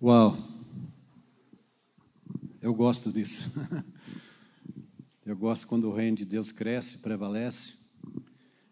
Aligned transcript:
Uau! 0.00 0.38
Eu 2.62 2.72
gosto 2.72 3.10
disso. 3.10 3.50
Eu 5.26 5.36
gosto 5.36 5.66
quando 5.66 5.88
o 5.88 5.92
reino 5.92 6.18
de 6.18 6.24
Deus 6.24 6.52
cresce, 6.52 6.98
prevalece. 6.98 7.72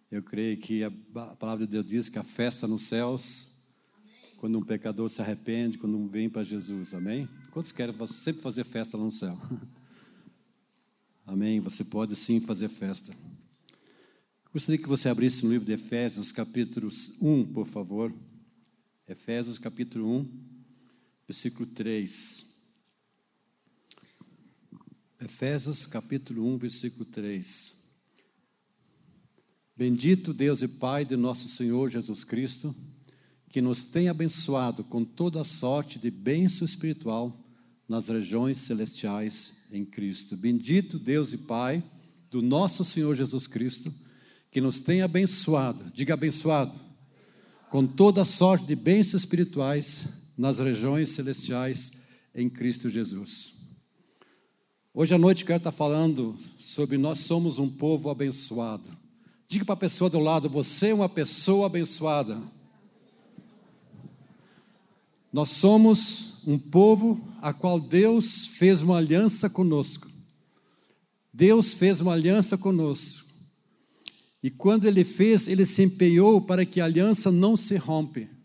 Eu 0.09 0.23
creio 0.23 0.57
que 0.57 0.85
a 0.85 0.91
palavra 1.37 1.67
de 1.67 1.73
Deus 1.73 1.85
diz 1.85 2.09
que 2.09 2.17
a 2.17 2.23
festa 2.23 2.69
nos 2.69 2.83
céus, 2.83 3.49
quando 4.37 4.57
um 4.57 4.63
pecador 4.63 5.11
se 5.11 5.21
arrepende, 5.21 5.79
quando 5.79 5.99
um 5.99 6.07
vem 6.07 6.31
para 6.31 6.45
Jesus. 6.45 6.95
Amém? 6.95 7.29
Quantos 7.51 7.73
querem 7.73 7.95
sempre 8.07 8.41
fazer 8.41 8.63
festa 8.63 8.97
no 8.97 9.11
céu? 9.11 9.37
Amém? 11.27 11.59
Você 11.59 11.83
pode 11.83 12.15
sim 12.15 12.39
fazer 12.39 12.69
festa. 12.69 13.13
Gostaria 14.53 14.81
que 14.81 14.89
você 14.89 15.09
abrisse 15.09 15.45
no 15.45 15.51
livro 15.51 15.67
de 15.67 15.73
Efésios, 15.73 16.31
capítulo 16.31 16.89
1, 17.21 17.47
por 17.53 17.67
favor. 17.67 18.15
Efésios, 19.09 19.59
capítulo 19.59 20.09
1 20.19 20.46
versículo 21.27 21.67
3. 21.67 22.47
Efésios 25.21 25.85
capítulo 25.85 26.47
1, 26.55 26.59
versículo 26.59 27.05
3. 27.05 27.75
Bendito 29.77 30.33
Deus 30.33 30.63
e 30.63 30.69
Pai 30.69 31.05
de 31.05 31.17
nosso 31.17 31.49
Senhor 31.49 31.91
Jesus 31.91 32.23
Cristo, 32.23 32.75
que 33.51 33.61
nos 33.61 33.83
tem 33.83 34.09
abençoado 34.09 34.85
com 34.85 35.05
toda 35.05 35.41
a 35.41 35.45
sorte 35.45 35.99
de 35.99 36.11
bênção 36.11 36.65
espiritual 36.65 37.45
nas 37.89 38.09
regiões 38.09 38.59
celestiais 38.59 39.57
em 39.73 39.85
Cristo. 39.85 40.37
Bendito 40.37 40.99
Deus 40.99 41.33
e 41.33 41.39
Pai 41.39 41.83
do 42.31 42.41
nosso 42.41 42.85
Senhor 42.85 43.17
Jesus 43.17 43.47
Cristo, 43.47 43.93
que 44.51 44.61
nos 44.61 44.79
tem 44.79 45.03
abençoado, 45.03 45.91
diga 45.93 46.15
abençoado, 46.15 46.79
com 47.69 47.85
toda 47.85 48.23
a 48.23 48.25
sorte 48.25 48.65
de 48.67 48.77
bênçãos 48.77 49.23
espirituais 49.23 50.07
nas 50.37 50.59
regiões 50.59 51.11
celestiais 51.11 51.93
em 52.35 52.49
Cristo 52.49 52.91
Jesus. 52.91 53.55
Hoje 54.93 55.15
à 55.15 55.19
noite 55.19 55.45
quero 55.45 55.59
estar 55.59 55.73
falando 55.73 56.37
sobre 56.59 56.99
nós 56.99 57.21
somos 57.21 57.59
um 57.59 57.69
povo 57.69 58.11
abençoado. 58.11 58.89
Diga 59.49 59.65
para 59.65 59.75
a 59.75 59.79
pessoa 59.79 60.11
do 60.11 60.19
lado, 60.19 60.49
você 60.49 60.89
é 60.89 60.95
uma 60.95 61.09
pessoa 61.09 61.67
abençoada. 61.67 62.39
Nós 65.33 65.51
somos 65.51 66.43
um 66.47 66.59
povo 66.59 67.21
a 67.43 67.53
qual 67.53 67.79
Deus 67.79 68.47
fez 68.47 68.83
uma 68.83 68.97
aliança 68.97 69.51
conosco. 69.51 70.11
Deus 71.33 71.75
fez 71.75 72.01
uma 72.01 72.15
aliança 72.15 72.57
conosco. 72.57 73.29
E 74.43 74.51
quando 74.51 74.87
ele 74.87 75.05
fez, 75.05 75.47
ele 75.47 75.67
se 75.67 75.83
empenhou 75.83 76.41
para 76.41 76.65
que 76.65 76.81
a 76.81 76.85
aliança 76.85 77.31
não 77.31 77.57
se 77.57 77.77
rompe. 77.77 78.36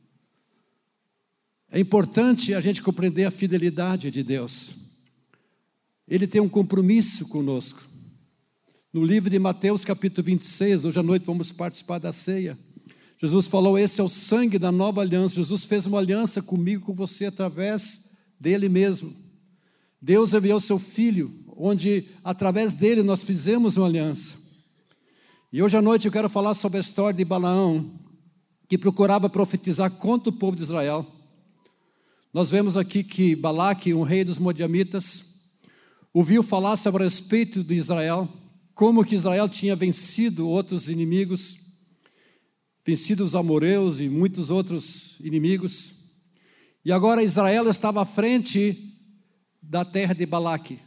É 1.74 1.80
importante 1.80 2.54
a 2.54 2.60
gente 2.60 2.82
compreender 2.82 3.24
a 3.24 3.32
fidelidade 3.32 4.12
de 4.12 4.22
Deus. 4.22 4.74
Ele 6.06 6.28
tem 6.28 6.42
um 6.42 6.50
compromisso 6.50 7.26
conosco. 7.30 7.82
No 8.92 9.06
livro 9.06 9.30
de 9.30 9.40
Mateus, 9.40 9.86
capítulo 9.86 10.26
26, 10.26 10.84
hoje 10.84 11.00
à 11.00 11.04
noite 11.04 11.26
vamos 11.26 11.54
participar 11.54 11.98
da 11.98 12.12
ceia. 12.12 12.60
Jesus 13.18 13.48
falou: 13.48 13.80
Esse 13.80 14.02
é 14.02 14.04
o 14.04 14.10
sangue 14.10 14.60
da 14.60 14.70
nova 14.70 15.00
aliança. 15.00 15.36
Jesus 15.36 15.64
fez 15.64 15.86
uma 15.86 16.00
aliança 16.00 16.42
comigo, 16.42 16.88
com 16.88 16.94
você, 16.94 17.28
através 17.28 18.10
dele 18.38 18.68
mesmo. 18.68 19.16
Deus 20.02 20.34
enviou 20.34 20.60
seu 20.60 20.78
filho, 20.78 21.34
onde 21.56 22.06
através 22.22 22.74
dele 22.74 23.02
nós 23.02 23.24
fizemos 23.24 23.78
uma 23.78 23.88
aliança. 23.88 24.34
E 25.54 25.64
hoje 25.64 25.78
à 25.78 25.82
noite 25.82 26.06
eu 26.06 26.12
quero 26.12 26.28
falar 26.28 26.54
sobre 26.54 26.80
a 26.80 26.82
história 26.82 27.16
de 27.16 27.24
Balaão, 27.24 27.90
que 28.68 28.78
procurava 28.78 29.30
profetizar 29.30 29.90
contra 29.90 30.30
o 30.30 30.34
povo 30.34 30.58
de 30.58 30.64
Israel. 30.64 31.21
Nós 32.34 32.50
vemos 32.50 32.78
aqui 32.78 33.04
que 33.04 33.36
Balaque, 33.36 33.94
um 33.94 34.04
rei 34.04 34.24
dos 34.24 34.40
Modiamitas, 34.40 35.26
ouviu 36.14 36.42
falar 36.42 36.78
sobre 36.78 37.04
a 37.04 37.06
respeito 37.06 37.62
de 37.62 37.76
Israel, 37.76 38.30
como 38.74 39.04
que 39.04 39.16
Israel 39.16 39.50
tinha 39.50 39.76
vencido 39.76 40.48
outros 40.48 40.90
inimigos, 40.90 41.58
vencido 42.86 43.26
os 43.26 43.36
amoreus 43.36 44.00
e 44.00 44.08
muitos 44.08 44.50
outros 44.50 45.20
inimigos. 45.20 45.92
E 46.86 46.92
agora 46.94 47.22
Israel 47.22 47.70
estava 47.70 48.02
à 48.02 48.06
frente 48.06 48.98
da 49.62 49.84
terra 49.84 50.16
de 50.16 50.26
Balaque. 50.26 50.80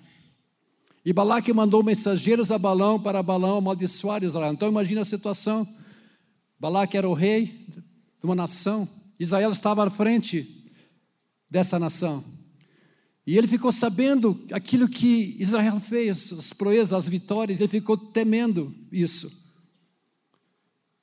E 1.05 1.13
Balaque 1.13 1.53
mandou 1.53 1.85
mensageiros 1.85 2.51
a 2.51 2.59
Balão 2.59 2.99
para 2.99 3.23
Balão 3.23 3.59
amaldiçoar 3.59 4.25
Israel. 4.25 4.55
Então 4.55 4.71
imagina 4.71 5.03
a 5.03 5.05
situação. 5.05 5.69
Balaque 6.59 6.97
era 6.97 7.07
o 7.07 7.13
rei 7.13 7.67
de 7.69 8.25
uma 8.25 8.35
nação. 8.35 8.89
Israel 9.21 9.53
estava 9.53 9.87
à 9.87 9.91
frente 9.91 10.64
dessa 11.51 11.79
nação. 11.79 12.25
E 13.27 13.39
ele 13.39 13.47
ficou 13.47 13.73
sabendo 13.73 14.45
aquilo 14.53 14.89
que 14.89 15.37
Israel 15.39 15.81
fez, 15.81 16.33
as 16.33 16.53
proezas, 16.53 16.93
as 16.93 17.09
vitórias, 17.09 17.59
ele 17.59 17.69
ficou 17.69 17.97
temendo 17.97 18.75
isso. 18.93 19.33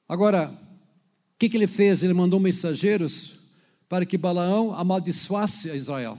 Agora, 0.08 0.50
o 0.50 1.40
que, 1.40 1.50
que 1.50 1.58
ele 1.58 1.68
fez? 1.68 2.04
Ele 2.04 2.14
mandou 2.14 2.40
mensageiros 2.40 3.40
para 3.90 4.06
que 4.06 4.18
Balaão 4.18 4.74
amaldiçoasse 4.74 5.72
a 5.72 5.76
Israel, 5.76 6.18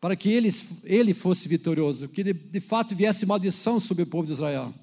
para 0.00 0.14
que 0.14 0.28
ele, 0.28 0.54
ele 0.84 1.14
fosse 1.14 1.48
vitorioso, 1.48 2.08
que 2.08 2.20
ele, 2.20 2.32
de 2.32 2.60
fato 2.60 2.94
viesse 2.94 3.24
maldição 3.24 3.80
sobre 3.80 4.02
o 4.02 4.06
povo 4.06 4.26
de 4.26 4.34
Israel. 4.34 4.74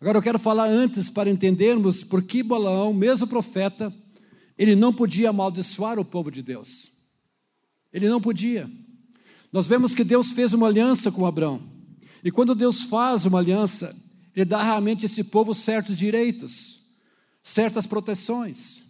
Agora 0.00 0.18
eu 0.18 0.22
quero 0.22 0.38
falar 0.38 0.66
antes 0.66 1.08
para 1.08 1.30
entendermos 1.30 2.04
por 2.04 2.22
que 2.22 2.42
Balaão, 2.42 2.92
mesmo 2.92 3.26
profeta, 3.26 3.92
ele 4.56 4.76
não 4.76 4.92
podia 4.92 5.30
amaldiçoar 5.30 5.98
o 5.98 6.04
povo 6.04 6.30
de 6.30 6.42
Deus. 6.42 6.89
Ele 7.92 8.08
não 8.08 8.20
podia. 8.20 8.70
Nós 9.52 9.66
vemos 9.66 9.94
que 9.94 10.04
Deus 10.04 10.32
fez 10.32 10.54
uma 10.54 10.68
aliança 10.68 11.10
com 11.10 11.26
Abraão. 11.26 11.62
E 12.22 12.30
quando 12.30 12.54
Deus 12.54 12.82
faz 12.82 13.26
uma 13.26 13.38
aliança, 13.38 13.96
Ele 14.34 14.44
dá 14.44 14.62
realmente 14.62 15.04
a 15.04 15.06
esse 15.06 15.24
povo 15.24 15.54
certos 15.54 15.96
direitos, 15.96 16.80
certas 17.42 17.86
proteções. 17.86 18.82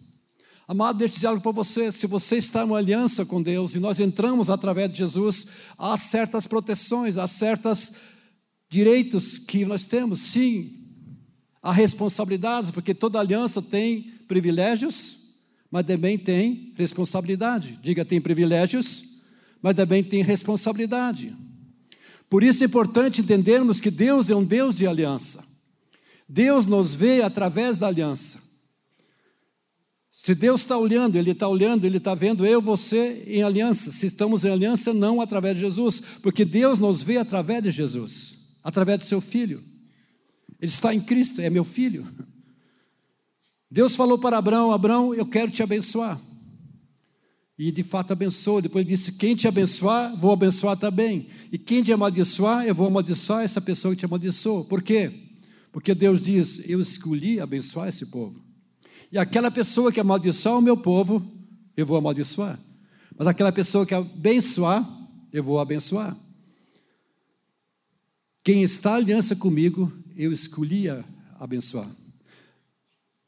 Amado, 0.67 0.99
deixa 0.99 1.13
eu 1.13 1.15
dizer 1.15 1.27
algo 1.27 1.41
para 1.41 1.51
você: 1.51 1.91
se 1.91 2.05
você 2.05 2.37
está 2.37 2.61
em 2.61 2.65
uma 2.65 2.77
aliança 2.77 3.25
com 3.25 3.41
Deus 3.41 3.73
e 3.75 3.79
nós 3.79 3.99
entramos 3.99 4.49
através 4.49 4.91
de 4.91 4.97
Jesus, 4.97 5.47
há 5.77 5.97
certas 5.97 6.45
proteções, 6.45 7.17
há 7.17 7.27
certos 7.27 7.93
direitos 8.69 9.37
que 9.37 9.65
nós 9.65 9.83
temos, 9.83 10.19
sim, 10.19 10.79
há 11.61 11.71
responsabilidades, 11.71 12.71
porque 12.71 12.93
toda 12.93 13.19
aliança 13.19 13.61
tem 13.61 14.03
privilégios 14.27 15.20
mas 15.71 15.85
também 15.85 16.17
tem 16.17 16.73
responsabilidade. 16.75 17.79
Diga, 17.81 18.03
tem 18.03 18.19
privilégios, 18.19 19.05
mas 19.61 19.73
também 19.73 20.03
tem 20.03 20.21
responsabilidade. 20.21 21.33
Por 22.29 22.43
isso 22.43 22.63
é 22.63 22.65
importante 22.65 23.21
entendermos 23.21 23.79
que 23.79 23.89
Deus 23.89 24.29
é 24.29 24.35
um 24.35 24.43
Deus 24.43 24.75
de 24.75 24.85
aliança. 24.85 25.43
Deus 26.27 26.65
nos 26.65 26.93
vê 26.93 27.21
através 27.21 27.77
da 27.77 27.87
aliança. 27.87 28.39
Se 30.11 30.35
Deus 30.35 30.61
está 30.61 30.77
olhando, 30.77 31.15
Ele 31.15 31.31
está 31.31 31.47
olhando, 31.47 31.85
Ele 31.85 31.97
está 31.97 32.13
vendo 32.13 32.45
eu, 32.45 32.61
você 32.61 33.23
em 33.27 33.43
aliança. 33.43 33.91
Se 33.91 34.07
estamos 34.07 34.43
em 34.43 34.49
aliança, 34.49 34.93
não 34.93 35.21
através 35.21 35.55
de 35.55 35.61
Jesus, 35.61 36.01
porque 36.21 36.43
Deus 36.43 36.79
nos 36.79 37.01
vê 37.01 37.17
através 37.17 37.63
de 37.63 37.71
Jesus, 37.71 38.37
através 38.61 38.99
do 38.99 39.05
seu 39.05 39.21
Filho. 39.21 39.63
Ele 40.59 40.71
está 40.71 40.93
em 40.93 40.99
Cristo, 40.99 41.41
é 41.41 41.49
meu 41.49 41.63
filho. 41.63 42.05
Deus 43.71 43.95
falou 43.95 44.19
para 44.19 44.37
Abraão: 44.37 44.73
Abraão, 44.73 45.13
eu 45.13 45.25
quero 45.25 45.49
te 45.49 45.63
abençoar. 45.63 46.19
E 47.57 47.71
de 47.71 47.83
fato 47.83 48.11
abençoou. 48.11 48.61
Depois 48.61 48.85
disse: 48.85 49.13
Quem 49.13 49.33
te 49.33 49.47
abençoar, 49.47 50.13
vou 50.19 50.33
abençoar 50.33 50.75
também. 50.75 51.27
E 51.51 51.57
quem 51.57 51.81
te 51.81 51.93
amaldiçoar, 51.93 52.65
eu 52.65 52.75
vou 52.75 52.87
amaldiçoar 52.87 53.43
essa 53.43 53.61
pessoa 53.61 53.93
que 53.93 53.99
te 53.99 54.05
amaldiçoou. 54.05 54.65
Por 54.65 54.81
quê? 54.81 55.29
Porque 55.71 55.95
Deus 55.95 56.21
diz: 56.21 56.61
Eu 56.67 56.81
escolhi 56.81 57.39
abençoar 57.39 57.87
esse 57.87 58.07
povo. 58.07 58.43
E 59.09 59.17
aquela 59.17 59.49
pessoa 59.49 59.91
que 59.91 59.99
amaldiçoar 59.99 60.57
o 60.57 60.61
meu 60.61 60.75
povo, 60.75 61.25
eu 61.77 61.85
vou 61.85 61.95
amaldiçoar. 61.95 62.59
Mas 63.17 63.27
aquela 63.27 63.51
pessoa 63.53 63.85
que 63.85 63.93
abençoar, 63.93 64.85
eu 65.31 65.43
vou 65.43 65.59
abençoar. 65.59 66.17
Quem 68.43 68.63
está 68.63 68.95
aliança 68.95 69.35
comigo, 69.35 69.93
eu 70.15 70.31
escolhi 70.31 70.87
abençoar. 71.39 72.00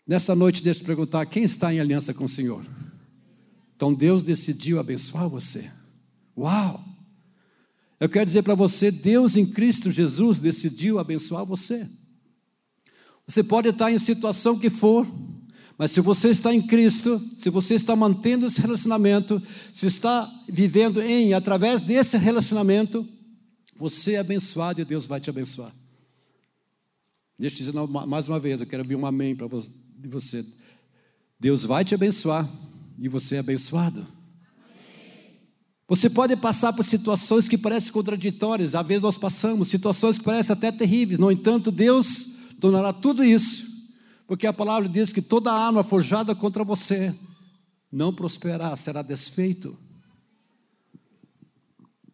Nessa 0.06 0.36
noite, 0.36 0.62
deixa 0.62 0.82
eu 0.82 0.86
perguntar: 0.86 1.26
quem 1.26 1.44
está 1.44 1.74
em 1.74 1.80
aliança 1.80 2.14
com 2.14 2.26
o 2.26 2.30
Senhor? 2.30 2.66
Então 3.76 3.94
Deus 3.94 4.22
decidiu 4.22 4.80
abençoar 4.80 5.30
você. 5.30 5.72
Uau! 6.38 6.84
Eu 8.00 8.10
quero 8.10 8.26
dizer 8.26 8.44
para 8.44 8.56
você: 8.56 8.92
Deus 8.92 9.38
em 9.38 9.46
Cristo 9.46 9.90
Jesus 9.90 10.40
decidiu 10.40 11.00
abençoar 11.00 11.46
você. 11.46 11.88
Você 13.26 13.42
pode 13.42 13.70
estar 13.70 13.90
em 13.90 13.98
situação 13.98 14.60
que 14.60 14.70
for, 14.70 15.08
mas 15.78 15.92
se 15.92 16.02
você 16.02 16.30
está 16.30 16.54
em 16.54 16.62
Cristo, 16.62 17.22
se 17.38 17.50
você 17.50 17.76
está 17.76 17.96
mantendo 17.96 18.46
esse 18.46 18.60
relacionamento, 18.60 19.42
se 19.72 19.86
está 19.86 20.30
vivendo 20.50 21.02
em, 21.02 21.34
através 21.34 21.82
desse 21.82 22.18
relacionamento, 22.18 23.08
você 23.78 24.16
é 24.16 24.20
abençoado 24.20 24.82
e 24.82 24.86
Deus 24.86 25.06
vai 25.06 25.22
te 25.22 25.30
abençoar. 25.30 25.74
Deixa 27.40 27.56
eu 27.64 27.72
dizer 27.72 28.06
mais 28.06 28.28
uma 28.28 28.40
vez, 28.40 28.60
eu 28.60 28.68
quero 28.68 28.84
ouvir 28.84 28.98
um 28.98 29.06
amém 29.06 29.34
para 29.34 29.48
você 29.48 29.72
de 30.04 30.10
você. 30.10 30.46
Deus 31.40 31.64
vai 31.64 31.86
te 31.86 31.96
abençoar 31.96 32.50
e 33.00 33.08
você 33.08 33.36
é 33.36 33.40
abençoado. 33.40 34.06
Você 35.88 36.10
pode 36.10 36.36
passar 36.36 36.74
por 36.74 36.84
situações 36.84 37.48
que 37.48 37.58
parecem 37.58 37.94
contraditórias, 37.94 38.76
às 38.76 38.86
vezes 38.86 39.04
nós 39.04 39.18
passamos, 39.18 39.70
situações 39.70 40.18
que 40.18 40.26
parecem 40.26 40.52
até 40.52 40.74
terríveis, 40.74 41.20
no 41.20 41.32
entanto, 41.32 41.72
Deus 41.72 42.32
tornará 42.60 42.92
tudo 42.92 43.24
isso, 43.24 43.66
porque 44.28 44.46
a 44.46 44.52
palavra 44.52 44.90
diz 44.90 45.14
que 45.14 45.22
toda 45.22 45.54
arma 45.54 45.86
forjada 45.86 46.36
contra 46.36 46.66
você 46.66 47.16
não 47.90 48.14
prosperará, 48.14 48.76
será 48.76 49.02
desfeito. 49.02 49.78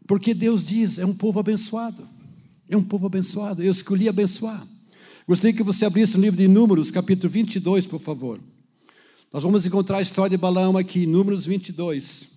Porque 0.05 0.33
Deus 0.33 0.63
diz: 0.63 0.99
é 0.99 1.05
um 1.05 1.13
povo 1.15 1.39
abençoado, 1.39 2.07
é 2.67 2.77
um 2.77 2.83
povo 2.83 3.07
abençoado, 3.07 3.63
eu 3.63 3.71
escolhi 3.71 4.07
abençoar. 4.07 4.67
Gostaria 5.29 5.55
que 5.55 5.61
você 5.61 5.85
abrisse 5.85 6.17
o 6.17 6.19
livro 6.19 6.35
de 6.35 6.47
Números, 6.47 6.89
capítulo 6.89 7.29
22, 7.29 7.85
por 7.85 7.99
favor. 7.99 8.41
Nós 9.31 9.43
vamos 9.43 9.63
encontrar 9.63 9.99
a 9.99 10.01
história 10.01 10.35
de 10.35 10.41
Balaão 10.41 10.75
aqui, 10.75 11.05
Números 11.05 11.45
22. 11.45 12.27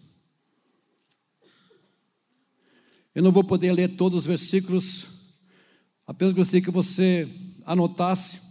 Eu 3.15 3.23
não 3.23 3.33
vou 3.33 3.43
poder 3.43 3.73
ler 3.73 3.97
todos 3.97 4.19
os 4.19 4.27
versículos, 4.27 5.07
apenas 6.07 6.35
gostaria 6.35 6.61
que 6.61 6.71
você 6.71 7.27
anotasse. 7.65 8.43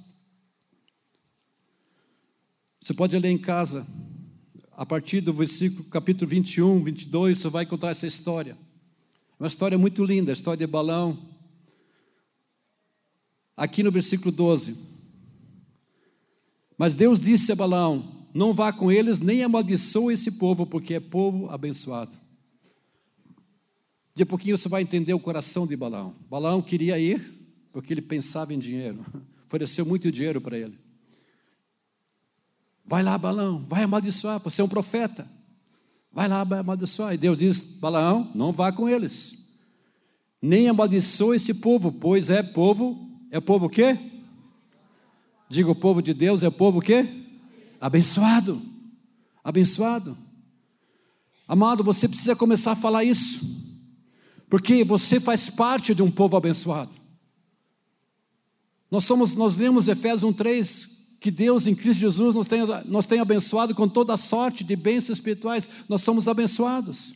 Você 2.81 2.95
pode 2.95 3.15
ler 3.19 3.29
em 3.29 3.37
casa, 3.37 3.85
a 4.71 4.83
partir 4.83 5.21
do 5.21 5.35
versículo, 5.35 5.83
capítulo 5.83 6.27
21, 6.27 6.83
22, 6.83 7.37
você 7.37 7.47
vai 7.47 7.63
encontrar 7.63 7.91
essa 7.91 8.07
história. 8.07 8.53
É 8.53 9.44
uma 9.44 9.47
história 9.47 9.77
muito 9.77 10.03
linda, 10.03 10.31
a 10.31 10.33
história 10.33 10.65
de 10.65 10.65
Balaão. 10.65 11.31
Aqui 13.61 13.83
no 13.83 13.91
versículo 13.91 14.31
12. 14.31 14.75
Mas 16.75 16.95
Deus 16.95 17.19
disse 17.19 17.51
a 17.51 17.55
Balaão: 17.55 18.25
não 18.33 18.53
vá 18.53 18.73
com 18.73 18.91
eles, 18.91 19.19
nem 19.19 19.43
amaldiçoe 19.43 20.15
esse 20.15 20.31
povo, 20.31 20.65
porque 20.65 20.95
é 20.95 20.99
povo 20.99 21.47
abençoado. 21.47 22.15
De 24.15 24.25
pouquinho 24.25 24.57
você 24.57 24.67
vai 24.67 24.81
entender 24.81 25.13
o 25.13 25.19
coração 25.19 25.67
de 25.67 25.75
Balaão. 25.75 26.15
Balaão 26.27 26.59
queria 26.59 26.97
ir, 26.97 27.21
porque 27.71 27.93
ele 27.93 28.01
pensava 28.01 28.51
em 28.51 28.57
dinheiro, 28.57 29.05
ofereceu 29.45 29.85
muito 29.85 30.11
dinheiro 30.11 30.41
para 30.41 30.57
ele. 30.57 30.79
Vai 32.83 33.03
lá, 33.03 33.15
Balaão, 33.15 33.63
vai 33.69 33.83
amaldiçoar, 33.83 34.39
você 34.39 34.59
é 34.59 34.63
um 34.63 34.69
profeta. 34.69 35.29
Vai 36.11 36.27
lá, 36.27 36.43
vai 36.43 36.61
amaldiçoar. 36.61 37.13
E 37.13 37.17
Deus 37.17 37.37
diz: 37.37 37.61
Balaão, 37.61 38.31
não 38.33 38.51
vá 38.51 38.71
com 38.71 38.89
eles. 38.89 39.37
Nem 40.41 40.67
amaldiçoe 40.67 41.35
esse 41.35 41.53
povo, 41.53 41.91
pois 41.91 42.31
é 42.31 42.41
povo, 42.41 43.10
é 43.31 43.39
povo 43.39 43.68
o 43.68 43.69
quê? 43.69 43.98
Diga 45.50 45.72
o 45.72 45.75
povo 45.75 46.01
de 46.01 46.13
Deus 46.13 46.44
é 46.44 46.50
povo 46.50 46.80
o 46.80 46.81
quê? 46.81 47.07
Abençoado. 47.80 48.62
Abençoado. 49.44 50.18
Amado, 51.48 51.83
você 51.83 52.07
precisa 52.07 52.36
começar 52.36 52.74
a 52.74 52.75
falar 52.75 53.04
isso. 53.04 53.39
Porque 54.50 54.83
você 54.83 55.19
faz 55.19 55.50
parte 55.50 55.95
de 55.95 56.04
um 56.04 56.12
povo 56.12 56.36
abençoado. 56.36 56.92
Nós 58.92 59.06
somos, 59.06 59.33
nós 59.36 59.56
lemos 59.56 59.88
Efésios 59.88 60.24
1:3 60.24 60.89
que 61.22 61.31
Deus 61.31 61.68
em 61.68 61.75
Cristo 61.75 62.01
Jesus 62.01 62.36
nos 62.36 62.48
tem, 62.48 62.62
nos 62.86 63.06
tem 63.06 63.19
abençoado 63.19 63.75
com 63.75 63.88
toda 63.88 64.18
sorte 64.18 64.63
de 64.63 64.75
bênçãos 64.75 65.19
espirituais. 65.19 65.69
Nós 65.88 66.01
somos 66.01 66.28
abençoados. 66.28 67.13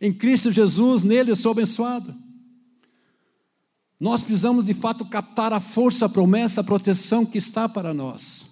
Em 0.00 0.12
Cristo 0.12 0.52
Jesus, 0.52 1.02
nele 1.02 1.30
eu 1.30 1.36
sou 1.36 1.52
abençoado. 1.52 2.14
Nós 4.00 4.22
precisamos 4.22 4.64
de 4.64 4.74
fato 4.74 5.04
captar 5.04 5.52
a 5.52 5.60
força, 5.60 6.06
a 6.06 6.08
promessa, 6.08 6.60
a 6.60 6.64
proteção 6.64 7.26
que 7.26 7.38
está 7.38 7.68
para 7.68 7.92
nós. 7.92 8.44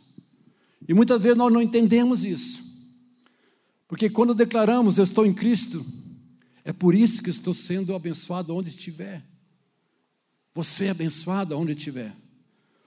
E 0.88 0.94
muitas 0.94 1.20
vezes 1.22 1.38
nós 1.38 1.52
não 1.52 1.62
entendemos 1.62 2.25
isso. 2.25 2.64
Porque 3.87 4.10
quando 4.10 4.34
declaramos 4.34 4.98
eu 4.98 5.04
estou 5.04 5.25
em 5.25 5.32
Cristo, 5.32 5.87
é 6.64 6.72
por 6.72 6.94
isso 6.94 7.22
que 7.22 7.31
estou 7.31 7.54
sendo 7.54 7.94
abençoado 7.94 8.54
onde 8.54 8.70
estiver. 8.70 9.25
Você 10.52 10.87
é 10.87 10.90
abençoado 10.90 11.56
onde 11.56 11.72
estiver. 11.72 12.14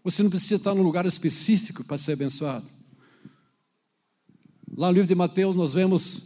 Você 0.03 0.23
não 0.23 0.29
precisa 0.29 0.55
estar 0.55 0.75
num 0.75 0.83
lugar 0.83 1.05
específico 1.05 1.83
para 1.83 1.97
ser 1.97 2.13
abençoado. 2.13 2.69
Lá 4.75 4.87
no 4.87 4.93
livro 4.93 5.07
de 5.07 5.15
Mateus 5.15 5.55
nós 5.55 5.73
vemos 5.73 6.23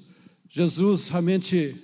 Jesus 0.49 1.09
realmente 1.09 1.81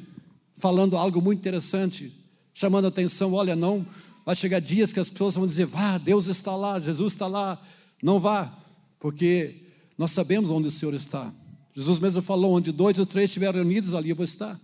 falando 0.56 0.98
algo 0.98 1.22
muito 1.22 1.40
interessante, 1.40 2.13
chamando 2.54 2.86
a 2.86 2.90
atenção, 2.90 3.34
olha, 3.34 3.56
não, 3.56 3.86
vai 4.30 4.36
chegar 4.36 4.60
dias 4.60 4.94
que 4.94 5.00
as 5.00 5.10
pessoas 5.10 5.34
vão 5.34 5.48
dizer, 5.48 5.66
vá, 5.66 5.98
Deus 5.98 6.28
está 6.28 6.56
lá, 6.56 6.80
Jesus 6.80 7.14
está 7.14 7.26
lá, 7.26 7.60
não 8.00 8.20
vá, 8.20 8.56
porque 9.00 9.64
nós 9.98 10.12
sabemos 10.12 10.52
onde 10.52 10.68
o 10.68 10.72
Senhor 10.72 10.94
está. 10.94 11.34
Jesus 11.74 11.98
mesmo 11.98 12.22
falou: 12.22 12.54
onde 12.54 12.72
dois 12.72 13.00
ou 13.00 13.08
três 13.08 13.31
estiverem 13.31 13.56
reunidos, 13.56 13.96
ali 13.96 14.12
eu 14.12 14.16
vou 14.16 14.24
estar. 14.24 14.60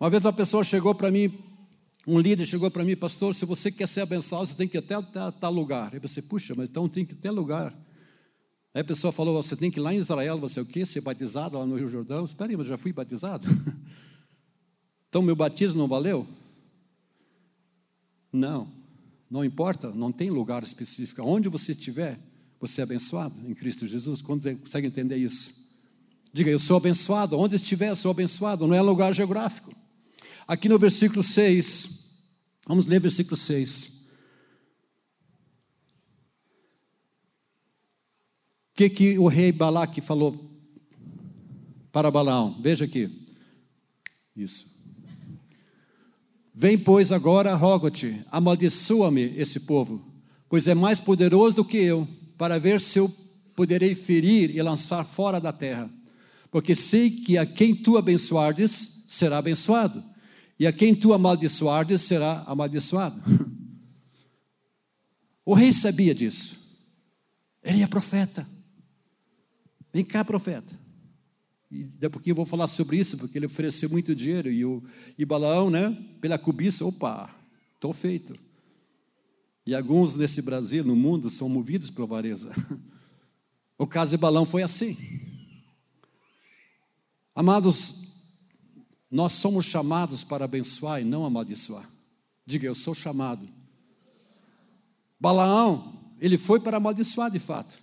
Uma 0.00 0.10
vez 0.10 0.24
uma 0.24 0.32
pessoa 0.32 0.64
chegou 0.64 0.92
para 0.92 1.08
mim, 1.08 1.32
um 2.04 2.18
líder 2.18 2.44
chegou 2.44 2.68
para 2.68 2.82
mim, 2.82 2.96
pastor, 2.96 3.32
se 3.32 3.44
você 3.44 3.70
quer 3.70 3.86
ser 3.86 4.00
abençoado, 4.00 4.48
você 4.48 4.56
tem 4.56 4.66
que 4.66 4.76
ir 4.76 4.80
até 4.80 4.96
tal 5.38 5.52
lugar. 5.52 5.94
Eu 5.94 6.00
pensei, 6.00 6.20
puxa, 6.20 6.52
mas 6.56 6.68
então 6.68 6.88
tem 6.88 7.04
que 7.04 7.12
ir 7.12 7.18
até 7.18 7.30
lugar. 7.30 7.72
Aí 8.74 8.80
a 8.80 8.84
pessoa 8.84 9.12
falou, 9.12 9.40
você 9.40 9.54
tem 9.54 9.70
que 9.70 9.78
ir 9.78 9.82
lá 9.82 9.94
em 9.94 9.98
Israel, 9.98 10.36
você 10.40 10.58
é 10.58 10.62
o 10.64 10.66
quê? 10.66 10.84
Ser 10.84 11.00
batizado 11.00 11.56
lá 11.56 11.64
no 11.64 11.76
Rio 11.76 11.86
Jordão? 11.86 12.24
Espera 12.24 12.50
aí, 12.50 12.56
mas 12.56 12.66
já 12.66 12.76
fui 12.76 12.92
batizado? 12.92 13.46
então 15.08 15.22
meu 15.22 15.36
batismo 15.36 15.78
não 15.78 15.86
valeu? 15.86 16.26
Não, 18.32 18.72
não 19.30 19.44
importa, 19.44 19.90
não 19.90 20.10
tem 20.10 20.30
lugar 20.30 20.62
específico. 20.62 21.22
Onde 21.22 21.48
você 21.48 21.72
estiver, 21.72 22.18
você 22.58 22.80
é 22.80 22.84
abençoado 22.84 23.38
em 23.46 23.54
Cristo 23.54 23.86
Jesus? 23.86 24.22
Quando 24.22 24.56
consegue 24.58 24.86
entender 24.86 25.16
isso? 25.16 25.52
Diga, 26.32 26.50
eu 26.50 26.58
sou 26.58 26.78
abençoado, 26.78 27.38
onde 27.38 27.56
estiver, 27.56 27.90
eu 27.90 27.96
sou 27.96 28.10
abençoado, 28.10 28.66
não 28.66 28.74
é 28.74 28.80
lugar 28.80 29.12
geográfico. 29.12 29.74
Aqui 30.48 30.66
no 30.68 30.78
versículo 30.78 31.22
6, 31.22 32.04
vamos 32.66 32.86
ler 32.86 33.00
versículo 33.00 33.36
6. 33.36 33.86
O 38.72 38.74
que, 38.74 38.88
que 38.88 39.18
o 39.18 39.26
rei 39.26 39.52
Balaque 39.52 40.00
falou 40.00 40.50
para 41.92 42.10
Balaão? 42.10 42.58
Veja 42.62 42.86
aqui. 42.86 43.26
Isso. 44.34 44.71
Vem, 46.54 46.78
pois, 46.78 47.10
agora, 47.10 47.54
rogo-te, 47.54 48.22
amaldiçoa-me 48.30 49.34
esse 49.36 49.60
povo, 49.60 50.04
pois 50.48 50.66
é 50.66 50.74
mais 50.74 51.00
poderoso 51.00 51.56
do 51.56 51.64
que 51.64 51.78
eu 51.78 52.06
para 52.36 52.58
ver 52.58 52.80
se 52.80 52.98
eu 52.98 53.08
poderei 53.56 53.94
ferir 53.94 54.54
e 54.54 54.60
lançar 54.60 55.04
fora 55.04 55.40
da 55.40 55.52
terra. 55.52 55.90
Porque 56.50 56.74
sei 56.74 57.10
que 57.10 57.38
a 57.38 57.46
quem 57.46 57.74
tu 57.74 57.96
abençoardes 57.96 59.04
será 59.08 59.38
abençoado, 59.38 60.04
e 60.58 60.66
a 60.66 60.72
quem 60.72 60.94
tu 60.94 61.14
amaldiçoardes 61.14 62.02
será 62.02 62.44
amaldiçoado. 62.46 63.20
O 65.44 65.54
rei 65.54 65.72
sabia 65.72 66.14
disso. 66.14 66.56
Ele 67.64 67.82
é 67.82 67.86
profeta. 67.88 68.48
Vem 69.92 70.04
cá, 70.04 70.24
profeta. 70.24 70.78
E 71.72 71.84
daqui 71.84 72.06
a 72.06 72.10
pouquinho 72.10 72.32
eu 72.32 72.36
vou 72.36 72.44
falar 72.44 72.68
sobre 72.68 72.98
isso, 72.98 73.16
porque 73.16 73.38
ele 73.38 73.46
ofereceu 73.46 73.88
muito 73.88 74.14
dinheiro. 74.14 74.52
E, 74.52 74.62
o, 74.62 74.82
e 75.16 75.24
Balaão, 75.24 75.70
né, 75.70 75.90
pela 76.20 76.38
cobiça, 76.38 76.84
opa, 76.84 77.34
estou 77.74 77.94
feito. 77.94 78.38
E 79.64 79.74
alguns 79.74 80.14
nesse 80.14 80.42
Brasil, 80.42 80.84
no 80.84 80.94
mundo, 80.94 81.30
são 81.30 81.48
movidos 81.48 81.90
pela 81.90 82.06
avareza. 82.06 82.52
O 83.78 83.86
caso 83.86 84.12
de 84.12 84.16
Balão 84.16 84.46
foi 84.46 84.62
assim. 84.62 84.96
Amados, 87.34 88.02
nós 89.10 89.32
somos 89.32 89.64
chamados 89.64 90.22
para 90.22 90.44
abençoar 90.44 91.00
e 91.00 91.04
não 91.04 91.24
amaldiçoar. 91.24 91.90
Diga, 92.46 92.64
eu 92.64 92.76
sou 92.76 92.94
chamado. 92.94 93.48
Balaão, 95.18 96.14
ele 96.20 96.38
foi 96.38 96.60
para 96.60 96.76
amaldiçoar 96.76 97.28
de 97.28 97.40
fato. 97.40 97.76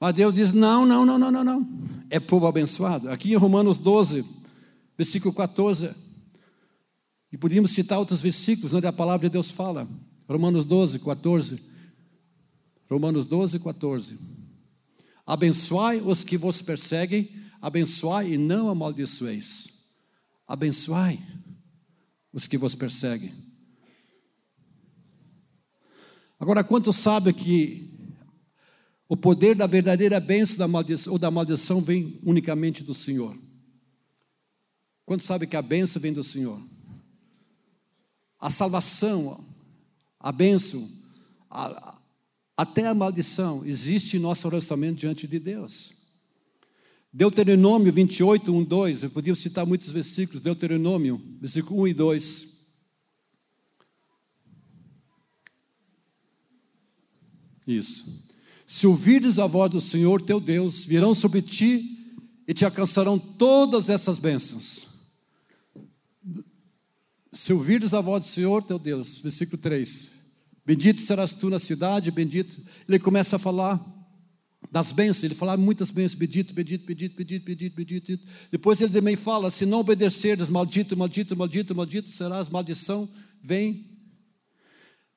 Mas 0.00 0.14
Deus 0.14 0.34
diz: 0.34 0.52
não, 0.52 0.84
não, 0.84 1.04
não, 1.04 1.18
não, 1.18 1.30
não, 1.30 1.44
não. 1.44 1.78
É 2.10 2.20
povo 2.20 2.46
abençoado. 2.46 3.08
Aqui 3.08 3.32
em 3.32 3.36
Romanos 3.36 3.78
12, 3.78 4.24
versículo 4.96 5.34
14. 5.34 5.94
E 7.32 7.36
podíamos 7.36 7.72
citar 7.72 7.98
outros 7.98 8.20
versículos 8.20 8.72
onde 8.72 8.86
a 8.86 8.92
palavra 8.92 9.28
de 9.28 9.32
Deus 9.32 9.50
fala. 9.50 9.88
Romanos 10.28 10.64
12, 10.64 10.98
14. 11.00 11.60
Romanos 12.88 13.26
12, 13.26 13.58
14. 13.58 14.18
Abençoai 15.26 16.00
os 16.00 16.22
que 16.22 16.38
vos 16.38 16.62
perseguem, 16.62 17.28
abençoai 17.60 18.34
e 18.34 18.38
não 18.38 18.68
amaldiçoeis. 18.68 19.68
Abençoai 20.46 21.20
os 22.32 22.46
que 22.46 22.56
vos 22.56 22.76
perseguem. 22.76 23.34
Agora, 26.38 26.62
quantos 26.62 26.96
sabem 26.96 27.34
que 27.34 27.95
o 29.08 29.16
poder 29.16 29.54
da 29.54 29.66
verdadeira 29.66 30.18
bênção 30.18 30.58
da 30.58 30.68
maldição, 30.68 31.12
ou 31.12 31.18
da 31.18 31.30
maldição 31.30 31.80
vem 31.80 32.18
unicamente 32.24 32.82
do 32.82 32.92
Senhor? 32.92 33.36
Quantos 35.04 35.26
sabem 35.26 35.48
que 35.48 35.56
a 35.56 35.62
bênção 35.62 36.02
vem 36.02 36.12
do 36.12 36.24
Senhor? 36.24 36.60
A 38.40 38.50
salvação, 38.50 39.44
a 40.18 40.32
bênção, 40.32 40.90
a, 41.48 41.98
até 42.56 42.86
a 42.86 42.94
maldição 42.94 43.64
existe 43.64 44.16
em 44.16 44.20
nosso 44.20 44.48
relacionamento 44.48 44.98
diante 44.98 45.26
de 45.26 45.38
Deus. 45.38 45.92
Deuteronômio 47.12 47.92
28, 47.92 48.52
1, 48.52 48.64
2. 48.64 49.02
Eu 49.04 49.10
podia 49.10 49.34
citar 49.34 49.64
muitos 49.64 49.90
versículos. 49.90 50.40
Deuteronômio, 50.40 51.22
versículo 51.40 51.82
1 51.82 51.88
e 51.88 51.94
2. 51.94 52.56
Isso. 57.66 58.25
Se 58.66 58.86
ouvires 58.86 59.38
a 59.38 59.46
voz 59.46 59.70
do 59.70 59.80
Senhor 59.80 60.20
teu 60.20 60.40
Deus, 60.40 60.84
virão 60.84 61.14
sobre 61.14 61.40
ti 61.40 62.16
e 62.48 62.52
te 62.52 62.64
alcançarão 62.64 63.18
todas 63.18 63.88
essas 63.88 64.18
bênçãos. 64.18 64.88
Se 67.32 67.52
ouvires 67.52 67.94
a 67.94 68.00
voz 68.00 68.24
do 68.24 68.26
Senhor 68.26 68.62
teu 68.62 68.78
Deus, 68.78 69.18
versículo 69.18 69.56
3. 69.58 70.10
Bendito 70.64 71.00
serás 71.00 71.32
tu 71.32 71.48
na 71.48 71.60
cidade, 71.60 72.10
bendito. 72.10 72.60
Ele 72.88 72.98
começa 72.98 73.36
a 73.36 73.38
falar 73.38 73.80
das 74.70 74.90
bênçãos, 74.90 75.22
ele 75.22 75.34
fala 75.34 75.56
muitas 75.56 75.90
bênçãos, 75.90 76.18
bendito, 76.18 76.52
bendito, 76.52 76.84
bendito, 76.84 77.14
bendito, 77.16 77.44
bendito, 77.44 77.76
bendito. 77.76 78.26
Depois 78.50 78.80
ele 78.80 78.92
também 78.92 79.14
fala: 79.14 79.48
se 79.50 79.64
não 79.64 79.78
obedeceres, 79.78 80.50
maldito, 80.50 80.96
maldito, 80.96 81.36
maldito, 81.36 81.74
maldito 81.74 82.08
serás, 82.08 82.48
maldição 82.48 83.08
vem 83.40 83.95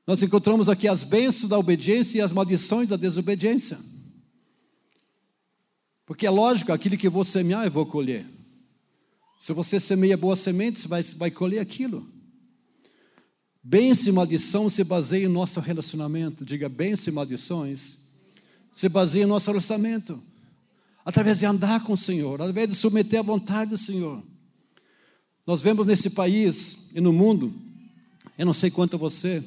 nós 0.10 0.24
encontramos 0.24 0.68
aqui 0.68 0.88
as 0.88 1.04
bênçãos 1.04 1.48
da 1.48 1.60
obediência 1.60 2.18
e 2.18 2.22
as 2.22 2.34
maldições 2.34 2.90
da 2.90 2.96
desobediência. 2.96 3.78
Porque 6.04 6.26
é 6.26 6.32
lógico, 6.32 6.74
aquilo 6.74 6.98
que 6.98 7.08
vou 7.08 7.24
semear, 7.24 7.66
eu 7.66 7.70
vou 7.70 7.86
colher. 7.86 8.26
Se 9.38 9.54
você 9.54 9.80
semeia 9.80 10.18
boas 10.18 10.40
sementes, 10.40 10.88
vai, 10.88 11.04
vai 11.04 11.30
colher 11.30 11.60
aquilo. 11.60 12.12
Bênção 13.62 14.10
e 14.10 14.12
maldição 14.12 14.68
se 14.68 14.84
baseia 14.84 15.26
em 15.26 15.28
nosso 15.28 15.60
relacionamento. 15.60 16.44
Diga, 16.44 16.68
bênção 16.68 17.12
e 17.12 17.14
maldições 17.14 18.00
se 18.74 18.90
baseia 18.90 19.26
em 19.26 19.28
nosso 19.28 19.52
relacionamento. 19.52 20.20
Através 21.06 21.38
de 21.38 21.46
andar 21.46 21.84
com 21.84 21.94
o 21.94 21.98
Senhor, 21.98 22.42
através 22.42 22.68
de 22.68 22.74
submeter 22.74 23.20
à 23.20 23.22
vontade 23.22 23.70
do 23.70 23.78
Senhor. 23.78 24.24
Nós 25.46 25.62
vemos 25.62 25.86
nesse 25.86 26.10
país 26.10 26.90
e 26.96 27.00
no 27.00 27.14
mundo, 27.14 27.54
eu 28.40 28.46
não 28.48 28.54
sei 28.54 28.72
quanto 28.72 28.98
você, 28.98 29.44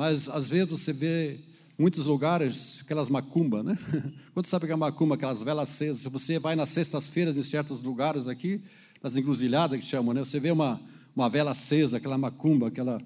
mas 0.00 0.30
às 0.30 0.48
vezes 0.48 0.70
você 0.70 0.94
vê 0.94 1.40
muitos 1.76 2.06
lugares, 2.06 2.80
aquelas 2.80 3.10
macumba, 3.10 3.62
né? 3.62 3.76
Quando 4.32 4.46
sabe 4.46 4.64
que 4.64 4.72
é 4.72 4.76
macumba, 4.76 5.14
aquelas 5.14 5.42
velas 5.42 5.68
acesas, 5.68 6.00
se 6.00 6.08
você 6.08 6.38
vai 6.38 6.56
nas 6.56 6.70
sextas-feiras 6.70 7.36
em 7.36 7.42
certos 7.42 7.82
lugares 7.82 8.26
aqui, 8.26 8.64
nas 9.02 9.14
encruzilhadas 9.14 9.78
que 9.78 9.84
chamam, 9.84 10.14
né? 10.14 10.20
Você 10.20 10.40
vê 10.40 10.50
uma, 10.50 10.80
uma 11.14 11.28
vela 11.28 11.50
acesa, 11.50 11.98
aquela 11.98 12.16
macumba, 12.16 12.68
aquela, 12.68 12.98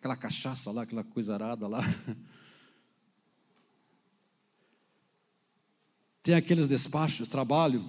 aquela 0.00 0.16
cachaça 0.16 0.72
lá, 0.72 0.82
aquela 0.82 1.04
coisa 1.04 1.34
arada 1.34 1.68
lá. 1.68 1.80
Tem 6.24 6.34
aqueles 6.34 6.66
despachos, 6.66 7.28
trabalho, 7.28 7.88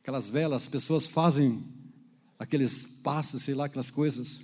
aquelas 0.00 0.28
velas, 0.28 0.62
as 0.62 0.68
pessoas 0.68 1.06
fazem 1.06 1.64
aqueles 2.36 2.84
passos, 2.84 3.44
sei 3.44 3.54
lá, 3.54 3.66
aquelas 3.66 3.92
coisas. 3.92 4.40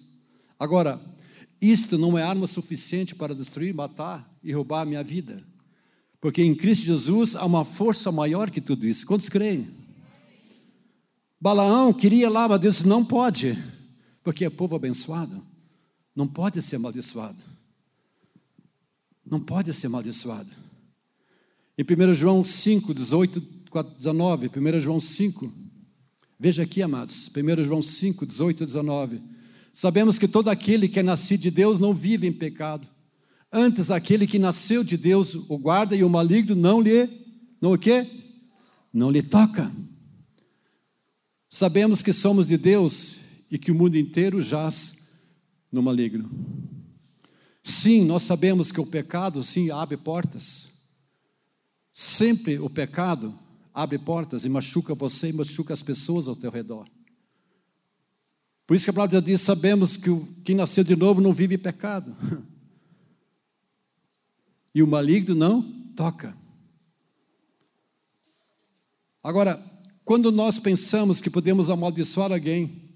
Agora, 0.60 1.00
isto 1.60 1.96
não 1.96 2.18
é 2.18 2.22
arma 2.22 2.46
suficiente 2.46 3.14
para 3.14 3.34
destruir, 3.34 3.74
matar 3.74 4.30
e 4.42 4.52
roubar 4.52 4.82
a 4.82 4.84
minha 4.84 5.02
vida. 5.02 5.42
Porque 6.20 6.42
em 6.42 6.54
Cristo 6.54 6.84
Jesus 6.84 7.36
há 7.36 7.44
uma 7.44 7.64
força 7.64 8.10
maior 8.10 8.50
que 8.50 8.60
tudo 8.60 8.86
isso. 8.86 9.06
Quantos 9.06 9.28
creem? 9.28 9.68
Balaão 11.40 11.92
queria 11.92 12.28
lá, 12.28 12.48
mas 12.48 12.60
Deus 12.60 12.82
não 12.82 13.04
pode, 13.04 13.56
porque 14.22 14.44
é 14.44 14.50
povo 14.50 14.74
abençoado. 14.74 15.44
Não 16.14 16.26
pode 16.26 16.60
ser 16.62 16.76
amaldiçoado. 16.76 17.38
Não 19.24 19.40
pode 19.40 19.72
ser 19.74 19.86
amaldiçoado. 19.88 20.50
Em 21.78 21.82
1 21.82 22.14
João 22.14 22.42
5, 22.42 22.94
18, 22.94 23.40
19, 23.98 24.48
1 24.48 24.80
João 24.80 24.98
5, 24.98 25.52
veja 26.40 26.62
aqui, 26.62 26.82
amados, 26.82 27.28
1 27.28 27.62
João 27.62 27.82
5, 27.82 28.24
18 28.24 28.62
e 28.62 28.66
19. 28.66 29.35
Sabemos 29.76 30.18
que 30.18 30.26
todo 30.26 30.48
aquele 30.48 30.88
que 30.88 31.00
é 31.00 31.02
nascido 31.02 31.42
de 31.42 31.50
Deus 31.50 31.78
não 31.78 31.92
vive 31.92 32.26
em 32.26 32.32
pecado. 32.32 32.88
Antes, 33.52 33.90
aquele 33.90 34.26
que 34.26 34.38
nasceu 34.38 34.82
de 34.82 34.96
Deus 34.96 35.34
o 35.34 35.58
guarda 35.58 35.94
e 35.94 36.02
o 36.02 36.08
maligno 36.08 36.56
não 36.56 36.80
lhe, 36.80 37.06
não 37.60 37.74
o 37.74 37.78
quê? 37.78 38.06
Não 38.90 39.10
lhe 39.10 39.22
toca. 39.22 39.70
Sabemos 41.50 42.00
que 42.00 42.10
somos 42.10 42.46
de 42.46 42.56
Deus 42.56 43.18
e 43.50 43.58
que 43.58 43.70
o 43.70 43.74
mundo 43.74 43.98
inteiro 43.98 44.40
jaz 44.40 44.96
no 45.70 45.82
maligno. 45.82 46.30
Sim, 47.62 48.02
nós 48.06 48.22
sabemos 48.22 48.72
que 48.72 48.80
o 48.80 48.86
pecado, 48.86 49.42
sim, 49.42 49.70
abre 49.70 49.98
portas. 49.98 50.70
Sempre 51.92 52.58
o 52.58 52.70
pecado 52.70 53.38
abre 53.74 53.98
portas 53.98 54.46
e 54.46 54.48
machuca 54.48 54.94
você 54.94 55.28
e 55.28 55.34
machuca 55.34 55.74
as 55.74 55.82
pessoas 55.82 56.28
ao 56.28 56.34
teu 56.34 56.50
redor. 56.50 56.88
Por 58.66 58.74
isso 58.74 58.84
que 58.84 58.90
a 58.90 58.94
palavra 58.94 59.22
diz: 59.22 59.40
sabemos 59.40 59.96
que 59.96 60.10
quem 60.44 60.56
nasceu 60.56 60.82
de 60.82 60.96
novo 60.96 61.20
não 61.20 61.32
vive 61.32 61.56
pecado. 61.56 62.16
E 64.74 64.82
o 64.82 64.86
maligno 64.86 65.34
não 65.34 65.62
toca. 65.96 66.36
Agora, 69.22 69.56
quando 70.04 70.30
nós 70.30 70.58
pensamos 70.58 71.18
que 71.18 71.30
podemos 71.30 71.70
amaldiçoar 71.70 72.30
alguém, 72.30 72.92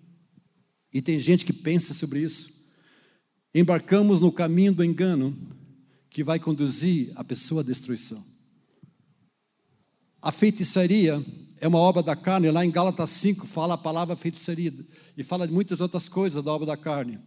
e 0.93 1.01
tem 1.01 1.19
gente 1.19 1.47
que 1.47 1.55
pensa 1.55 1.95
sobre 1.95 2.21
isso, 2.21 2.53
embarcamos 3.55 4.21
no 4.21 4.31
caminho 4.31 4.75
do 4.75 4.85
engano 4.85 5.35
que 6.11 6.23
vai 6.23 6.39
conduzir 6.39 7.13
a 7.17 7.25
pessoa 7.25 7.63
à 7.63 7.65
destruição. 7.65 8.23
A 10.21 10.31
feitiçaria 10.31 11.25
é 11.61 11.69
uma 11.69 11.79
obra 11.79 12.03
da 12.03 12.17
carne, 12.17 12.51
lá 12.51 12.65
em 12.65 12.71
Gálatas 12.71 13.11
5 13.11 13.47
fala 13.47 13.75
a 13.75 13.79
palavra 13.79 14.17
feitiçaria 14.17 14.73
e 15.17 15.23
fala 15.23 15.47
de 15.47 15.53
muitas 15.53 15.81
outras 15.81 16.09
coisas 16.09 16.43
da 16.43 16.51
obra 16.51 16.67
da 16.67 16.77
carne. 16.77 17.21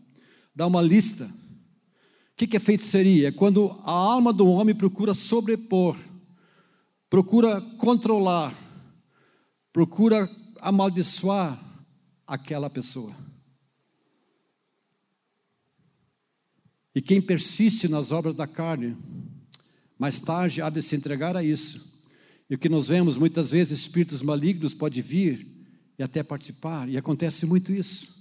Dá 0.55 0.65
uma 0.65 0.81
lista. 0.81 1.25
O 1.25 2.35
que 2.35 2.57
é 2.57 2.59
feitiçaria? 2.59 3.27
É 3.27 3.31
quando 3.31 3.79
a 3.83 3.91
alma 3.91 4.33
do 4.33 4.47
homem 4.47 4.73
procura 4.73 5.13
sobrepor, 5.13 5.95
procura 7.11 7.61
controlar, 7.77 8.57
procura 9.71 10.27
amaldiçoar 10.59 11.63
aquela 12.25 12.71
pessoa. 12.71 13.15
E 16.95 17.01
quem 17.01 17.21
persiste 17.21 17.87
nas 17.87 18.11
obras 18.11 18.33
da 18.33 18.47
carne, 18.47 18.97
mais 19.97 20.19
tarde 20.19 20.59
há 20.59 20.71
de 20.71 20.81
se 20.81 20.95
entregar 20.95 21.37
a 21.37 21.43
isso 21.43 21.92
e 22.49 22.55
o 22.55 22.57
que 22.57 22.69
nós 22.69 22.87
vemos 22.87 23.17
muitas 23.17 23.51
vezes, 23.51 23.79
espíritos 23.79 24.21
malignos 24.21 24.73
podem 24.73 25.01
vir 25.01 25.47
e 25.97 26.03
até 26.03 26.23
participar, 26.23 26.89
e 26.89 26.97
acontece 26.97 27.45
muito 27.45 27.71
isso. 27.71 28.13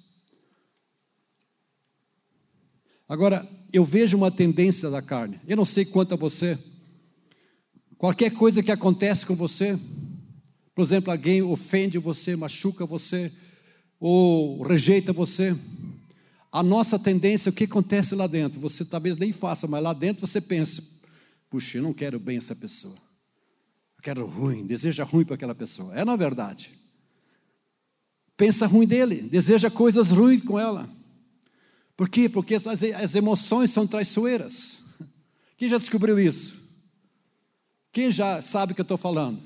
Agora, 3.09 3.49
eu 3.73 3.85
vejo 3.85 4.17
uma 4.17 4.31
tendência 4.31 4.88
da 4.88 5.02
carne, 5.02 5.41
eu 5.47 5.57
não 5.57 5.64
sei 5.64 5.85
quanto 5.85 6.14
a 6.14 6.17
você, 6.17 6.59
qualquer 7.99 8.31
coisa 8.31 8.62
que 8.62 8.71
acontece 8.71 9.26
com 9.26 9.35
você, 9.35 9.79
por 10.75 10.83
exemplo, 10.83 11.11
alguém 11.11 11.43
ofende 11.43 11.99
você, 11.99 12.35
machuca 12.35 12.87
você, 12.87 13.31
ou 14.00 14.62
rejeita 14.62 15.12
você, 15.12 15.57
a 16.50 16.62
nossa 16.62 16.99
tendência, 16.99 17.50
o 17.50 17.52
que 17.52 17.64
acontece 17.64 18.14
lá 18.14 18.26
dentro? 18.26 18.61
Você 18.61 18.85
talvez 18.85 19.17
nem 19.17 19.33
faça, 19.33 19.67
mas 19.67 19.83
lá 19.83 19.93
dentro 19.93 20.26
você 20.26 20.41
pensa: 20.41 20.83
puxa, 21.49 21.79
eu 21.79 21.83
não 21.83 21.95
quero 21.95 22.19
bem 22.19 22.37
essa 22.37 22.55
pessoa 22.55 22.95
quero 24.02 24.26
ruim, 24.26 24.66
deseja 24.66 25.04
ruim 25.04 25.25
para 25.25 25.37
aquela 25.37 25.54
pessoa. 25.54 25.94
É 25.94 26.04
na 26.04 26.16
verdade. 26.16 26.73
Pensa 28.37 28.66
ruim 28.66 28.87
dele, 28.87 29.23
deseja 29.23 29.71
coisas 29.71 30.11
ruins 30.11 30.42
com 30.42 30.59
ela. 30.59 30.90
Por 31.97 32.09
quê? 32.09 32.28
Porque 32.28 32.54
as, 32.54 32.66
as 32.66 33.14
emoções 33.14 33.71
são 33.71 33.87
traiçoeiras. 33.87 34.78
Quem 35.56 35.68
já 35.68 35.78
descobriu 35.78 36.18
isso? 36.18 36.56
Quem 37.92 38.11
já 38.11 38.42
sabe 38.42 38.73
o 38.73 38.75
que 38.75 38.80
eu 38.80 38.85
estou 38.85 38.97
falando? 38.97 39.40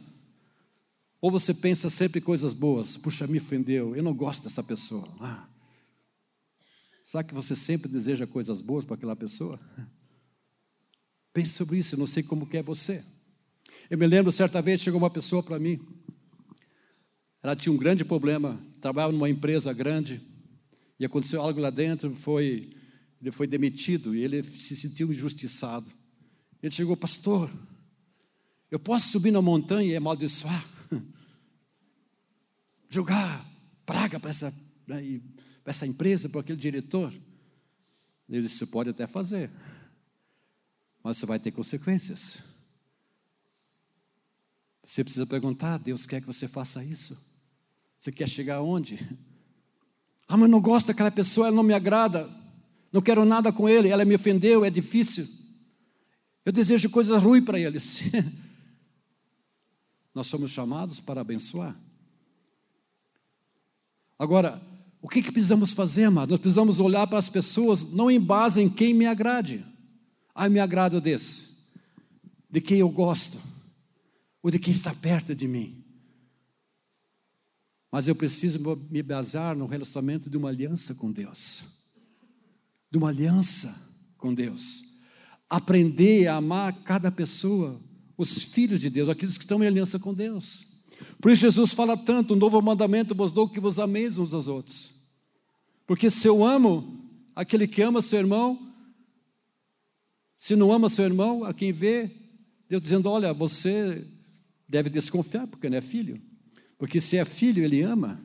Ou 1.20 1.30
você 1.30 1.52
pensa 1.52 1.90
sempre 1.90 2.20
coisas 2.20 2.54
boas, 2.54 2.96
puxa, 2.96 3.26
me 3.26 3.38
ofendeu, 3.38 3.96
eu 3.96 4.02
não 4.02 4.14
gosto 4.14 4.44
dessa 4.44 4.62
pessoa. 4.62 5.08
Ah. 5.20 5.46
Sabe 7.04 7.28
que 7.28 7.34
você 7.34 7.56
sempre 7.56 7.90
deseja 7.90 8.26
coisas 8.26 8.60
boas 8.60 8.84
para 8.84 8.94
aquela 8.94 9.16
pessoa? 9.16 9.60
Pense 11.32 11.50
sobre 11.50 11.78
isso, 11.78 11.94
eu 11.94 11.98
não 11.98 12.06
sei 12.06 12.22
como 12.22 12.46
que 12.46 12.56
é 12.56 12.62
você. 12.62 13.04
Eu 13.88 13.98
me 13.98 14.06
lembro, 14.06 14.32
certa 14.32 14.60
vez, 14.60 14.80
chegou 14.80 14.98
uma 14.98 15.10
pessoa 15.10 15.42
para 15.42 15.58
mim, 15.58 15.80
ela 17.42 17.54
tinha 17.54 17.72
um 17.72 17.76
grande 17.76 18.04
problema, 18.04 18.60
trabalhava 18.80 19.12
numa 19.12 19.30
empresa 19.30 19.72
grande, 19.72 20.20
e 20.98 21.04
aconteceu 21.04 21.40
algo 21.40 21.60
lá 21.60 21.70
dentro, 21.70 22.14
foi, 22.14 22.74
ele 23.20 23.30
foi 23.30 23.46
demitido, 23.46 24.14
e 24.14 24.22
ele 24.22 24.42
se 24.42 24.74
sentiu 24.74 25.12
injustiçado. 25.12 25.90
Ele 26.62 26.74
chegou, 26.74 26.96
pastor, 26.96 27.50
eu 28.70 28.80
posso 28.80 29.10
subir 29.10 29.30
na 29.30 29.40
montanha 29.40 29.92
e 29.92 29.96
amaldiçoar? 29.96 30.68
Jogar 32.90 33.46
praga 33.84 34.18
para 34.18 34.30
essa, 34.30 34.52
né, 34.86 35.20
essa 35.64 35.86
empresa, 35.86 36.28
para 36.28 36.40
aquele 36.40 36.58
diretor? 36.58 37.12
Ele 38.28 38.42
disse, 38.42 38.56
você 38.56 38.66
pode 38.66 38.90
até 38.90 39.06
fazer, 39.06 39.50
mas 41.02 41.18
você 41.18 41.26
vai 41.26 41.38
ter 41.38 41.52
consequências. 41.52 42.38
Você 44.86 45.02
precisa 45.02 45.26
perguntar: 45.26 45.78
Deus 45.78 46.06
quer 46.06 46.20
que 46.20 46.26
você 46.26 46.46
faça 46.46 46.82
isso? 46.84 47.18
Você 47.98 48.12
quer 48.12 48.28
chegar 48.28 48.56
aonde? 48.56 48.96
Ah, 50.28 50.36
mas 50.36 50.48
não 50.48 50.60
gosto 50.60 50.86
daquela 50.86 51.10
pessoa, 51.10 51.48
ela 51.48 51.56
não 51.56 51.62
me 51.62 51.74
agrada, 51.74 52.30
não 52.92 53.02
quero 53.02 53.24
nada 53.24 53.52
com 53.52 53.68
ele, 53.68 53.88
ela 53.88 54.04
me 54.04 54.14
ofendeu, 54.14 54.64
é 54.64 54.70
difícil. 54.70 55.28
Eu 56.44 56.52
desejo 56.52 56.88
coisas 56.88 57.20
ruins 57.20 57.44
para 57.44 57.58
eles. 57.58 58.02
Nós 60.14 60.28
somos 60.28 60.50
chamados 60.50 61.00
para 61.00 61.20
abençoar. 61.20 61.76
Agora, 64.18 64.62
o 65.02 65.08
que, 65.08 65.22
que 65.22 65.32
precisamos 65.32 65.72
fazer, 65.72 66.04
amado? 66.04 66.30
Nós 66.30 66.40
precisamos 66.40 66.80
olhar 66.80 67.06
para 67.06 67.18
as 67.18 67.28
pessoas 67.28 67.84
não 67.84 68.10
em 68.10 68.20
base 68.20 68.60
em 68.62 68.68
quem 68.68 68.94
me 68.94 69.06
agrade. 69.06 69.64
Ah, 70.34 70.48
me 70.48 70.58
agrado 70.58 71.00
desse, 71.00 71.48
de 72.50 72.60
quem 72.60 72.78
eu 72.78 72.88
gosto, 72.88 73.38
ou 74.46 74.50
de 74.50 74.60
quem 74.60 74.70
está 74.70 74.94
perto 74.94 75.34
de 75.34 75.48
mim. 75.48 75.84
Mas 77.90 78.06
eu 78.06 78.14
preciso 78.14 78.60
me 78.88 79.02
basear 79.02 79.56
no 79.56 79.66
relacionamento 79.66 80.30
de 80.30 80.36
uma 80.36 80.50
aliança 80.50 80.94
com 80.94 81.10
Deus. 81.10 81.64
De 82.88 82.96
uma 82.96 83.08
aliança 83.08 83.76
com 84.16 84.32
Deus. 84.32 84.84
Aprender 85.50 86.28
a 86.28 86.36
amar 86.36 86.72
cada 86.84 87.10
pessoa, 87.10 87.82
os 88.16 88.40
filhos 88.40 88.78
de 88.78 88.88
Deus, 88.88 89.08
aqueles 89.08 89.36
que 89.36 89.42
estão 89.42 89.64
em 89.64 89.66
aliança 89.66 89.98
com 89.98 90.14
Deus. 90.14 90.64
Por 91.20 91.32
isso 91.32 91.42
Jesus 91.42 91.72
fala 91.72 91.96
tanto: 91.96 92.34
um 92.34 92.38
novo 92.38 92.62
mandamento 92.62 93.16
vos 93.16 93.32
dou 93.32 93.48
que 93.48 93.58
vos 93.58 93.80
ameis 93.80 94.16
uns 94.16 94.32
aos 94.32 94.46
outros. 94.46 94.94
Porque 95.84 96.08
se 96.08 96.28
eu 96.28 96.44
amo 96.44 97.04
aquele 97.34 97.66
que 97.66 97.82
ama 97.82 98.00
seu 98.00 98.20
irmão, 98.20 98.72
se 100.36 100.54
não 100.54 100.70
ama 100.70 100.88
seu 100.88 101.04
irmão, 101.04 101.42
a 101.42 101.52
quem 101.52 101.72
vê, 101.72 102.12
Deus 102.68 102.80
dizendo: 102.80 103.10
olha, 103.10 103.34
você 103.34 104.06
deve 104.68 104.90
desconfiar, 104.90 105.46
porque 105.46 105.68
não 105.68 105.78
é 105.78 105.80
filho. 105.80 106.20
Porque 106.78 107.00
se 107.00 107.16
é 107.16 107.24
filho, 107.24 107.62
ele 107.62 107.82
ama. 107.82 108.20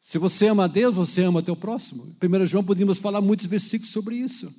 Se 0.00 0.18
você 0.18 0.48
ama 0.48 0.64
a 0.64 0.66
Deus, 0.66 0.94
você 0.94 1.22
ama 1.22 1.40
o 1.40 1.42
teu 1.42 1.56
próximo. 1.56 2.14
Em 2.22 2.42
1 2.42 2.46
João 2.46 2.64
podemos 2.64 2.98
falar 2.98 3.20
muitos 3.20 3.46
versículos 3.46 3.92
sobre 3.92 4.16
isso. 4.16 4.52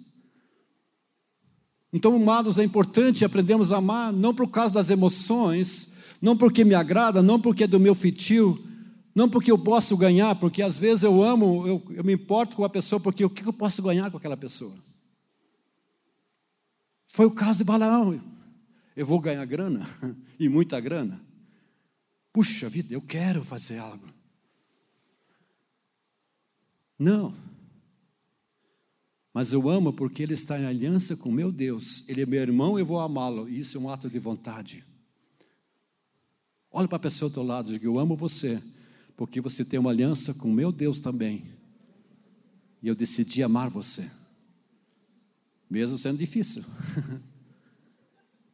Então, 1.93 2.15
amados, 2.15 2.57
é 2.57 2.63
importante 2.63 3.23
aprendermos 3.23 3.71
a 3.71 3.77
amar, 3.77 4.11
não 4.11 4.33
por 4.33 4.49
causa 4.49 4.73
das 4.73 4.89
emoções, 4.89 5.93
não 6.21 6.35
porque 6.35 6.65
me 6.65 6.75
agrada, 6.75 7.21
não 7.21 7.39
porque 7.39 7.63
é 7.63 7.67
do 7.67 7.79
meu 7.79 7.95
fitio, 7.95 8.61
não 9.13 9.29
porque 9.29 9.51
eu 9.51 9.57
posso 9.57 9.95
ganhar, 9.95 10.35
porque 10.35 10.61
às 10.61 10.77
vezes 10.77 11.03
eu 11.03 11.23
amo, 11.23 11.65
eu, 11.65 11.83
eu 11.91 12.03
me 12.03 12.13
importo 12.13 12.55
com 12.55 12.65
a 12.65 12.69
pessoa, 12.69 12.99
porque 12.99 13.23
o 13.23 13.29
que 13.29 13.45
eu 13.45 13.53
posso 13.53 13.81
ganhar 13.81 14.11
com 14.11 14.17
aquela 14.17 14.35
pessoa? 14.35 14.73
Foi 17.07 17.25
o 17.25 17.31
caso 17.31 17.59
de 17.59 17.63
Balaão. 17.63 18.19
Eu 18.95 19.05
vou 19.05 19.19
ganhar 19.19 19.43
grana, 19.45 19.85
e 20.39 20.47
muita 20.47 20.79
grana. 20.79 21.21
Puxa 22.31 22.69
vida, 22.69 22.93
eu 22.93 23.01
quero 23.01 23.43
fazer 23.43 23.77
algo. 23.77 24.07
Não. 26.97 27.35
Mas 29.33 29.51
eu 29.51 29.69
amo 29.69 29.91
porque 29.91 30.23
ele 30.23 30.33
está 30.33 30.57
em 30.57 30.65
aliança 30.65 31.17
com 31.17 31.29
meu 31.29 31.51
Deus. 31.51 32.07
Ele 32.07 32.21
é 32.21 32.25
meu 32.25 32.41
irmão, 32.41 32.79
eu 32.79 32.85
vou 32.85 33.01
amá-lo. 33.01 33.49
Isso 33.49 33.77
é 33.77 33.81
um 33.81 33.89
ato 33.89 34.09
de 34.09 34.17
vontade. 34.17 34.83
Olha 36.71 36.87
para 36.87 36.95
a 36.95 36.99
pessoa 36.99 37.29
do 37.29 37.33
teu 37.33 37.43
lado 37.43 37.69
e 37.69 37.73
diga: 37.73 37.85
Eu 37.85 37.99
amo 37.99 38.15
você, 38.15 38.61
porque 39.15 39.41
você 39.41 39.65
tem 39.65 39.79
uma 39.79 39.91
aliança 39.91 40.33
com 40.33 40.51
meu 40.51 40.71
Deus 40.71 40.99
também. 40.99 41.45
E 42.81 42.87
eu 42.87 42.95
decidi 42.95 43.43
amar 43.43 43.69
você, 43.69 44.09
mesmo 45.69 45.97
sendo 45.97 46.17
difícil. 46.17 46.63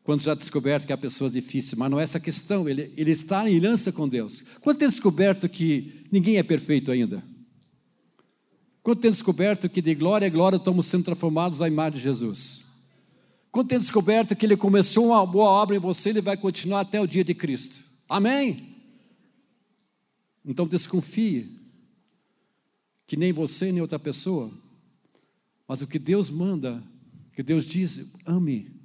Quando 0.04 0.22
já 0.22 0.34
descoberto 0.34 0.88
que 0.88 0.94
a 0.94 0.98
pessoa 0.98 1.30
é 1.30 1.34
difícil, 1.34 1.78
mas 1.78 1.92
não 1.92 2.00
é 2.00 2.04
essa 2.04 2.18
a 2.18 2.22
questão, 2.22 2.68
ele, 2.68 2.92
ele 2.98 3.12
está 3.12 3.48
em 3.48 3.58
aliança 3.58 3.92
com 3.92 4.10
Deus. 4.10 4.42
Quando 4.60 4.78
tem 4.78 4.90
descoberto 4.90 5.48
que 5.48 6.06
ninguém 6.12 6.38
é 6.38 6.44
perfeito 6.44 6.92
ainda? 6.92 7.24
Quando 8.82 9.00
tem 9.00 9.12
descoberto 9.12 9.70
que 9.70 9.82
de 9.82 9.94
glória 9.94 10.26
em 10.26 10.32
glória 10.32 10.58
estamos 10.58 10.88
sendo 10.88 11.04
transformados 11.04 11.62
à 11.62 11.68
imagem 11.68 12.00
de 12.00 12.04
Jesus? 12.04 12.64
Quando 13.52 13.68
tem 13.68 13.78
descoberto 13.78 14.36
que 14.36 14.46
ele 14.46 14.58
começou 14.58 15.08
uma 15.08 15.26
boa 15.26 15.50
obra 15.50 15.76
em 15.76 15.80
você, 15.80 16.10
ele 16.10 16.22
vai 16.22 16.36
continuar 16.36 16.80
até 16.80 17.00
o 17.00 17.06
dia 17.06 17.24
de 17.24 17.36
Cristo? 17.36 17.84
Amém? 18.10 18.76
Então 20.44 20.66
desconfie 20.66 21.60
que 23.06 23.16
nem 23.16 23.32
você 23.32 23.72
nem 23.72 23.82
outra 23.82 24.00
pessoa, 24.00 24.50
mas 25.68 25.82
o 25.82 25.88
que 25.88 26.00
Deus 26.00 26.30
manda, 26.30 26.82
que 27.36 27.44
Deus 27.44 27.66
diz, 27.66 28.08
ame. 28.26 28.81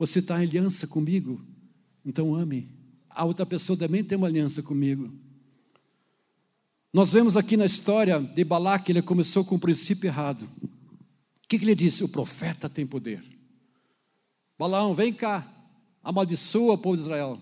Você 0.00 0.20
está 0.20 0.42
em 0.42 0.46
aliança 0.46 0.86
comigo, 0.86 1.44
então 2.02 2.34
ame. 2.34 2.74
A 3.10 3.26
outra 3.26 3.44
pessoa 3.44 3.76
também 3.76 4.02
tem 4.02 4.16
uma 4.16 4.28
aliança 4.28 4.62
comigo. 4.62 5.12
Nós 6.90 7.12
vemos 7.12 7.36
aqui 7.36 7.54
na 7.54 7.66
história 7.66 8.18
de 8.18 8.42
Balaque, 8.42 8.92
ele 8.92 9.02
começou 9.02 9.44
com 9.44 9.56
o 9.56 9.60
princípio 9.60 10.08
errado. 10.08 10.48
O 11.44 11.46
que, 11.46 11.58
que 11.58 11.64
ele 11.66 11.74
disse? 11.74 12.02
O 12.02 12.08
profeta 12.08 12.66
tem 12.66 12.86
poder. 12.86 13.22
Balaão, 14.58 14.94
vem 14.94 15.12
cá, 15.12 15.46
amaldiçoa 16.02 16.72
o 16.72 16.78
povo 16.78 16.96
de 16.96 17.02
Israel 17.02 17.38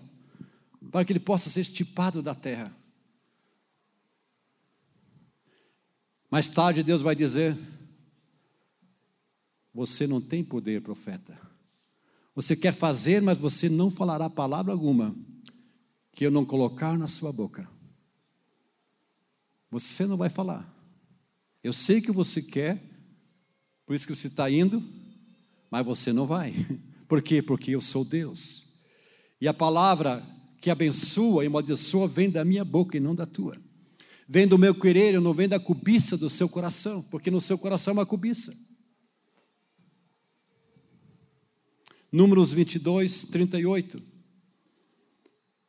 para 0.91 1.05
que 1.05 1.13
ele 1.13 1.19
possa 1.21 1.49
ser 1.49 1.61
estipado 1.61 2.21
da 2.21 2.35
terra. 2.35 2.75
Mais 6.29 6.49
tarde 6.49 6.83
Deus 6.83 7.01
vai 7.01 7.15
dizer: 7.15 7.57
Você 9.73 10.05
não 10.05 10.19
tem 10.19 10.43
poder, 10.43 10.81
profeta. 10.81 11.48
Você 12.35 12.55
quer 12.55 12.73
fazer, 12.73 13.21
mas 13.21 13.37
você 13.37 13.67
não 13.67 13.89
falará 13.89 14.29
palavra 14.29 14.71
alguma 14.71 15.15
que 16.13 16.25
eu 16.25 16.31
não 16.31 16.45
colocar 16.45 16.97
na 16.97 17.07
sua 17.07 17.31
boca. 17.31 17.69
Você 19.71 20.05
não 20.05 20.17
vai 20.17 20.29
falar. 20.29 20.73
Eu 21.63 21.73
sei 21.73 22.01
que 22.01 22.11
você 22.11 22.41
quer, 22.41 22.81
por 23.85 23.95
isso 23.95 24.07
que 24.07 24.15
você 24.15 24.27
está 24.27 24.49
indo, 24.49 24.83
mas 25.69 25.85
você 25.85 26.11
não 26.11 26.25
vai. 26.25 26.53
Por 27.07 27.23
quê? 27.23 27.41
Porque 27.41 27.71
eu 27.71 27.81
sou 27.81 28.05
Deus. 28.05 28.67
E 29.41 29.47
a 29.47 29.53
palavra 29.53 30.23
que 30.61 30.69
abençoa 30.69 31.43
e 31.43 31.47
amaldiçoa 31.47 32.07
vem 32.07 32.29
da 32.29 32.45
minha 32.45 32.63
boca 32.63 32.97
e 32.97 32.99
não 32.99 33.15
da 33.15 33.25
tua. 33.25 33.57
Vem 34.27 34.47
do 34.47 34.59
meu 34.59 34.75
querer, 34.75 35.19
não 35.19 35.33
vem 35.33 35.49
da 35.49 35.59
cobiça 35.59 36.15
do 36.15 36.29
seu 36.29 36.47
coração, 36.47 37.01
porque 37.01 37.31
no 37.31 37.41
seu 37.41 37.57
coração 37.57 37.93
é 37.93 37.95
uma 37.95 38.05
cobiça. 38.05 38.55
Números 42.11 42.51
22, 42.51 43.25
38. 43.25 44.01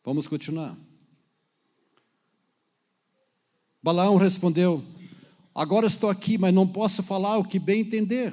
Vamos 0.02 0.26
continuar. 0.26 0.76
Balaão 3.82 4.16
respondeu: 4.16 4.82
Agora 5.54 5.86
estou 5.86 6.08
aqui, 6.08 6.38
mas 6.38 6.54
não 6.54 6.66
posso 6.66 7.02
falar 7.02 7.36
o 7.36 7.44
que 7.44 7.58
bem 7.58 7.82
entender. 7.82 8.32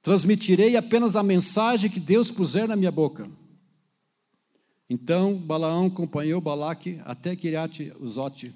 Transmitirei 0.00 0.76
apenas 0.76 1.14
a 1.14 1.22
mensagem 1.22 1.90
que 1.90 2.00
Deus 2.00 2.30
puser 2.30 2.66
na 2.66 2.76
minha 2.76 2.90
boca. 2.90 3.30
Então 4.88 5.36
Balaão 5.36 5.86
acompanhou 5.86 6.40
Balaque 6.40 7.02
até 7.04 7.36
Kiriat 7.36 7.92
Uzote. 8.00 8.54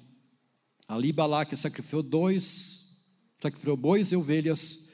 Ali 0.87 1.11
Balaque 1.11 1.55
sacrificou 1.55 2.01
dois, 2.01 2.87
sacrificou 3.39 3.77
bois 3.77 4.11
e 4.11 4.15
ovelhas 4.15 4.85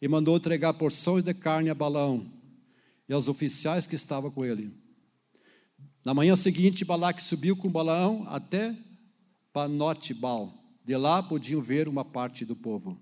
e 0.00 0.06
mandou 0.06 0.36
entregar 0.36 0.74
porções 0.74 1.24
de 1.24 1.32
carne 1.32 1.70
a 1.70 1.74
Balaão 1.74 2.41
e 3.12 3.14
aos 3.14 3.28
oficiais 3.28 3.86
que 3.86 3.94
estavam 3.94 4.30
com 4.30 4.42
ele. 4.42 4.74
Na 6.02 6.14
manhã 6.14 6.34
seguinte, 6.34 6.82
Balaque 6.82 7.22
subiu 7.22 7.54
com 7.54 7.70
Balaão 7.70 8.24
até 8.26 8.74
Panotibal. 9.52 10.50
De 10.82 10.96
lá 10.96 11.22
podiam 11.22 11.60
ver 11.60 11.88
uma 11.88 12.06
parte 12.06 12.46
do 12.46 12.56
povo. 12.56 12.98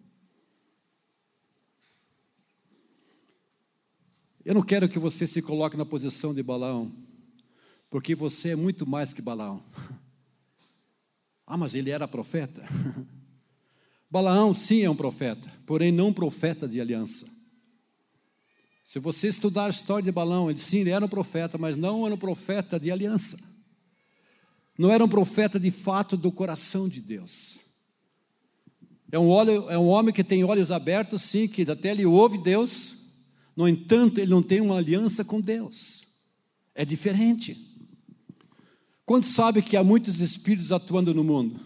Eu 4.45 4.53
não 4.53 4.63
quero 4.63 4.89
que 4.89 4.99
você 4.99 5.29
se 5.29 5.41
coloque 5.41 5.77
na 5.77 5.87
posição 5.87 6.35
de 6.35 6.43
Balaão 6.43 6.93
porque 7.89 8.13
você 8.17 8.51
é 8.51 8.57
muito 8.57 8.85
mais 8.89 9.13
que 9.13 9.23
Balaão. 9.23 9.63
Ah, 11.47 11.57
mas 11.57 11.73
ele 11.73 11.91
era 11.91 12.09
profeta? 12.09 12.65
Balaão, 14.11 14.53
sim, 14.53 14.83
é 14.83 14.91
um 14.91 14.97
profeta, 14.97 15.53
porém 15.65 15.93
não 15.93 16.13
profeta 16.13 16.67
de 16.67 16.81
aliança. 16.81 17.40
Se 18.91 18.99
você 18.99 19.29
estudar 19.29 19.67
a 19.67 19.69
história 19.69 20.03
de 20.03 20.11
Balaão, 20.11 20.51
ele 20.51 20.59
sim, 20.59 20.79
ele 20.79 20.91
era 20.91 21.05
um 21.05 21.09
profeta, 21.09 21.57
mas 21.57 21.77
não 21.77 22.05
era 22.05 22.13
um 22.13 22.19
profeta 22.19 22.77
de 22.77 22.91
aliança. 22.91 23.39
Não 24.77 24.91
era 24.91 25.05
um 25.05 25.09
profeta 25.09 25.61
de 25.61 25.71
fato 25.71 26.17
do 26.17 26.33
coração 26.33 26.89
de 26.89 27.01
Deus. 27.01 27.61
É 29.13 29.17
um, 29.17 29.29
olho, 29.29 29.71
é 29.71 29.79
um 29.79 29.87
homem 29.87 30.13
que 30.13 30.25
tem 30.25 30.43
olhos 30.43 30.73
abertos, 30.73 31.23
sim, 31.23 31.47
que 31.47 31.63
até 31.71 31.93
ele 31.93 32.05
ouve 32.05 32.37
Deus, 32.37 32.97
no 33.55 33.69
entanto, 33.69 34.19
ele 34.19 34.33
não 34.33 34.43
tem 34.43 34.61
uma 34.61 34.79
aliança 34.79 35.25
com 35.25 35.41
Deus. 35.41 36.03
É 36.75 36.85
diferente. 36.85 37.73
Quantos 39.07 39.29
sabe 39.29 39.63
que 39.63 39.77
há 39.77 39.85
muitos 39.85 40.19
espíritos 40.19 40.73
atuando 40.73 41.15
no 41.15 41.23
mundo? 41.23 41.61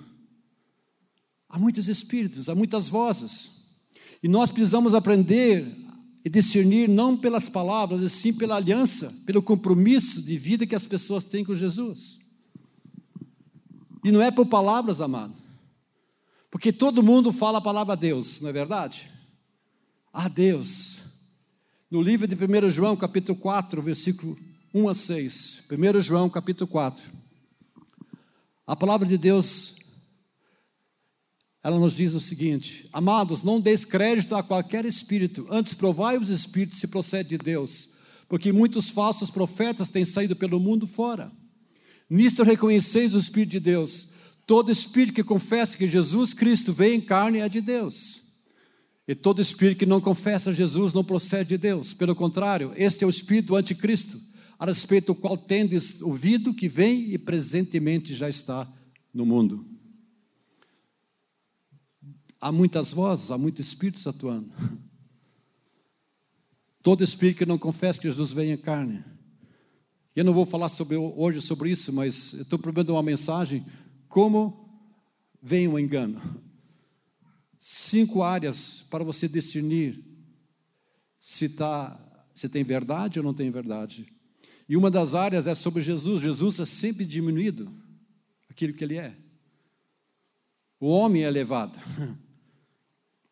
Há 1.49 1.59
muitos 1.59 1.89
espíritos, 1.89 2.51
há 2.51 2.55
muitas 2.55 2.87
vozes. 2.87 3.51
E 4.23 4.29
nós 4.29 4.51
precisamos 4.51 4.93
aprender 4.93 5.84
e 6.25 6.31
discernir 6.31 6.89
não 6.89 7.17
pelas 7.17 7.49
palavras, 7.49 8.01
e 8.01 8.09
sim 8.09 8.33
pela 8.33 8.57
aliança, 8.57 9.13
pelo 9.27 9.43
compromisso 9.43 10.23
de 10.23 10.39
vida 10.39 10.67
que 10.67 10.75
as 10.75 10.87
pessoas 10.87 11.23
têm 11.23 11.45
com 11.45 11.55
Jesus. 11.55 12.19
E 14.03 14.11
não 14.11 14.23
é 14.23 14.31
por 14.31 14.47
palavras, 14.47 15.01
amado. 15.03 15.35
Porque 16.51 16.73
todo 16.73 17.03
mundo 17.03 17.33
fala 17.33 17.59
a 17.59 17.61
palavra 17.61 17.95
Deus, 17.95 18.41
não 18.41 18.49
é 18.49 18.53
verdade? 18.53 19.11
Ah, 20.13 20.29
Deus. 20.29 20.99
No 21.91 22.01
livro 22.01 22.27
de 22.27 22.35
1 22.35 22.71
João, 22.71 22.97
capítulo 22.97 23.39
4, 23.39 23.83
versículo 23.83 24.39
1 24.73 24.89
a 24.89 24.95
6. 24.95 25.63
1 25.71 26.01
João, 26.01 26.31
capítulo 26.31 26.69
4. 26.69 27.11
A 28.67 28.75
palavra 28.75 29.07
de 29.07 29.19
Deus, 29.19 29.77
ela 31.65 31.79
nos 31.81 31.97
diz 31.97 32.13
o 32.13 32.21
seguinte: 32.21 32.87
Amados, 32.93 33.43
não 33.43 33.59
deis 33.59 33.87
crédito 33.87 34.37
a 34.37 34.43
qualquer 34.43 34.85
espírito, 34.85 35.47
antes 35.51 35.73
provai 35.73 36.19
os 36.19 36.29
espíritos 36.29 36.79
se 36.79 36.87
procede 36.87 37.31
de 37.31 37.39
Deus, 37.39 37.89
porque 38.29 38.53
muitos 38.53 38.91
falsos 38.91 39.31
profetas 39.31 39.89
têm 39.89 40.05
saído 40.05 40.37
pelo 40.37 40.61
mundo 40.61 40.87
fora. 40.87 41.33
Nisto 42.09 42.43
reconheceis 42.43 43.15
o 43.15 43.19
Espírito 43.19 43.53
de 43.53 43.61
Deus. 43.61 44.09
Todo 44.47 44.71
espírito 44.71 45.15
que 45.15 45.25
confessa 45.25 45.75
que 45.75 45.87
Jesus 45.87 46.35
Cristo 46.35 46.71
veio 46.71 46.95
em 46.95 47.01
carne 47.01 47.39
é 47.39 47.49
de 47.49 47.63
Deus. 47.63 48.21
E 49.09 49.15
todo 49.15 49.41
espírito 49.41 49.79
que 49.79 49.87
não 49.87 50.03
confessa 50.03 50.53
Jesus 50.53 50.93
não 50.93 51.03
procede 51.03 51.51
de 51.51 51.59
Deus. 51.59 51.95
Pelo 51.95 52.15
contrário, 52.15 52.73
este 52.77 53.05
é 53.05 53.07
o 53.07 53.11
espírito 53.11 53.49
do 53.49 53.57
anticristo, 53.57 54.21
a 54.59 54.67
respeito 54.67 55.07
do 55.07 55.15
qual 55.15 55.39
tendes 55.39 56.03
ouvido 56.03 56.53
que 56.53 56.69
vem 56.69 57.11
e 57.11 57.17
presentemente 57.17 58.15
já 58.15 58.29
está 58.29 58.71
no 59.15 59.25
mundo. 59.25 59.74
Há 62.45 62.53
muitas 62.53 62.93
vozes, 62.93 63.31
há 63.31 63.39
muitos 63.39 63.67
espíritos 63.67 64.07
atuando. 64.07 64.53
Todo 66.83 67.03
espírito 67.03 67.39
que 67.39 67.47
não 67.47 67.57
confessa 67.57 67.99
que 67.99 68.07
Jesus 68.07 68.33
vem 68.33 68.51
em 68.51 68.57
carne 68.59 69.03
eu 70.15 70.25
não 70.25 70.33
vou 70.33 70.47
falar 70.47 70.69
sobre, 70.69 70.97
hoje 70.97 71.41
sobre 71.43 71.71
isso, 71.71 71.93
mas 71.93 72.35
estou 72.35 72.57
prometendo 72.57 72.91
uma 72.91 73.03
mensagem 73.03 73.67
como 74.09 74.89
vem 75.43 75.67
o 75.67 75.77
engano. 75.77 76.21
Cinco 77.59 78.23
áreas 78.23 78.85
para 78.89 79.03
você 79.03 79.27
discernir 79.27 80.05
se, 81.19 81.49
tá, 81.49 82.01
se 82.33 82.49
tem 82.49 82.63
verdade 82.63 83.19
ou 83.19 83.25
não 83.25 83.35
tem 83.35 83.51
verdade. 83.51 84.07
E 84.69 84.77
uma 84.77 84.91
das 84.91 85.17
áreas 85.17 85.49
é 85.49 85.55
sobre 85.55 85.83
Jesus. 85.83 86.23
Jesus 86.23 86.61
é 86.61 86.65
sempre 86.65 87.05
diminuído, 87.05 87.69
aquilo 88.49 88.73
que 88.73 88.85
ele 88.85 88.99
é. 88.99 89.17
O 90.79 90.87
homem 90.87 91.25
é 91.25 91.27
elevado. 91.27 91.77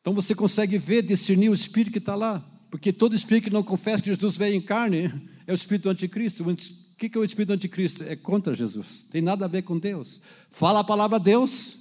Então 0.03 0.13
você 0.13 0.35
consegue 0.35 0.77
ver, 0.77 1.03
discernir 1.03 1.49
o 1.49 1.55
espírito 1.55 1.93
que 1.93 1.99
está 1.99 2.15
lá. 2.17 2.45
Porque 2.71 2.93
todo 2.93 3.15
espírito 3.15 3.45
que 3.45 3.51
não 3.51 3.63
confessa 3.63 4.03
que 4.03 4.11
Jesus 4.11 4.37
veio 4.37 4.57
em 4.57 4.61
carne 4.61 5.05
é 5.47 5.53
o 5.53 5.55
espírito 5.55 5.89
anticristo. 5.89 6.45
O 6.45 6.57
que 6.57 7.17
é 7.17 7.19
o 7.19 7.25
espírito 7.25 7.53
anticristo? 7.53 8.03
É 8.03 8.17
contra 8.17 8.53
Jesus. 8.53 9.05
Tem 9.05 9.23
nada 9.23 9.45
a 9.45 9.49
ver 9.49 9.63
com 9.63 9.79
Deus. 9.79 10.21
Fala 10.51 10.81
a 10.81 10.85
palavra 10.85 11.21
Deus, 11.21 11.77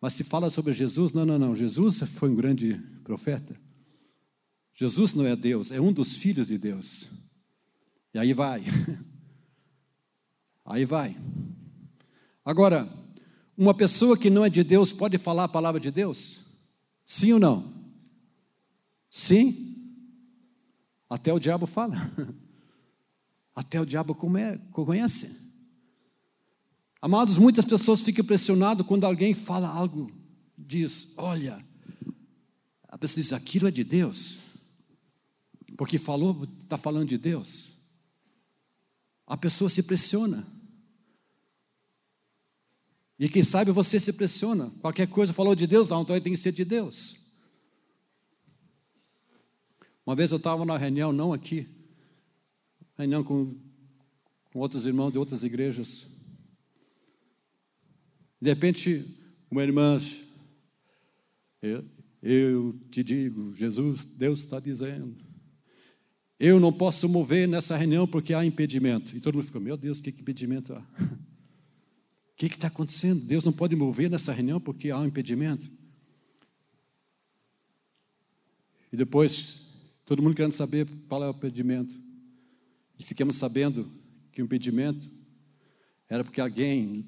mas 0.00 0.14
se 0.14 0.22
fala 0.22 0.48
sobre 0.50 0.72
Jesus, 0.72 1.12
não, 1.12 1.26
não, 1.26 1.38
não. 1.38 1.56
Jesus 1.56 2.00
foi 2.14 2.30
um 2.30 2.36
grande 2.36 2.80
profeta. 3.02 3.58
Jesus 4.72 5.12
não 5.12 5.26
é 5.26 5.34
Deus, 5.34 5.70
é 5.70 5.80
um 5.80 5.92
dos 5.92 6.16
filhos 6.16 6.46
de 6.46 6.56
Deus. 6.56 7.08
E 8.14 8.18
aí 8.18 8.32
vai. 8.32 8.64
Aí 10.64 10.84
vai. 10.84 11.16
Agora, 12.44 12.88
uma 13.56 13.74
pessoa 13.74 14.16
que 14.16 14.30
não 14.30 14.44
é 14.44 14.48
de 14.48 14.62
Deus 14.62 14.92
pode 14.92 15.18
falar 15.18 15.44
a 15.44 15.48
palavra 15.48 15.80
de 15.80 15.90
Deus? 15.90 16.49
Sim 17.10 17.32
ou 17.32 17.40
não? 17.40 17.74
Sim. 19.10 19.76
Até 21.08 21.32
o 21.32 21.40
diabo 21.40 21.66
fala. 21.66 21.96
Até 23.52 23.80
o 23.80 23.84
diabo 23.84 24.14
conhece. 24.14 25.36
Amados, 27.02 27.36
muitas 27.36 27.64
pessoas 27.64 28.00
ficam 28.00 28.24
pressionadas 28.24 28.86
quando 28.86 29.06
alguém 29.06 29.34
fala 29.34 29.66
algo, 29.66 30.08
diz: 30.56 31.12
Olha, 31.16 31.66
a 32.86 32.96
pessoa 32.96 33.24
diz: 33.24 33.32
Aquilo 33.32 33.66
é 33.66 33.72
de 33.72 33.82
Deus, 33.82 34.38
porque 35.76 35.98
falou, 35.98 36.46
está 36.62 36.78
falando 36.78 37.08
de 37.08 37.18
Deus. 37.18 37.72
A 39.26 39.36
pessoa 39.36 39.68
se 39.68 39.82
pressiona. 39.82 40.46
E 43.20 43.28
quem 43.28 43.44
sabe 43.44 43.70
você 43.70 44.00
se 44.00 44.14
pressiona. 44.14 44.72
Qualquer 44.80 45.06
coisa 45.06 45.34
falou 45.34 45.54
de 45.54 45.66
Deus, 45.66 45.90
não, 45.90 46.00
então 46.00 46.18
tem 46.18 46.32
que 46.32 46.38
ser 46.38 46.52
de 46.52 46.64
Deus. 46.64 47.18
Uma 50.06 50.16
vez 50.16 50.30
eu 50.30 50.38
estava 50.38 50.64
na 50.64 50.78
reunião, 50.78 51.12
não 51.12 51.34
aqui, 51.34 51.68
reunião 52.96 53.22
com, 53.22 53.54
com 54.50 54.58
outros 54.58 54.86
irmãos 54.86 55.12
de 55.12 55.18
outras 55.18 55.44
igrejas. 55.44 56.06
De 58.40 58.48
repente, 58.48 59.04
uma 59.50 59.62
irmã, 59.62 60.00
eu, 61.60 61.84
eu 62.22 62.80
te 62.90 63.04
digo, 63.04 63.54
Jesus, 63.54 64.02
Deus 64.02 64.38
está 64.38 64.58
dizendo, 64.58 65.14
eu 66.38 66.58
não 66.58 66.72
posso 66.72 67.06
mover 67.06 67.46
nessa 67.46 67.76
reunião 67.76 68.08
porque 68.08 68.32
há 68.32 68.42
impedimento. 68.42 69.14
E 69.14 69.20
todo 69.20 69.34
mundo 69.34 69.44
ficou, 69.44 69.60
meu 69.60 69.76
Deus, 69.76 70.00
que 70.00 70.08
impedimento 70.08 70.72
há? 70.72 70.82
Que 72.40 72.46
está 72.46 72.68
acontecendo? 72.68 73.22
Deus 73.22 73.44
não 73.44 73.52
pode 73.52 73.76
mover 73.76 74.08
nessa 74.08 74.32
reunião 74.32 74.58
porque 74.58 74.90
há 74.90 74.98
um 74.98 75.04
impedimento. 75.04 75.70
E 78.90 78.96
depois, 78.96 79.60
todo 80.06 80.22
mundo 80.22 80.34
querendo 80.34 80.52
saber 80.52 80.88
qual 81.06 81.22
é 81.22 81.26
o 81.26 81.32
impedimento. 81.32 82.00
E 82.98 83.02
ficamos 83.02 83.36
sabendo 83.36 83.92
que 84.32 84.40
o 84.40 84.46
impedimento 84.46 85.10
era 86.08 86.24
porque 86.24 86.40
alguém, 86.40 87.04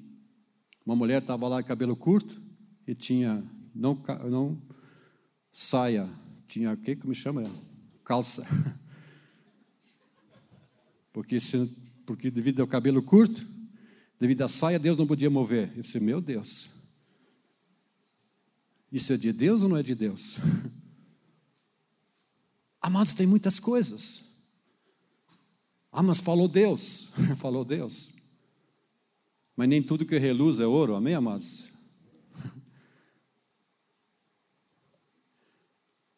uma 0.85 0.95
mulher 0.95 1.19
estava 1.19 1.47
lá 1.47 1.63
com 1.63 1.67
cabelo 1.67 1.95
curto 1.95 2.39
e 2.85 2.93
tinha 2.93 3.43
não, 3.73 3.99
não 4.29 4.61
saia, 5.51 6.07
tinha 6.45 6.73
o 6.73 6.77
que 6.77 7.07
me 7.07 7.15
chama? 7.15 7.43
Calça. 8.05 8.45
Porque, 11.11 11.39
se, 11.39 11.69
porque 12.07 12.31
devido 12.31 12.61
ao 12.61 12.67
cabelo 12.67 13.03
curto, 13.03 13.52
devido 14.23 14.41
à 14.43 14.47
saia, 14.47 14.79
Deus 14.79 14.95
não 14.95 15.05
podia 15.05 15.29
mover. 15.29 15.73
Eu 15.75 15.81
disse, 15.81 15.99
meu 15.99 16.21
Deus, 16.21 16.69
isso 18.89 19.11
é 19.11 19.17
de 19.17 19.33
Deus 19.33 19.63
ou 19.63 19.67
não 19.67 19.75
é 19.75 19.83
de 19.83 19.93
Deus? 19.93 20.37
Amados, 22.79 23.13
tem 23.13 23.27
muitas 23.27 23.59
coisas. 23.59 24.23
Ah, 25.91 26.01
mas 26.01 26.21
falou 26.21 26.47
Deus. 26.47 27.09
falou 27.35 27.65
Deus. 27.65 28.11
Mas 29.57 29.67
nem 29.67 29.83
tudo 29.83 30.05
que 30.05 30.17
reluz 30.17 30.61
é 30.61 30.65
ouro, 30.65 30.95
amém, 30.95 31.15
amados? 31.15 31.65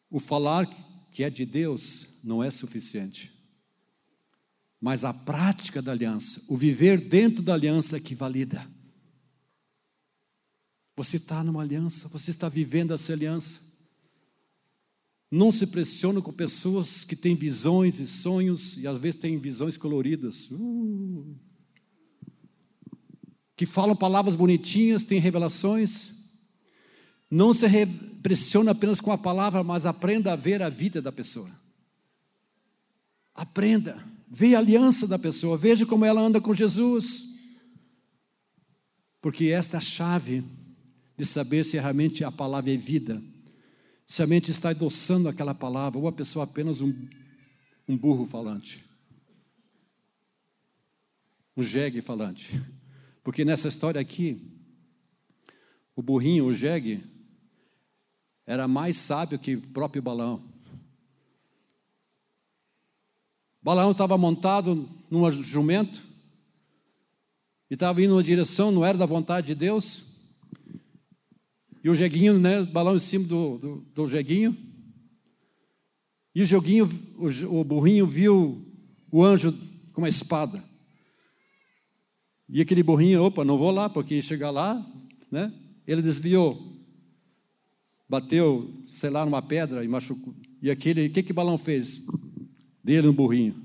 o 0.08 0.20
falar 0.20 0.64
que 1.10 1.24
é 1.24 1.30
de 1.30 1.44
Deus 1.44 2.06
não 2.22 2.40
é 2.40 2.52
suficiente. 2.52 3.35
Mas 4.80 5.04
a 5.04 5.12
prática 5.12 5.80
da 5.80 5.92
aliança, 5.92 6.42
o 6.48 6.56
viver 6.56 7.00
dentro 7.00 7.42
da 7.42 7.54
aliança 7.54 7.96
é 7.96 8.00
que 8.00 8.14
valida. 8.14 8.66
Você 10.96 11.16
está 11.18 11.44
numa 11.44 11.62
aliança, 11.62 12.08
você 12.08 12.30
está 12.30 12.48
vivendo 12.48 12.94
essa 12.94 13.12
aliança. 13.12 13.60
Não 15.30 15.50
se 15.50 15.66
pressione 15.66 16.22
com 16.22 16.32
pessoas 16.32 17.04
que 17.04 17.16
têm 17.16 17.34
visões 17.34 17.98
e 18.00 18.06
sonhos, 18.06 18.76
e 18.76 18.86
às 18.86 18.96
vezes 18.96 19.20
têm 19.20 19.38
visões 19.38 19.76
coloridas. 19.76 20.48
Uh, 20.50 21.36
que 23.56 23.66
falam 23.66 23.96
palavras 23.96 24.36
bonitinhas, 24.36 25.04
têm 25.04 25.18
revelações. 25.18 26.12
Não 27.30 27.52
se 27.52 27.66
pressione 28.22 28.68
apenas 28.68 29.00
com 29.00 29.10
a 29.10 29.18
palavra, 29.18 29.64
mas 29.64 29.84
aprenda 29.84 30.32
a 30.32 30.36
ver 30.36 30.62
a 30.62 30.68
vida 30.68 31.02
da 31.02 31.10
pessoa. 31.10 31.50
Aprenda, 33.34 34.02
veja 34.28 34.56
a 34.56 34.60
aliança 34.60 35.06
da 35.06 35.18
pessoa, 35.18 35.56
veja 35.56 35.86
como 35.86 36.04
ela 36.04 36.20
anda 36.20 36.40
com 36.40 36.54
Jesus. 36.54 37.24
Porque 39.20 39.46
esta 39.46 39.76
é 39.76 39.78
a 39.78 39.80
chave 39.80 40.44
de 41.16 41.24
saber 41.24 41.64
se 41.64 41.78
realmente 41.78 42.22
a 42.24 42.30
palavra 42.30 42.72
é 42.72 42.76
vida 42.76 43.22
se 44.06 44.22
a 44.22 44.26
mente 44.26 44.52
está 44.52 44.70
adoçando 44.70 45.28
aquela 45.28 45.52
palavra, 45.52 45.98
ou 45.98 46.06
a 46.06 46.12
pessoa 46.12 46.44
apenas 46.44 46.80
um, 46.80 46.94
um 47.88 47.98
burro 47.98 48.24
falante, 48.24 48.84
um 51.56 51.62
jegue 51.62 52.00
falante. 52.00 52.52
Porque 53.24 53.44
nessa 53.44 53.66
história 53.66 54.00
aqui, 54.00 54.40
o 55.96 56.02
burrinho, 56.02 56.46
o 56.46 56.54
jegue, 56.54 57.02
era 58.46 58.68
mais 58.68 58.96
sábio 58.96 59.40
que 59.40 59.56
o 59.56 59.60
próprio 59.60 60.00
Balaão. 60.00 60.40
Balaão 63.66 63.90
estava 63.90 64.16
montado 64.16 64.88
num 65.10 65.28
jumento 65.42 66.00
e 67.68 67.74
estava 67.74 68.00
indo 68.00 68.10
numa 68.10 68.22
direção, 68.22 68.70
não 68.70 68.84
era 68.84 68.96
da 68.96 69.06
vontade 69.06 69.48
de 69.48 69.56
Deus. 69.56 70.04
E 71.82 71.90
o 71.90 71.94
jeguinho, 71.96 72.38
né, 72.38 72.62
balão 72.62 72.94
em 72.94 73.00
cima 73.00 73.26
do, 73.26 73.58
do, 73.58 73.76
do 73.92 74.08
jeguinho. 74.08 74.56
E 76.32 76.42
o 76.42 76.44
joguinho, 76.44 76.88
o, 77.16 77.58
o 77.58 77.64
burrinho 77.64 78.06
viu 78.06 78.64
o 79.10 79.24
anjo 79.24 79.52
com 79.92 80.02
uma 80.02 80.08
espada. 80.08 80.62
E 82.48 82.60
aquele 82.60 82.84
burrinho, 82.84 83.24
opa, 83.24 83.44
não 83.44 83.58
vou 83.58 83.72
lá, 83.72 83.88
porque 83.88 84.22
chegar 84.22 84.52
lá, 84.52 84.80
né? 85.28 85.52
Ele 85.88 86.02
desviou, 86.02 86.72
bateu, 88.08 88.80
sei 88.84 89.10
lá, 89.10 89.24
numa 89.24 89.42
pedra 89.42 89.84
e 89.84 89.88
machucou. 89.88 90.36
E 90.62 90.70
aquele, 90.70 91.08
o 91.08 91.10
que 91.10 91.24
que 91.24 91.32
balão 91.32 91.58
fez? 91.58 92.00
Dele 92.86 93.08
no 93.08 93.12
burrinho. 93.12 93.60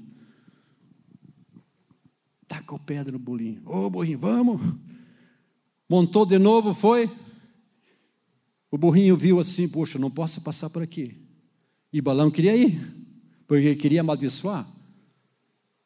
Tacou 2.47 2.79
pedra 2.79 3.12
no 3.12 3.19
burrinho. 3.19 3.62
Ô, 3.67 3.88
burrinho, 3.88 4.17
vamos. 4.17 4.60
Montou 5.88 6.25
de 6.25 6.39
novo, 6.39 6.73
foi. 6.73 7.07
O 8.71 8.79
burrinho 8.79 9.15
viu 9.15 9.39
assim, 9.39 9.67
puxa, 9.67 9.99
não 9.99 10.10
posso 10.10 10.41
passar 10.41 10.71
por 10.71 10.81
aqui. 10.81 11.15
E 11.93 12.01
balão 12.01 12.31
queria 12.31 12.55
ir, 12.57 12.81
porque 13.45 13.75
queria 13.75 14.01
amaldiçoar. 14.01 14.67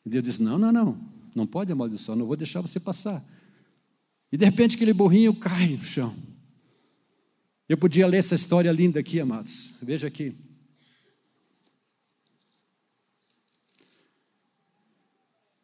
E 0.06 0.10
Deus 0.10 0.24
disse: 0.24 0.42
Não, 0.42 0.58
não, 0.58 0.72
não, 0.72 0.98
não 1.36 1.46
pode 1.46 1.74
amaldiçoar, 1.74 2.18
não 2.18 2.26
vou 2.26 2.38
deixar 2.38 2.62
você 2.62 2.80
passar. 2.80 3.22
E 4.32 4.38
de 4.38 4.46
repente 4.46 4.78
aquele 4.78 4.94
burrinho 4.94 5.36
cai 5.36 5.72
no 5.72 5.84
chão. 5.84 6.16
Eu 7.68 7.78
podia 7.78 8.08
ler 8.08 8.20
essa 8.20 8.36
história 8.36 8.72
linda 8.72 9.02
aqui, 9.02 9.20
amados. 9.20 9.74
Veja 9.82 10.08
aqui. 10.08 10.45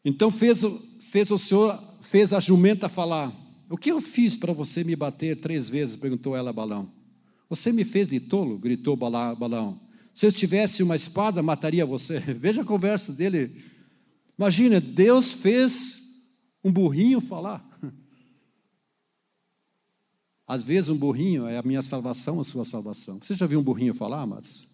Então 0.04 0.32
fez, 0.32 0.62
fez 1.00 1.30
o 1.32 1.38
Senhor, 1.38 1.82
fez 2.02 2.34
a 2.34 2.40
jumenta 2.40 2.90
falar. 2.90 3.32
O 3.70 3.78
que 3.78 3.92
eu 3.92 4.02
fiz 4.02 4.36
para 4.36 4.52
você 4.52 4.84
me 4.84 4.96
bater 4.96 5.40
três 5.40 5.70
vezes? 5.70 5.96
perguntou 5.96 6.36
ela 6.36 6.50
a 6.50 6.54
Balão. 6.54 6.92
Você 7.50 7.72
me 7.72 7.84
fez 7.84 8.08
de 8.08 8.20
tolo? 8.20 8.58
gritou 8.58 8.96
Balão. 8.96 9.80
Se 10.14 10.26
eu 10.26 10.32
tivesse 10.32 10.84
uma 10.84 10.96
espada, 10.96 11.42
mataria 11.42 11.86
você. 11.86 12.20
Veja 12.38 12.62
a 12.62 12.66
conversa 12.66 13.14
dele. 13.14 13.64
Imagina, 14.38 14.82
Deus 14.82 15.34
fez 15.34 16.02
um 16.64 16.72
burrinho 16.72 17.22
falar. 17.22 17.66
Às 20.48 20.64
vezes 20.64 20.90
um 20.90 20.98
burrinho 20.98 21.48
é 21.48 21.58
a 21.58 21.64
minha 21.64 21.82
salvação, 21.82 22.40
a 22.40 22.44
sua 22.44 22.66
salvação. 22.66 23.20
Você 23.22 23.36
já 23.36 23.46
viu 23.46 23.60
um 23.60 23.64
burrinho 23.64 23.94
falar, 23.94 24.22
amados? 24.22 24.68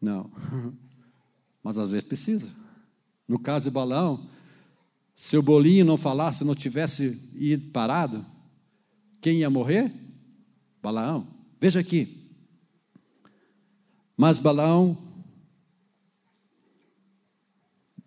Não. 0.00 0.30
Mas 1.62 1.76
às 1.78 1.90
vezes 1.90 2.06
precisa. 2.06 2.50
No 3.26 3.40
caso 3.40 3.64
de 3.64 3.70
Balão, 3.72 4.28
se 5.16 5.34
o 5.38 5.42
bolinho 5.42 5.82
não 5.82 5.96
falasse, 5.96 6.44
não 6.44 6.54
tivesse 6.54 7.18
ido 7.32 7.70
parado, 7.70 8.24
quem 9.22 9.38
ia 9.38 9.48
morrer? 9.48 9.90
Balaão. 10.82 11.26
Veja 11.58 11.80
aqui. 11.80 12.30
Mas 14.14 14.38
Balaão, 14.38 14.96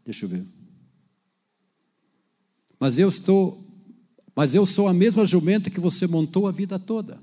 deixa 0.06 0.26
eu 0.26 0.30
ver. 0.30 0.46
Mas 2.80 3.00
eu 3.00 3.10
estou 3.10 3.66
mas 4.36 4.56
eu 4.56 4.66
sou 4.66 4.88
a 4.88 4.94
mesma 4.94 5.26
jumenta 5.26 5.70
que 5.70 5.82
você 5.82 6.08
montou 6.08 6.48
a 6.48 6.52
vida 6.52 6.80
toda, 6.80 7.22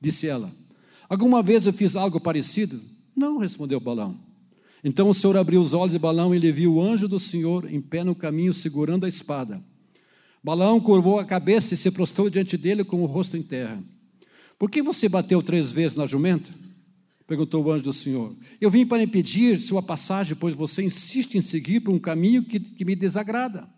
disse 0.00 0.26
ela. 0.26 0.50
Alguma 1.08 1.40
vez 1.40 1.66
eu 1.66 1.72
fiz 1.72 1.94
algo 1.94 2.18
parecido? 2.18 2.82
Não, 3.14 3.38
respondeu 3.38 3.78
Balão. 3.78 4.18
Então 4.88 5.10
o 5.10 5.12
Senhor 5.12 5.36
abriu 5.36 5.60
os 5.60 5.74
olhos 5.74 5.92
de 5.92 5.98
Balão 5.98 6.32
e 6.32 6.38
ele 6.38 6.50
viu 6.50 6.76
o 6.76 6.82
anjo 6.82 7.06
do 7.06 7.20
Senhor 7.20 7.70
em 7.70 7.78
pé 7.78 8.02
no 8.02 8.14
caminho, 8.14 8.54
segurando 8.54 9.04
a 9.04 9.08
espada. 9.08 9.62
Balão 10.42 10.80
curvou 10.80 11.18
a 11.18 11.26
cabeça 11.26 11.74
e 11.74 11.76
se 11.76 11.90
prostrou 11.90 12.30
diante 12.30 12.56
dele 12.56 12.82
com 12.82 13.02
o 13.02 13.04
rosto 13.04 13.36
em 13.36 13.42
terra. 13.42 13.84
Por 14.58 14.70
que 14.70 14.80
você 14.80 15.06
bateu 15.06 15.42
três 15.42 15.70
vezes 15.70 15.94
na 15.94 16.06
jumenta? 16.06 16.48
Perguntou 17.26 17.62
o 17.62 17.70
anjo 17.70 17.84
do 17.84 17.92
Senhor. 17.92 18.34
Eu 18.58 18.70
vim 18.70 18.86
para 18.86 19.02
impedir 19.02 19.60
sua 19.60 19.82
passagem, 19.82 20.34
pois 20.34 20.54
você 20.54 20.82
insiste 20.82 21.36
em 21.36 21.42
seguir 21.42 21.80
por 21.80 21.92
um 21.94 21.98
caminho 21.98 22.42
que, 22.42 22.58
que 22.58 22.82
me 22.82 22.96
desagrada. 22.96 23.68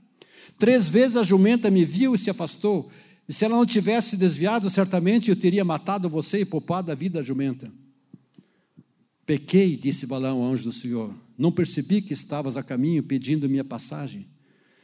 Três 0.61 0.88
vezes 0.88 1.16
a 1.16 1.25
jumenta 1.25 1.73
me 1.73 1.85
viu 1.85 2.14
e 2.14 2.18
se 2.18 2.31
afastou. 2.31 2.88
E 3.29 3.33
se 3.33 3.44
ela 3.44 3.57
não 3.57 3.66
tivesse 3.66 4.16
desviado, 4.16 4.70
certamente 4.70 5.29
eu 5.29 5.35
teria 5.35 5.64
matado 5.64 6.09
você 6.09 6.42
e 6.42 6.44
poupado 6.44 6.92
a 6.92 6.94
vida 6.94 7.18
da 7.18 7.27
jumenta. 7.27 7.68
Pequei, 9.31 9.77
disse 9.77 10.09
Balão 10.09 10.43
ao 10.43 10.51
anjo 10.53 10.64
do 10.64 10.73
Senhor. 10.73 11.14
Não 11.38 11.53
percebi 11.53 12.03
que 12.03 12.12
estavas 12.12 12.57
a 12.57 12.64
caminho 12.64 13.01
pedindo 13.01 13.49
minha 13.49 13.62
passagem. 13.62 14.27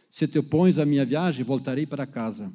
Se 0.09 0.25
te 0.29 0.39
opões 0.39 0.79
à 0.79 0.87
minha 0.87 1.05
viagem, 1.05 1.45
voltarei 1.45 1.85
para 1.85 2.07
casa. 2.07 2.55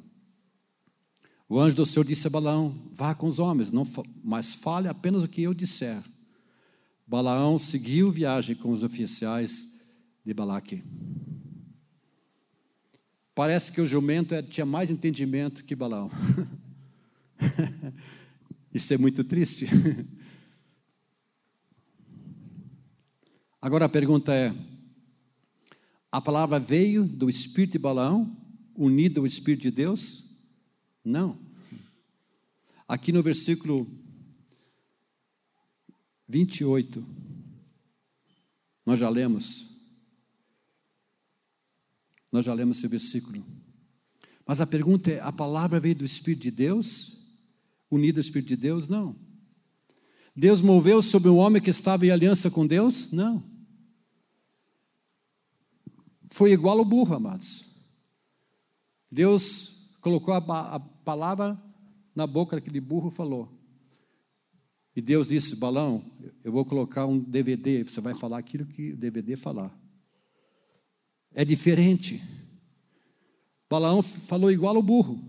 O 1.46 1.60
anjo 1.60 1.76
do 1.76 1.84
Senhor 1.84 2.06
disse 2.06 2.26
a 2.26 2.30
Balaão: 2.30 2.88
Vá 2.90 3.14
com 3.14 3.28
os 3.28 3.38
homens, 3.38 3.70
não, 3.70 3.86
mas 4.24 4.54
fale 4.54 4.88
apenas 4.88 5.22
o 5.22 5.28
que 5.28 5.42
eu 5.42 5.52
disser. 5.52 6.02
Balaão 7.06 7.58
seguiu 7.58 8.10
viagem 8.10 8.56
com 8.56 8.70
os 8.70 8.82
oficiais 8.82 9.68
de 10.24 10.32
Balaque. 10.32 10.82
Parece 13.34 13.70
que 13.70 13.82
o 13.82 13.86
jumento 13.86 14.34
é, 14.34 14.40
tinha 14.40 14.64
mais 14.64 14.90
entendimento 14.90 15.62
que 15.62 15.76
Balaão. 15.76 16.10
Isso 18.72 18.94
é 18.94 18.96
muito 18.96 19.22
triste. 19.22 19.66
Agora 23.62 23.84
a 23.84 23.88
pergunta 23.88 24.34
é: 24.34 24.52
a 26.10 26.20
palavra 26.20 26.58
veio 26.58 27.04
do 27.04 27.30
espírito 27.30 27.72
de 27.72 27.78
Balaão, 27.78 28.36
unido 28.76 29.20
ao 29.20 29.26
espírito 29.26 29.62
de 29.62 29.70
Deus? 29.70 30.24
Não. 31.04 31.38
Aqui 32.86 33.12
no 33.12 33.22
versículo 33.22 33.86
28, 36.28 37.06
nós 38.84 38.98
já 38.98 39.08
lemos 39.08 39.72
nós 42.32 42.46
já 42.46 42.54
lemos 42.54 42.78
esse 42.78 42.88
versículo. 42.88 43.44
Mas 44.46 44.62
a 44.62 44.66
pergunta 44.66 45.10
é: 45.10 45.20
a 45.20 45.30
palavra 45.30 45.78
veio 45.78 45.96
do 45.96 46.04
Espírito 46.04 46.42
de 46.42 46.50
Deus? 46.50 47.18
Unida 47.90 48.18
ao 48.18 48.22
Espírito 48.22 48.48
de 48.48 48.56
Deus? 48.56 48.88
Não. 48.88 49.14
Deus 50.34 50.62
moveu 50.62 51.02
sobre 51.02 51.28
um 51.28 51.36
homem 51.36 51.60
que 51.60 51.68
estava 51.68 52.06
em 52.06 52.10
aliança 52.10 52.50
com 52.50 52.66
Deus? 52.66 53.12
Não. 53.12 53.51
Foi 56.32 56.52
igual 56.52 56.78
ao 56.78 56.84
burro, 56.84 57.14
amados. 57.14 57.66
Deus 59.10 59.88
colocou 60.00 60.34
a, 60.34 60.38
a 60.38 60.80
palavra 60.80 61.60
na 62.14 62.26
boca 62.26 62.56
daquele 62.56 62.80
burro 62.80 63.10
e 63.10 63.14
falou. 63.14 63.48
E 64.96 65.00
Deus 65.00 65.28
disse: 65.28 65.54
Balão, 65.56 66.04
eu 66.42 66.50
vou 66.50 66.64
colocar 66.64 67.06
um 67.06 67.18
DVD, 67.18 67.84
você 67.84 68.00
vai 68.00 68.14
falar 68.14 68.38
aquilo 68.38 68.66
que 68.66 68.92
o 68.92 68.96
DVD 68.96 69.36
falar 69.36 69.82
é 71.34 71.44
diferente. 71.44 72.22
Balaão 73.68 74.02
falou 74.02 74.50
igual 74.50 74.76
ao 74.76 74.82
burro. 74.82 75.20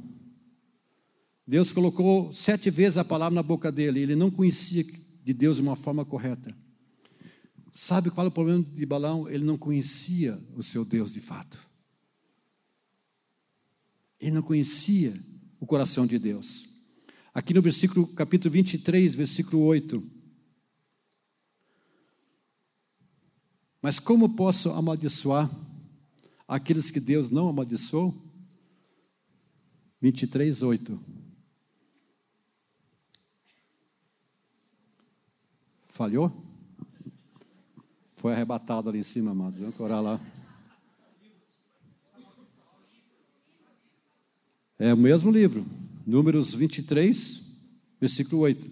Deus 1.45 1.71
colocou 1.71 2.31
sete 2.31 2.69
vezes 2.69 2.97
a 2.97 3.05
palavra 3.05 3.35
na 3.35 3.43
boca 3.43 3.71
dele, 3.71 4.01
ele 4.01 4.15
não 4.15 4.31
conhecia 4.31 4.83
de 5.23 5.33
Deus 5.33 5.57
de 5.57 5.63
uma 5.63 5.75
forma 5.75 6.05
correta. 6.05 6.55
Sabe 7.75 8.11
qual 8.11 8.27
é 8.27 8.27
o 8.27 8.31
problema 8.31 8.63
de 8.63 8.85
Balaão? 8.85 9.27
Ele 9.27 9.43
não 9.43 9.57
conhecia 9.57 10.39
o 10.55 10.61
seu 10.61 10.85
Deus 10.85 11.11
de 11.11 11.19
fato. 11.19 11.59
Ele 14.19 14.29
não 14.29 14.43
conhecia 14.43 15.19
o 15.59 15.65
coração 15.65 16.05
de 16.05 16.19
Deus. 16.19 16.69
Aqui 17.33 17.51
no 17.51 17.63
versículo, 17.63 18.05
capítulo 18.05 18.53
23, 18.53 19.15
versículo 19.15 19.63
8. 19.63 20.07
Mas 23.81 23.97
como 23.97 24.35
posso 24.35 24.69
amaldiçoar 24.69 25.49
aqueles 26.47 26.91
que 26.91 26.99
Deus 26.99 27.31
não 27.31 27.49
amaldiçoou? 27.49 28.13
23, 29.99 30.61
8. 30.61 31.03
Falhou? 35.89 36.42
Foi 38.23 38.31
arrebatado 38.31 38.89
ali 38.89 38.99
em 38.99 39.03
cima, 39.03 39.31
amados. 39.31 39.59
Vamos 39.59 39.77
orar 39.81 40.01
lá. 40.01 40.17
É 44.79 44.93
o 44.93 44.97
mesmo 44.97 45.29
livro, 45.29 45.65
Números 46.07 46.55
23, 46.55 47.41
versículo 47.99 48.43
8. 48.43 48.71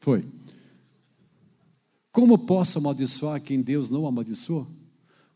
Foi. 0.00 0.26
Como 2.10 2.38
posso 2.38 2.78
amaldiçoar 2.78 3.38
quem 3.42 3.60
Deus 3.60 3.90
não 3.90 4.06
amaldiçoou? 4.06 4.66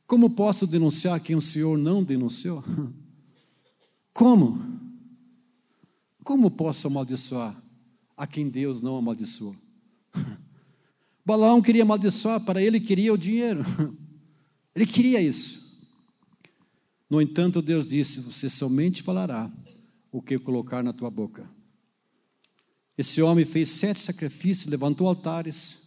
Como 0.06 0.30
posso 0.30 0.66
denunciar 0.66 1.20
quem 1.20 1.36
o 1.36 1.40
Senhor 1.42 1.76
não 1.76 2.02
denunciou? 2.02 2.64
Como? 4.14 4.58
Como 6.24 6.50
posso 6.50 6.86
amaldiçoar 6.86 7.65
a 8.16 8.26
quem 8.26 8.48
Deus 8.48 8.80
não 8.80 8.96
amaldiçoou? 8.96 9.54
Balaão 11.24 11.60
queria 11.60 11.82
amaldiçoar, 11.82 12.40
para 12.40 12.62
ele 12.62 12.80
queria 12.80 13.12
o 13.12 13.18
dinheiro. 13.18 13.60
Ele 14.76 14.84
queria 14.84 15.22
isso. 15.22 15.66
No 17.08 17.18
entanto, 17.18 17.62
Deus 17.62 17.86
disse: 17.86 18.20
Você 18.20 18.50
somente 18.50 19.02
falará 19.02 19.50
o 20.12 20.20
que 20.20 20.38
colocar 20.38 20.82
na 20.82 20.92
tua 20.92 21.10
boca. 21.10 21.48
Esse 22.98 23.20
homem 23.22 23.44
fez 23.44 23.68
sete 23.70 24.00
sacrifícios, 24.00 24.66
levantou 24.66 25.06
altares. 25.06 25.78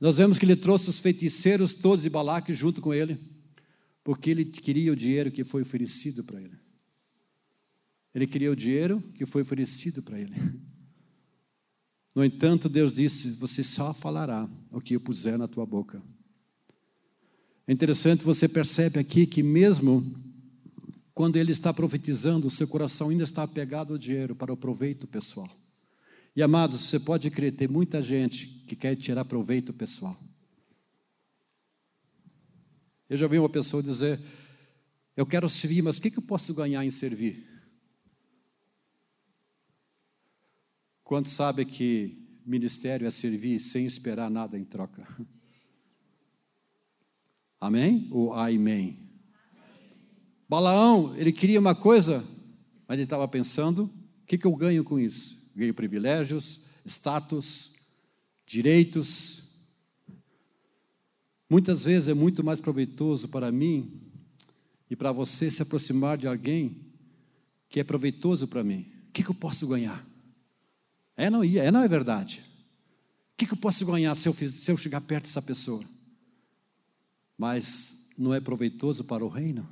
Nós 0.00 0.16
vemos 0.16 0.38
que 0.38 0.44
ele 0.44 0.56
trouxe 0.56 0.90
os 0.90 1.00
feiticeiros 1.00 1.74
todos 1.74 2.02
de 2.02 2.10
Balaque 2.10 2.54
junto 2.54 2.80
com 2.80 2.92
ele, 2.92 3.18
porque 4.04 4.30
ele 4.30 4.44
queria 4.44 4.92
o 4.92 4.96
dinheiro 4.96 5.30
que 5.30 5.44
foi 5.44 5.62
oferecido 5.62 6.22
para 6.24 6.40
ele. 6.40 6.56
Ele 8.14 8.26
queria 8.26 8.50
o 8.50 8.56
dinheiro 8.56 9.02
que 9.14 9.26
foi 9.26 9.42
oferecido 9.42 10.02
para 10.02 10.18
ele. 10.18 10.34
No 12.16 12.24
entanto, 12.24 12.66
Deus 12.66 12.94
disse: 12.94 13.30
Você 13.32 13.62
só 13.62 13.92
falará 13.92 14.48
o 14.72 14.80
que 14.80 14.96
eu 14.96 15.00
puser 15.00 15.36
na 15.36 15.46
tua 15.46 15.66
boca. 15.66 16.02
É 17.66 17.72
interessante, 17.74 18.24
você 18.24 18.48
percebe 18.48 18.98
aqui 18.98 19.26
que, 19.26 19.42
mesmo 19.42 20.14
quando 21.12 21.36
ele 21.36 21.52
está 21.52 21.74
profetizando, 21.74 22.48
seu 22.48 22.66
coração 22.66 23.10
ainda 23.10 23.24
está 23.24 23.42
apegado 23.42 23.92
ao 23.92 23.98
dinheiro 23.98 24.34
para 24.34 24.50
o 24.50 24.56
proveito 24.56 25.06
pessoal. 25.06 25.50
E 26.34 26.42
amados, 26.42 26.80
você 26.80 26.98
pode 26.98 27.30
crer, 27.30 27.54
tem 27.54 27.68
muita 27.68 28.00
gente 28.00 28.46
que 28.66 28.74
quer 28.74 28.96
tirar 28.96 29.26
proveito 29.26 29.74
pessoal. 29.74 30.18
Eu 33.10 33.18
já 33.18 33.26
vi 33.26 33.38
uma 33.38 33.50
pessoa 33.50 33.82
dizer: 33.82 34.18
Eu 35.14 35.26
quero 35.26 35.50
servir, 35.50 35.82
mas 35.82 35.98
o 35.98 36.00
que 36.00 36.16
eu 36.16 36.22
posso 36.22 36.54
ganhar 36.54 36.82
em 36.82 36.90
servir? 36.90 37.45
Quanto 41.06 41.28
sabe 41.28 41.64
que 41.64 42.18
ministério 42.44 43.06
é 43.06 43.10
servir 43.12 43.60
sem 43.60 43.86
esperar 43.86 44.28
nada 44.28 44.58
em 44.58 44.64
troca? 44.64 45.06
Amém? 47.60 48.08
Ou 48.10 48.34
amém? 48.34 48.98
Balaão, 50.48 51.14
ele 51.14 51.30
queria 51.30 51.60
uma 51.60 51.76
coisa, 51.76 52.24
mas 52.88 52.96
ele 52.96 53.04
estava 53.04 53.28
pensando: 53.28 53.84
o 53.84 54.26
que, 54.26 54.36
que 54.36 54.48
eu 54.48 54.56
ganho 54.56 54.82
com 54.82 54.98
isso? 54.98 55.48
Ganho 55.54 55.72
privilégios, 55.72 56.58
status, 56.84 57.72
direitos. 58.44 59.44
Muitas 61.48 61.84
vezes 61.84 62.08
é 62.08 62.14
muito 62.14 62.42
mais 62.42 62.60
proveitoso 62.60 63.28
para 63.28 63.52
mim 63.52 64.02
e 64.90 64.96
para 64.96 65.12
você 65.12 65.52
se 65.52 65.62
aproximar 65.62 66.18
de 66.18 66.26
alguém 66.26 66.84
que 67.68 67.78
é 67.78 67.84
proveitoso 67.84 68.48
para 68.48 68.64
mim. 68.64 68.90
O 69.08 69.12
que, 69.12 69.22
que 69.22 69.30
eu 69.30 69.34
posso 69.36 69.68
ganhar? 69.68 70.15
É 71.16 71.30
não, 71.30 71.42
é 71.42 71.70
não 71.70 71.82
é 71.82 71.88
verdade. 71.88 72.42
O 73.32 73.36
que, 73.36 73.46
que 73.46 73.52
eu 73.52 73.58
posso 73.58 73.84
ganhar 73.86 74.14
se 74.14 74.28
eu, 74.28 74.32
fiz, 74.32 74.52
se 74.52 74.70
eu 74.70 74.76
chegar 74.76 75.00
perto 75.00 75.24
dessa 75.24 75.42
pessoa? 75.42 75.84
Mas 77.36 77.96
não 78.16 78.34
é 78.34 78.40
proveitoso 78.40 79.04
para 79.04 79.24
o 79.24 79.28
reino? 79.28 79.68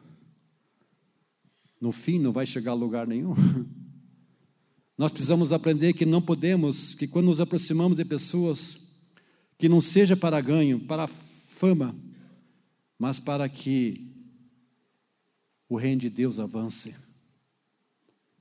No 1.80 1.92
fim, 1.92 2.18
não 2.18 2.33
vai 2.33 2.46
chegar 2.46 2.72
a 2.72 2.74
lugar 2.74 3.07
nenhum. 3.07 3.35
Nós 4.96 5.11
precisamos 5.11 5.52
aprender 5.52 5.92
que 5.92 6.07
não 6.07 6.22
podemos, 6.22 6.94
que 6.94 7.07
quando 7.07 7.26
nos 7.26 7.40
aproximamos 7.40 7.96
de 7.96 8.04
pessoas, 8.04 8.78
que 9.59 9.68
não 9.68 9.80
seja 9.80 10.16
para 10.16 10.40
ganho, 10.40 10.80
para 10.80 11.07
fama, 11.07 11.94
mas 12.98 13.18
para 13.18 13.48
que 13.48 14.14
o 15.68 15.76
reino 15.76 16.00
de 16.00 16.11
Deus 16.11 16.38
avance. 16.38 16.94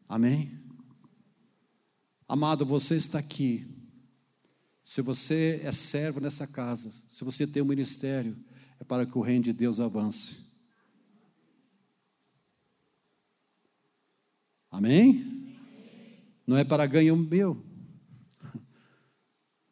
Amém? 0.07 0.62
Amado, 2.33 2.65
você 2.65 2.95
está 2.95 3.19
aqui. 3.19 3.63
Se 4.83 5.03
você 5.03 5.61
é 5.63 5.71
servo 5.71 6.19
nessa 6.19 6.47
casa, 6.47 6.89
se 6.89 7.23
você 7.23 7.45
tem 7.45 7.61
um 7.61 7.65
ministério, 7.67 8.35
é 8.79 8.83
para 8.83 9.05
que 9.05 9.15
o 9.15 9.21
reino 9.21 9.43
de 9.43 9.53
Deus 9.53 9.79
avance. 9.79 10.39
Amém? 14.71 15.53
Não 16.47 16.57
é 16.57 16.63
para 16.63 16.87
ganho 16.87 17.15
meu, 17.15 17.63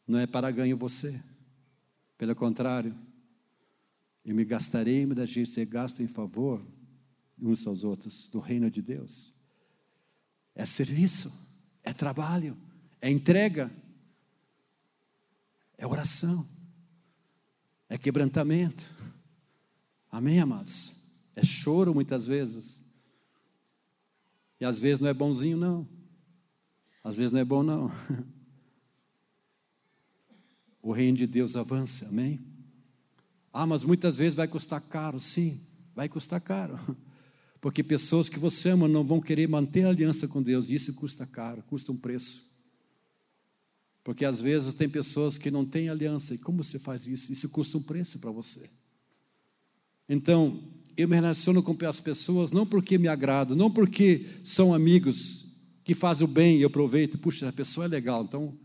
não 0.07 0.19
é 0.19 0.27
para 0.27 0.51
ganho 0.51 0.77
você. 0.77 1.19
Pelo 2.15 2.35
contrário, 2.35 2.95
eu 4.23 4.35
me 4.35 4.45
gastarei, 4.45 5.03
da 5.07 5.25
gente 5.25 5.49
se 5.49 5.65
gasta 5.65 6.03
em 6.03 6.07
favor 6.07 6.63
uns 7.41 7.65
aos 7.65 7.83
outros 7.83 8.27
do 8.27 8.39
reino 8.39 8.69
de 8.69 8.83
Deus. 8.83 9.33
É 10.53 10.63
serviço 10.63 11.49
é 11.83 11.93
trabalho, 11.93 12.57
é 13.01 13.09
entrega, 13.09 13.71
é 15.77 15.85
oração, 15.85 16.47
é 17.89 17.97
quebrantamento. 17.97 18.83
Amém, 20.11 20.39
amados? 20.39 20.95
É 21.35 21.43
choro 21.43 21.93
muitas 21.93 22.27
vezes. 22.27 22.81
E 24.59 24.65
às 24.65 24.79
vezes 24.79 24.99
não 24.99 25.09
é 25.09 25.13
bonzinho, 25.13 25.57
não. 25.57 25.87
Às 27.03 27.17
vezes 27.17 27.31
não 27.31 27.39
é 27.39 27.45
bom, 27.45 27.63
não. 27.63 27.91
O 30.83 30.91
reino 30.91 31.15
de 31.15 31.27
Deus 31.27 31.55
avança, 31.55 32.07
amém? 32.07 32.39
Ah, 33.53 33.67
mas 33.67 33.83
muitas 33.83 34.15
vezes 34.15 34.33
vai 34.33 34.47
custar 34.47 34.81
caro, 34.81 35.19
sim, 35.19 35.61
vai 35.93 36.09
custar 36.09 36.41
caro. 36.41 36.79
Porque 37.61 37.83
pessoas 37.83 38.27
que 38.27 38.39
você 38.39 38.69
ama 38.69 38.87
não 38.87 39.05
vão 39.05 39.21
querer 39.21 39.47
manter 39.47 39.85
a 39.85 39.89
aliança 39.89 40.27
com 40.27 40.41
Deus, 40.41 40.69
e 40.69 40.75
isso 40.75 40.93
custa 40.95 41.27
caro, 41.27 41.61
custa 41.61 41.91
um 41.91 41.97
preço. 41.97 42.43
Porque 44.03 44.25
às 44.25 44.41
vezes 44.41 44.73
tem 44.73 44.89
pessoas 44.89 45.37
que 45.37 45.51
não 45.51 45.63
têm 45.63 45.87
aliança, 45.87 46.33
e 46.33 46.39
como 46.39 46.63
você 46.63 46.79
faz 46.79 47.07
isso? 47.07 47.31
Isso 47.31 47.47
custa 47.49 47.77
um 47.77 47.83
preço 47.83 48.17
para 48.17 48.31
você. 48.31 48.67
Então, 50.09 50.73
eu 50.97 51.07
me 51.07 51.15
relaciono 51.15 51.61
com 51.61 51.77
as 51.85 52.01
pessoas 52.01 52.49
não 52.49 52.65
porque 52.65 52.97
me 52.97 53.07
agrado, 53.07 53.55
não 53.55 53.69
porque 53.69 54.27
são 54.43 54.73
amigos 54.73 55.45
que 55.83 55.93
fazem 55.93 56.25
o 56.25 56.27
bem 56.27 56.57
e 56.57 56.63
eu 56.63 56.67
aproveito, 56.67 57.19
puxa, 57.19 57.47
a 57.47 57.53
pessoa 57.53 57.85
é 57.85 57.89
legal, 57.89 58.23
então, 58.23 58.57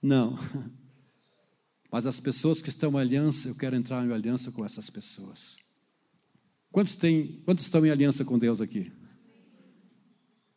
não. 0.00 0.38
Mas 1.90 2.06
as 2.06 2.20
pessoas 2.20 2.62
que 2.62 2.68
estão 2.68 2.92
em 2.92 3.00
aliança, 3.00 3.48
eu 3.48 3.54
quero 3.56 3.74
entrar 3.74 4.06
em 4.06 4.12
aliança 4.12 4.52
com 4.52 4.64
essas 4.64 4.88
pessoas. 4.88 5.56
Quantos, 6.70 6.96
tem, 6.96 7.40
quantos 7.44 7.64
estão 7.64 7.84
em 7.84 7.90
aliança 7.90 8.24
com 8.24 8.38
Deus 8.38 8.60
aqui? 8.60 8.92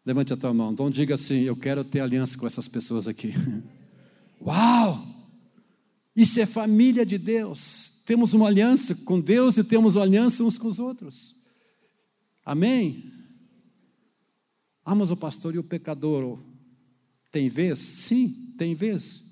Levante 0.06 0.34
a 0.34 0.38
tua 0.38 0.54
mão. 0.54 0.72
Então 0.72 0.90
diga 0.90 1.16
assim: 1.16 1.42
Eu 1.42 1.56
quero 1.56 1.84
ter 1.84 2.00
aliança 2.00 2.38
com 2.38 2.48
essas 2.48 2.68
pessoas 2.68 3.08
aqui. 3.08 3.34
Uau! 4.42 5.08
Isso 6.16 6.40
é 6.40 6.46
família 6.46 7.06
de 7.06 7.18
Deus. 7.18 8.02
Temos 8.06 8.34
uma 8.34 8.48
aliança 8.48 8.94
com 8.96 9.20
Deus 9.20 9.58
e 9.58 9.64
temos 9.64 9.96
aliança 9.96 10.44
uns 10.44 10.58
com 10.58 10.68
os 10.68 10.80
outros. 10.80 11.36
Amém? 12.44 13.12
Ah, 14.84 14.96
mas 14.96 15.12
o 15.12 15.18
pastor 15.18 15.56
e 15.56 15.60
o 15.60 15.64
pecador 15.64 16.44
tem 17.32 17.48
vez? 17.48 17.80
Sim, 17.80 18.54
tem 18.58 18.76
vez. 18.76 19.24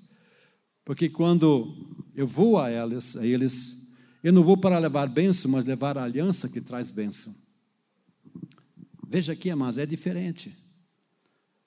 Porque 0.84 1.08
quando 1.08 1.98
eu 2.14 2.26
vou 2.26 2.58
a 2.58 2.70
eles, 2.70 3.16
a 3.16 3.26
eles 3.26 3.79
eu 4.22 4.32
não 4.32 4.44
vou 4.44 4.56
para 4.56 4.78
levar 4.78 5.08
bênção, 5.08 5.50
mas 5.50 5.64
levar 5.64 5.96
a 5.96 6.04
aliança 6.04 6.48
que 6.48 6.60
traz 6.60 6.90
bênção. 6.90 7.34
Veja 9.08 9.32
aqui, 9.32 9.50
amados, 9.50 9.78
é 9.78 9.86
diferente. 9.86 10.56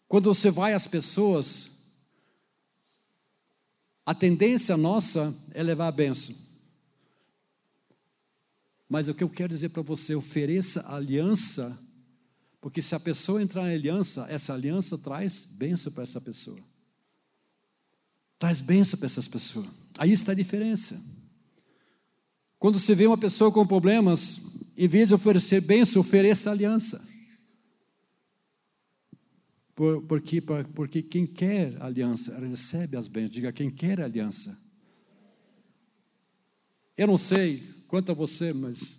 Quando 0.08 0.34
você 0.34 0.52
vai 0.52 0.74
às 0.74 0.86
pessoas, 0.86 1.72
a 4.06 4.14
tendência 4.14 4.78
nossa 4.78 5.36
é 5.52 5.64
levar 5.64 5.88
a 5.88 5.92
bênção. 5.92 6.36
Mas 8.88 9.08
o 9.08 9.14
que 9.16 9.24
eu 9.24 9.30
quero 9.30 9.50
dizer 9.50 9.70
para 9.70 9.82
você, 9.82 10.14
ofereça 10.14 10.86
aliança, 10.88 11.78
porque 12.62 12.82
se 12.82 12.94
a 12.94 13.00
pessoa 13.00 13.42
entrar 13.42 13.68
em 13.70 13.74
aliança, 13.74 14.28
essa 14.30 14.54
aliança 14.54 14.98
traz 14.98 15.46
bênção 15.46 15.92
para 15.92 16.04
essa 16.04 16.22
pessoa. 16.22 16.60
Traz 18.38 18.62
bênção 18.62 19.00
para 19.00 19.08
essas 19.08 19.28
pessoas. 19.28 19.68
Aí 19.98 20.12
está 20.12 20.34
a 20.34 20.36
diferença. 20.36 21.02
Quando 22.64 22.80
você 22.80 22.96
vê 22.96 23.06
uma 23.06 23.18
pessoa 23.18 23.52
com 23.52 23.68
problemas, 23.68 24.40
em 24.78 24.88
vez 24.88 25.10
de 25.10 25.16
oferecer 25.16 25.60
bênção, 25.60 26.00
ofereça 26.00 26.50
aliança. 26.50 27.06
Por, 29.76 30.02
porque, 30.04 30.40
porque 30.74 31.04
quem 31.04 31.28
quer 31.28 31.76
aliança, 31.82 32.40
recebe 32.40 32.96
as 32.96 33.10
bênçãos. 33.10 33.32
Diga, 33.32 33.52
quem 33.52 33.70
quer 33.70 34.00
aliança. 34.00 34.58
Eu 36.96 37.08
não 37.08 37.18
sei 37.18 37.68
quanto 37.86 38.14
a 38.14 38.16
você, 38.16 38.54
mas 38.54 38.98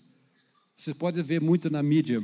você 0.76 0.92
pode 0.92 1.22
ver 1.22 1.40
muito 1.40 1.70
na 1.70 1.82
mídia. 1.82 2.22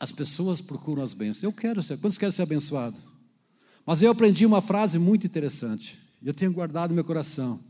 As 0.00 0.10
pessoas 0.10 0.60
procuram 0.60 1.04
as 1.04 1.14
bênçãos. 1.14 1.44
Eu 1.44 1.52
quero 1.52 1.84
ser. 1.84 1.98
Quantos 1.98 2.18
querem 2.18 2.32
ser 2.32 2.42
abençoados? 2.42 3.00
Mas 3.86 4.02
eu 4.02 4.10
aprendi 4.10 4.44
uma 4.44 4.60
frase 4.60 4.98
muito 4.98 5.24
interessante. 5.24 5.96
Eu 6.20 6.34
tenho 6.34 6.52
guardado 6.52 6.90
no 6.90 6.96
meu 6.96 7.04
coração. 7.04 7.62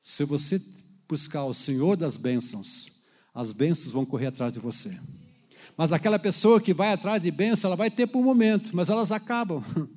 Se 0.00 0.22
você 0.22 0.62
buscar 1.08 1.44
o 1.44 1.54
Senhor 1.54 1.96
das 1.96 2.16
bênçãos, 2.16 2.88
as 3.34 3.52
bênçãos 3.52 3.92
vão 3.92 4.04
correr 4.04 4.26
atrás 4.26 4.52
de 4.52 4.58
você. 4.58 4.98
Mas 5.76 5.92
aquela 5.92 6.18
pessoa 6.18 6.60
que 6.60 6.72
vai 6.72 6.92
atrás 6.92 7.22
de 7.22 7.30
bênção, 7.30 7.68
ela 7.68 7.76
vai 7.76 7.90
ter 7.90 8.06
por 8.06 8.18
um 8.18 8.24
momento, 8.24 8.74
mas 8.74 8.88
elas 8.88 9.12
acabam. 9.12 9.62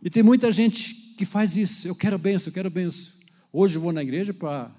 E 0.00 0.08
tem 0.08 0.22
muita 0.22 0.52
gente 0.52 0.94
que 1.18 1.24
faz 1.24 1.56
isso. 1.56 1.88
Eu 1.88 1.94
quero 1.94 2.16
bênção, 2.16 2.50
eu 2.50 2.54
quero 2.54 2.70
bênção. 2.70 3.12
Hoje 3.52 3.74
eu 3.74 3.80
vou 3.80 3.92
na 3.92 4.00
igreja 4.00 4.32
para 4.32 4.70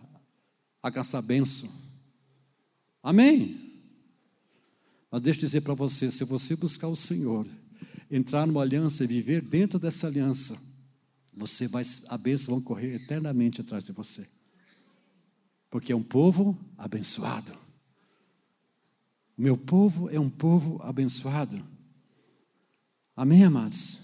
alcançar 0.81 1.21
bênção. 1.21 1.69
Amém? 3.03 3.83
Mas 5.11 5.21
deixa 5.21 5.39
eu 5.39 5.41
dizer 5.41 5.59
para 5.59 5.73
você: 5.73 6.09
se 6.09 6.23
você 6.23 6.55
buscar 6.55 6.87
o 6.87 6.95
Senhor, 6.95 7.45
entrar 8.09 8.47
numa 8.47 8.61
aliança 8.61 9.03
e 9.03 9.07
viver 9.07 9.41
dentro 9.41 9.77
dessa 9.77 10.07
aliança, 10.07 10.57
você 11.33 11.67
vai, 11.67 11.83
a 12.07 12.17
bênção 12.17 12.53
vão 12.53 12.63
correr 12.63 12.95
eternamente 12.95 13.61
atrás 13.61 13.83
de 13.83 13.91
você. 13.91 14.25
Porque 15.69 15.91
é 15.91 15.95
um 15.95 16.03
povo 16.03 16.57
abençoado. 16.77 17.53
O 19.37 19.41
meu 19.41 19.57
povo 19.57 20.09
é 20.09 20.19
um 20.19 20.29
povo 20.29 20.81
abençoado. 20.81 21.63
Amém, 23.15 23.43
amados? 23.43 23.99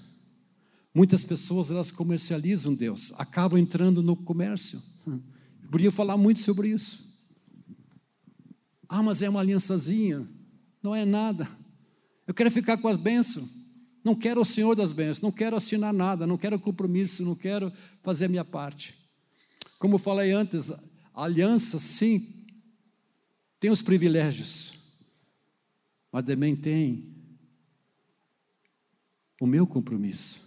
Muitas 0.94 1.26
pessoas 1.26 1.72
elas 1.72 1.92
comercializam 1.92 2.74
Deus, 2.74 3.14
acabam 3.18 3.60
entrando 3.60 4.02
no 4.02 4.16
comércio. 4.16 4.82
Podia 5.70 5.92
falar 5.92 6.16
muito 6.16 6.40
sobre 6.40 6.70
isso. 6.70 7.04
Ah, 8.88 9.04
mas 9.04 9.22
é 9.22 9.30
uma 9.30 9.40
aliançazinha. 9.40 10.26
Não 10.82 10.96
é 10.96 11.04
nada. 11.04 11.50
Eu 12.28 12.34
quero 12.34 12.50
ficar 12.52 12.78
com 12.78 12.88
as 12.88 12.98
bênçãos. 12.98 13.50
Não 14.04 14.16
quero 14.16 14.40
o 14.40 14.46
Senhor 14.46 14.76
das 14.76 14.94
bênçãos. 14.94 15.22
Não 15.22 15.32
quero 15.32 15.56
assinar 15.56 15.92
nada. 15.92 16.26
Não 16.28 16.38
quero 16.38 16.60
compromisso. 16.60 17.26
Não 17.26 17.36
quero 17.36 17.74
fazer 18.04 18.26
a 18.26 18.30
minha 18.30 18.46
parte. 18.46 18.96
Como 19.80 19.98
falei 19.98 20.32
antes, 20.32 20.72
a 21.16 21.24
aliança, 21.24 21.80
sim, 21.80 22.46
tem 23.58 23.72
os 23.72 23.82
privilégios. 23.82 24.74
Mas 26.12 26.26
também 26.26 26.56
tem 26.56 27.16
o 29.40 29.48
meu 29.48 29.66
compromisso. 29.66 30.42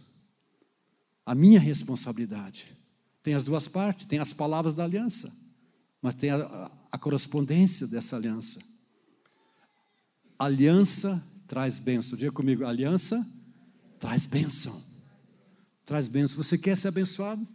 A 1.25 1.35
minha 1.35 1.59
responsabilidade. 1.59 2.77
Tem 3.23 3.35
as 3.35 3.45
duas 3.45 3.67
partes, 3.67 4.07
tem 4.07 4.19
as 4.19 4.33
palavras 4.33 4.75
da 4.75 4.85
aliança, 4.85 5.35
mas 6.01 6.15
tem 6.15 6.31
a, 6.31 6.71
a 6.93 6.99
correspondência 6.99 7.87
dessa 7.87 8.17
aliança. 8.17 8.61
Aliança 10.39 11.23
traz 11.47 11.79
bênção. 11.79 12.17
Diga 12.17 12.31
comigo, 12.31 12.65
aliança 12.65 13.27
traz 13.99 14.27
bênção. 14.27 14.83
Traz 15.85 16.09
bênção. 16.09 16.37
Você 16.37 16.57
quer 16.57 16.77
ser 16.77 16.89
abençoado? 16.89 17.47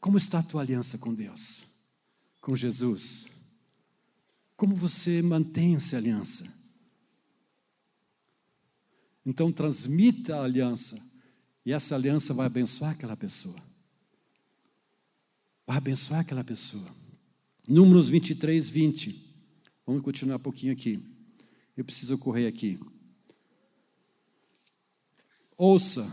Como 0.00 0.16
está 0.16 0.38
a 0.38 0.42
tua 0.42 0.62
aliança 0.62 0.96
com 0.96 1.12
Deus? 1.12 1.73
Com 2.44 2.54
Jesus? 2.54 3.24
Como 4.54 4.76
você 4.76 5.22
mantém 5.22 5.76
essa 5.76 5.96
aliança? 5.96 6.44
Então 9.24 9.50
transmita 9.50 10.36
a 10.36 10.44
aliança, 10.44 11.00
e 11.64 11.72
essa 11.72 11.94
aliança 11.94 12.34
vai 12.34 12.44
abençoar 12.44 12.90
aquela 12.90 13.16
pessoa. 13.16 13.56
Vai 15.66 15.78
abençoar 15.78 16.20
aquela 16.20 16.44
pessoa. 16.44 16.86
Números 17.66 18.10
23, 18.10 18.68
20. 18.68 19.36
Vamos 19.86 20.02
continuar 20.02 20.36
um 20.36 20.40
pouquinho 20.40 20.74
aqui. 20.74 21.02
Eu 21.74 21.82
preciso 21.82 22.18
correr 22.18 22.46
aqui. 22.46 22.78
Ouça. 25.56 26.06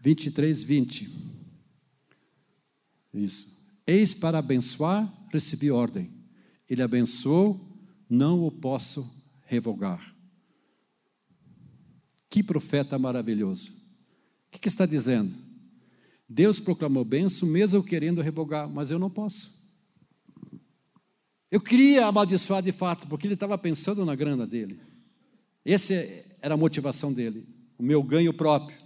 23, 0.00 0.62
20. 0.62 1.39
Isso. 3.12 3.56
Eis 3.86 4.14
para 4.14 4.38
abençoar, 4.38 5.12
recebi 5.32 5.70
ordem. 5.70 6.10
Ele 6.68 6.82
abençoou, 6.82 7.60
não 8.08 8.44
o 8.44 8.50
posso 8.50 9.10
revogar. 9.46 10.14
Que 12.28 12.42
profeta 12.42 12.98
maravilhoso. 12.98 13.72
O 13.72 14.52
que, 14.52 14.60
que 14.60 14.68
está 14.68 14.86
dizendo? 14.86 15.34
Deus 16.28 16.60
proclamou 16.60 17.04
bênção, 17.04 17.48
mesmo 17.48 17.82
querendo 17.82 18.20
revogar, 18.20 18.68
mas 18.68 18.92
eu 18.92 18.98
não 19.00 19.10
posso. 19.10 19.52
Eu 21.50 21.60
queria 21.60 22.06
amaldiçoar 22.06 22.62
de 22.62 22.70
fato, 22.70 23.08
porque 23.08 23.26
ele 23.26 23.34
estava 23.34 23.58
pensando 23.58 24.04
na 24.04 24.14
grana 24.14 24.46
dele. 24.46 24.80
Essa 25.64 25.92
era 26.40 26.54
a 26.54 26.56
motivação 26.56 27.12
dele, 27.12 27.44
o 27.76 27.82
meu 27.82 28.00
ganho 28.02 28.32
próprio. 28.32 28.78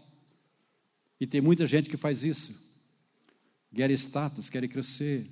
E 1.20 1.27
tem 1.27 1.43
muita 1.43 1.66
gente 1.66 1.91
que 1.91 1.99
faz 1.99 2.25
isso. 2.25 2.64
Quer 3.75 3.91
status, 3.91 4.49
quer 4.49 4.66
crescer. 4.68 5.29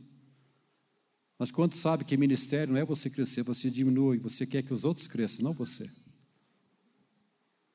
Mas 1.38 1.50
quando 1.50 1.74
sabe 1.74 2.04
que 2.04 2.16
ministério 2.16 2.74
não 2.74 2.80
é 2.80 2.84
você 2.84 3.08
crescer, 3.08 3.42
você 3.42 3.70
diminui, 3.70 4.18
você 4.18 4.46
quer 4.46 4.62
que 4.62 4.72
os 4.72 4.84
outros 4.84 5.06
cresçam, 5.06 5.44
não 5.44 5.52
você. 5.52 5.90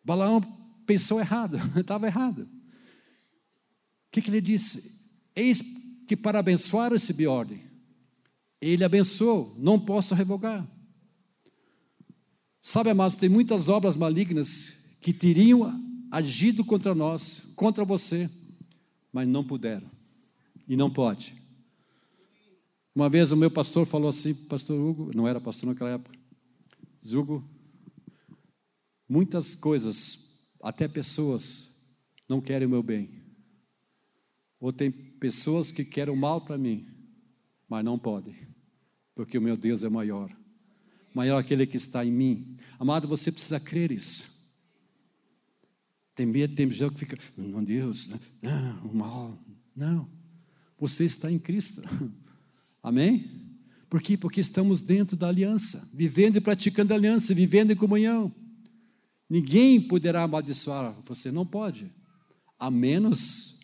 Balaão 0.04 0.42
pensou 0.86 1.20
errado, 1.20 1.58
estava 1.80 2.08
errado. 2.08 2.44
O 2.44 4.12
que, 4.12 4.22
que 4.22 4.30
ele 4.30 4.42
disse? 4.42 4.92
Eis 5.36 5.62
que 6.08 6.16
para 6.16 6.40
abençoar 6.40 6.92
recebi 6.92 7.28
ordem. 7.28 7.62
Ele 8.62 8.84
abençoou, 8.84 9.56
não 9.58 9.80
posso 9.80 10.16
revogar. 10.16 10.68
Sabe, 12.62 12.90
amados, 12.90 13.16
tem 13.16 13.30
muitas 13.30 13.70
obras 13.70 13.96
malignas 13.96 14.74
que 15.00 15.14
teriam 15.14 15.82
agido 16.12 16.66
contra 16.66 16.96
nós, 16.96 17.44
contra 17.56 17.86
você, 17.86 18.30
mas 19.12 19.28
não 19.28 19.44
puderam. 19.44 19.97
E 20.68 20.76
não 20.76 20.92
pode. 20.92 21.36
Uma 22.94 23.10
vez 23.10 23.32
o 23.32 23.38
meu 23.38 23.50
pastor 23.50 23.86
falou 23.86 24.10
assim, 24.10 24.34
pastor 24.34 24.80
Hugo, 24.80 25.12
não 25.16 25.28
era 25.28 25.40
pastor 25.40 25.70
naquela 25.70 25.92
época, 25.92 26.18
Hugo, 27.06 27.48
Muitas 29.10 29.56
coisas, 29.56 30.20
até 30.62 30.88
pessoas, 30.88 31.74
não 32.28 32.42
querem 32.42 32.68
o 32.68 32.70
meu 32.70 32.84
bem. 32.84 33.10
Ou 34.60 34.74
tem 34.74 34.92
pessoas 34.92 35.72
que 35.72 35.86
querem 35.86 36.14
o 36.14 36.18
mal 36.18 36.42
para 36.42 36.58
mim, 36.58 36.88
mas 37.70 37.86
não 37.86 37.98
podem, 37.98 38.36
porque 39.16 39.38
o 39.38 39.42
meu 39.42 39.56
Deus 39.56 39.84
é 39.84 39.90
maior. 39.90 40.36
Maior 41.14 41.38
aquele 41.38 41.66
que 41.66 41.78
está 41.78 42.04
em 42.04 42.12
mim. 42.12 42.58
Amado, 42.78 43.08
você 43.08 43.32
precisa 43.32 43.60
crer 43.60 43.92
isso. 43.92 44.30
Tem 46.14 46.26
medo, 46.26 46.54
tem 46.54 46.70
gente 46.70 46.94
que 46.94 47.00
fica, 47.00 47.18
meu 47.38 47.62
Deus, 47.62 48.10
não, 48.42 48.84
o 48.84 48.94
mal. 48.94 49.40
Não, 49.74 50.10
você 50.78 51.06
está 51.06 51.32
em 51.32 51.40
Cristo. 51.40 51.82
Amém? 52.82 53.48
Por 53.90 54.02
quê? 54.02 54.18
Porque 54.18 54.42
estamos 54.42 54.82
dentro 54.82 55.16
da 55.16 55.28
aliança, 55.28 55.90
vivendo 55.94 56.38
e 56.38 56.42
praticando 56.42 56.94
a 56.94 56.96
aliança, 56.96 57.34
vivendo 57.34 57.72
em 57.72 57.76
comunhão. 57.76 58.34
Ninguém 59.30 59.82
poderá 59.82 60.24
amaldiçoar 60.24 60.96
você, 61.06 61.32
não 61.32 61.46
pode, 61.46 61.92
a 62.60 62.72
menos 62.72 63.60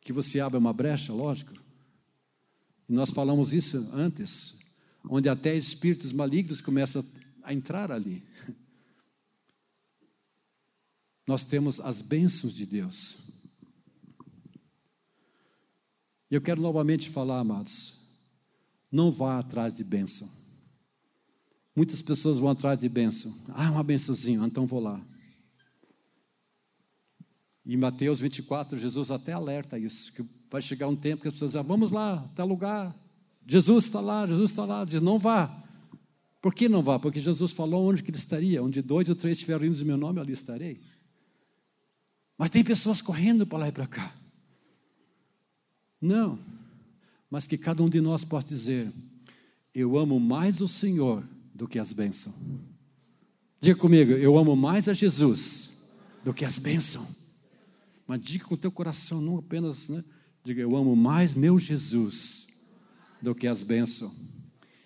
que 0.00 0.12
você 0.12 0.40
abra 0.40 0.58
uma 0.58 0.72
brecha, 0.72 1.12
lógico. 1.12 1.52
E 2.88 2.92
nós 2.92 3.10
falamos 3.10 3.52
isso 3.52 3.88
antes, 3.92 4.54
onde 5.08 5.28
até 5.28 5.54
espíritos 5.54 6.12
malignos 6.12 6.60
começam 6.60 7.04
a 7.42 7.52
entrar 7.52 7.92
ali. 7.92 8.22
Nós 11.26 11.44
temos 11.44 11.78
as 11.80 12.00
bênçãos 12.00 12.54
de 12.54 12.64
Deus. 12.64 13.18
E 16.30 16.34
eu 16.34 16.40
quero 16.40 16.60
novamente 16.60 17.08
falar, 17.08 17.40
amados, 17.40 17.94
não 18.90 19.10
vá 19.10 19.38
atrás 19.38 19.72
de 19.72 19.82
bênção. 19.82 20.28
Muitas 21.74 22.02
pessoas 22.02 22.38
vão 22.38 22.50
atrás 22.50 22.78
de 22.78 22.88
bênção. 22.88 23.34
Ah, 23.48 23.70
uma 23.70 23.84
bênçãozinha, 23.84 24.44
então 24.44 24.66
vou 24.66 24.80
lá. 24.80 25.00
Em 27.64 27.76
Mateus 27.76 28.20
24, 28.20 28.78
Jesus 28.78 29.10
até 29.10 29.32
alerta 29.32 29.78
isso, 29.78 30.12
que 30.12 30.24
vai 30.50 30.62
chegar 30.62 30.88
um 30.88 30.96
tempo 30.96 31.22
que 31.22 31.28
as 31.28 31.34
pessoas 31.34 31.52
dizem, 31.52 31.60
ah, 31.60 31.64
vamos 31.64 31.92
lá, 31.92 32.24
está 32.28 32.44
lugar. 32.44 32.96
Jesus 33.46 33.84
está 33.84 34.00
lá, 34.00 34.26
Jesus 34.26 34.50
está 34.50 34.64
lá. 34.66 34.84
Diz, 34.84 35.00
não 35.00 35.18
vá. 35.18 35.64
Por 36.40 36.54
que 36.54 36.68
não 36.68 36.82
vá? 36.82 36.98
Porque 36.98 37.18
Jesus 37.18 37.52
falou 37.52 37.88
onde 37.88 38.02
que 38.02 38.10
ele 38.10 38.18
estaria. 38.18 38.62
Onde 38.62 38.82
dois 38.82 39.08
ou 39.08 39.14
três 39.14 39.38
estiverem 39.38 39.62
reunidos 39.62 39.82
em 39.82 39.86
meu 39.86 39.96
nome, 39.96 40.20
ali 40.20 40.32
estarei. 40.34 40.80
Mas 42.36 42.50
tem 42.50 42.62
pessoas 42.62 43.00
correndo 43.00 43.46
para 43.46 43.58
lá 43.58 43.68
e 43.68 43.72
para 43.72 43.86
cá. 43.86 44.14
Não. 46.00 46.38
Mas 47.30 47.46
que 47.46 47.58
cada 47.58 47.82
um 47.82 47.88
de 47.88 48.00
nós 48.00 48.24
possa 48.24 48.46
dizer, 48.46 48.92
eu 49.74 49.96
amo 49.98 50.18
mais 50.18 50.60
o 50.60 50.68
Senhor 50.68 51.22
do 51.54 51.68
que 51.68 51.78
as 51.78 51.92
bênçãos. 51.92 52.34
Diga 53.60 53.78
comigo, 53.78 54.12
eu 54.12 54.38
amo 54.38 54.54
mais 54.54 54.88
a 54.88 54.92
Jesus 54.92 55.70
do 56.24 56.32
que 56.32 56.44
as 56.44 56.58
bênçãos. 56.58 57.06
Mas 58.06 58.20
diga 58.20 58.44
com 58.44 58.54
o 58.54 58.58
teu 58.58 58.72
coração, 58.72 59.20
não 59.20 59.38
apenas, 59.38 59.88
né? 59.88 60.02
Diga, 60.44 60.62
eu 60.62 60.74
amo 60.76 60.96
mais 60.96 61.34
meu 61.34 61.58
Jesus 61.58 62.46
do 63.20 63.34
que 63.34 63.46
as 63.46 63.62
bênçãos. 63.62 64.12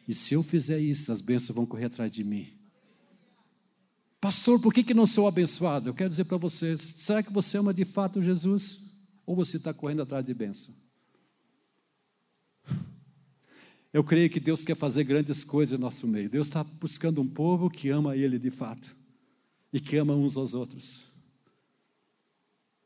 E 0.09 0.15
se 0.15 0.35
eu 0.35 0.43
fizer 0.43 0.81
isso, 0.81 1.13
as 1.13 1.21
bênçãos 1.21 1.55
vão 1.55 1.65
correr 1.65 1.85
atrás 1.85 2.11
de 2.11 2.25
mim. 2.25 2.49
Pastor, 4.21 4.61
por 4.61 4.73
que, 4.73 4.83
que 4.83 4.95
não 4.95 5.07
sou 5.07 5.27
abençoado? 5.27 5.89
Eu 5.89 5.95
quero 5.95 6.09
dizer 6.09 6.25
para 6.25 6.37
vocês: 6.37 6.81
será 6.81 7.23
que 7.23 7.33
você 7.33 7.59
ama 7.59 7.75
de 7.75 7.85
fato 7.85 8.23
Jesus? 8.23 8.81
Ou 9.25 9.37
você 9.37 9.57
está 9.57 9.73
correndo 9.73 10.03
atrás 10.03 10.25
de 10.25 10.35
bênção? 10.35 10.75
Eu 13.93 14.03
creio 14.03 14.31
que 14.31 14.41
Deus 14.41 14.65
quer 14.65 14.75
fazer 14.75 15.05
grandes 15.05 15.45
coisas 15.45 15.79
no 15.79 15.85
nosso 15.85 16.07
meio. 16.07 16.31
Deus 16.31 16.47
está 16.47 16.65
buscando 16.65 17.21
um 17.21 17.29
povo 17.29 17.69
que 17.69 17.91
ama 17.91 18.17
Ele 18.17 18.39
de 18.39 18.51
fato 18.51 18.97
e 19.71 19.79
que 19.79 19.97
ama 19.97 20.15
uns 20.15 20.37
aos 20.37 20.55
outros. 20.55 21.03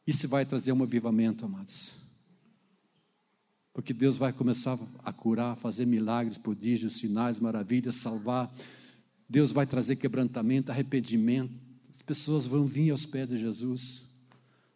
Isso 0.05 0.27
vai 0.27 0.45
trazer 0.45 0.73
um 0.73 0.83
avivamento, 0.83 1.45
amados. 1.45 1.93
Porque 3.73 3.93
Deus 3.93 4.17
vai 4.17 4.33
começar 4.33 4.79
a 5.05 5.13
curar, 5.13 5.57
fazer 5.57 5.87
milagres, 5.87 6.39
prodígios, 6.39 6.95
sinais, 6.95 7.39
maravilhas, 7.39 7.97
salvar. 7.97 8.53
Deus 9.29 9.53
vai 9.53 9.67
trazer 9.67 9.97
quebrantamento, 9.97 10.73
arrependimento. 10.73 11.53
As 11.95 12.03
pessoas 12.03 12.47
vão 12.47 12.67
vir 12.67 12.91
aos 12.91 13.07
pés 13.07 13.29
de 13.29 13.37
Jesus. 13.37 14.07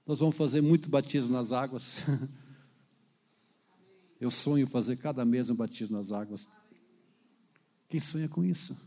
Nós 0.07 0.19
vamos 0.19 0.37
fazer 0.37 0.61
muito 0.61 0.91
batismo 0.91 1.33
nas 1.33 1.51
águas. 1.51 1.97
Eu 4.21 4.31
sonho 4.31 4.67
fazer 4.67 4.97
cada 4.97 5.25
mês 5.25 5.49
um 5.49 5.55
batismo 5.55 5.97
nas 5.97 6.13
águas. 6.13 6.47
Quem 7.89 7.99
sonha 7.99 8.29
com 8.29 8.45
isso? 8.45 8.79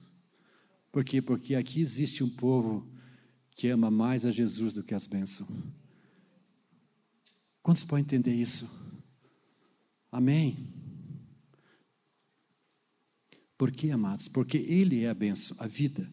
Por 0.92 1.04
quê? 1.04 1.22
Porque 1.22 1.56
aqui 1.56 1.82
existe 1.82 2.24
um 2.24 2.30
povo 2.30 2.88
que 3.56 3.68
ama 3.68 3.90
mais 3.90 4.26
a 4.26 4.32
Jesus 4.32 4.76
do 4.76 4.84
que 4.84 4.94
as 4.94 5.08
bênçãos. 5.08 5.50
Quantos 7.64 7.84
podem 7.84 8.04
entender 8.04 8.34
isso? 8.34 8.70
Amém. 10.12 10.68
Por 13.58 13.72
que, 13.72 13.90
amados? 13.90 14.28
Porque 14.28 14.58
Ele 14.58 15.04
é 15.04 15.10
a 15.10 15.14
bênção, 15.14 15.58
a 15.60 15.66
vida. 15.66 16.12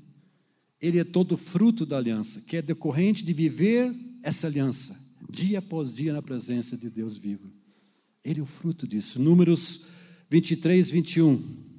Ele 0.81 0.99
é 0.99 1.05
todo 1.05 1.37
fruto 1.37 1.85
da 1.85 1.99
aliança, 1.99 2.41
que 2.41 2.57
é 2.57 2.63
decorrente 2.63 3.23
de 3.23 3.35
viver 3.35 3.95
essa 4.23 4.47
aliança, 4.47 4.99
dia 5.29 5.59
após 5.59 5.93
dia, 5.93 6.13
na 6.13 6.23
presença 6.23 6.77
de 6.77 6.89
Deus 6.89 7.19
vivo. 7.19 7.60
Ele 8.25 8.41
é 8.41 8.43
o 8.43 8.47
fruto 8.47 8.87
disso. 8.87 9.21
Números 9.21 9.87
23, 10.29 10.91
21. 10.91 11.71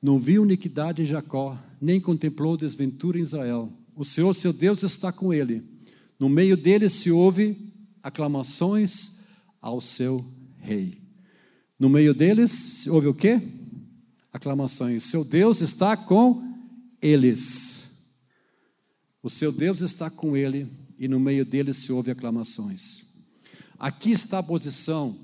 Não 0.00 0.18
viu 0.18 0.44
iniquidade 0.44 1.02
em 1.02 1.06
Jacó, 1.06 1.58
nem 1.80 2.00
contemplou 2.00 2.56
desventura 2.56 3.18
em 3.18 3.22
Israel. 3.22 3.72
O 3.96 4.04
Senhor, 4.04 4.34
seu 4.34 4.52
Deus, 4.52 4.82
está 4.82 5.12
com 5.12 5.32
ele. 5.32 5.62
No 6.18 6.28
meio 6.28 6.56
dele 6.56 6.88
se 6.88 7.10
ouve 7.10 7.72
aclamações 8.02 9.20
ao 9.60 9.80
seu 9.80 10.24
rei. 10.58 11.00
No 11.78 11.88
meio 11.88 12.14
deles 12.14 12.50
se 12.50 12.90
ouve 12.90 13.06
o 13.06 13.14
quê? 13.14 13.40
Aclamações. 14.32 15.04
Seu 15.04 15.24
Deus 15.24 15.60
está 15.60 15.96
com 15.96 16.42
eles. 17.00 17.83
O 19.24 19.30
seu 19.30 19.50
Deus 19.50 19.80
está 19.80 20.10
com 20.10 20.36
ele 20.36 20.70
e 20.98 21.08
no 21.08 21.18
meio 21.18 21.46
deles 21.46 21.78
se 21.78 21.90
ouve 21.90 22.10
aclamações. 22.10 23.06
Aqui 23.78 24.10
está 24.10 24.40
a 24.40 24.42
posição, 24.42 25.18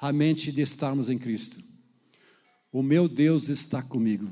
realmente, 0.00 0.52
de 0.52 0.60
estarmos 0.60 1.10
em 1.10 1.18
Cristo. 1.18 1.60
O 2.70 2.84
meu 2.84 3.08
Deus 3.08 3.48
está 3.48 3.82
comigo. 3.82 4.30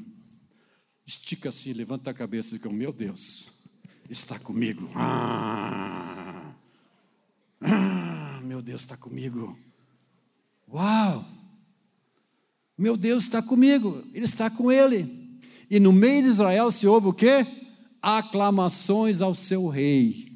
Estica 1.04 1.48
assim, 1.48 1.72
levanta 1.72 2.12
a 2.12 2.14
cabeça 2.14 2.54
e 2.54 2.58
diga: 2.58 2.68
O 2.68 2.72
meu 2.72 2.92
Deus 2.92 3.48
está 4.08 4.38
comigo. 4.38 4.88
Ah, 4.94 6.54
ah, 7.62 8.40
meu 8.44 8.62
Deus 8.62 8.82
está 8.82 8.96
comigo. 8.96 9.58
Uau! 10.72 11.26
Meu 12.78 12.96
Deus 12.96 13.24
está 13.24 13.42
comigo, 13.42 14.04
Ele 14.14 14.24
está 14.24 14.48
com 14.48 14.70
ele. 14.70 15.40
E 15.68 15.80
no 15.80 15.92
meio 15.92 16.22
de 16.22 16.28
Israel 16.28 16.70
se 16.70 16.86
ouve 16.86 17.08
o 17.08 17.12
quê? 17.12 17.44
Aclamações 18.02 19.20
ao 19.20 19.34
seu 19.34 19.68
rei. 19.68 20.30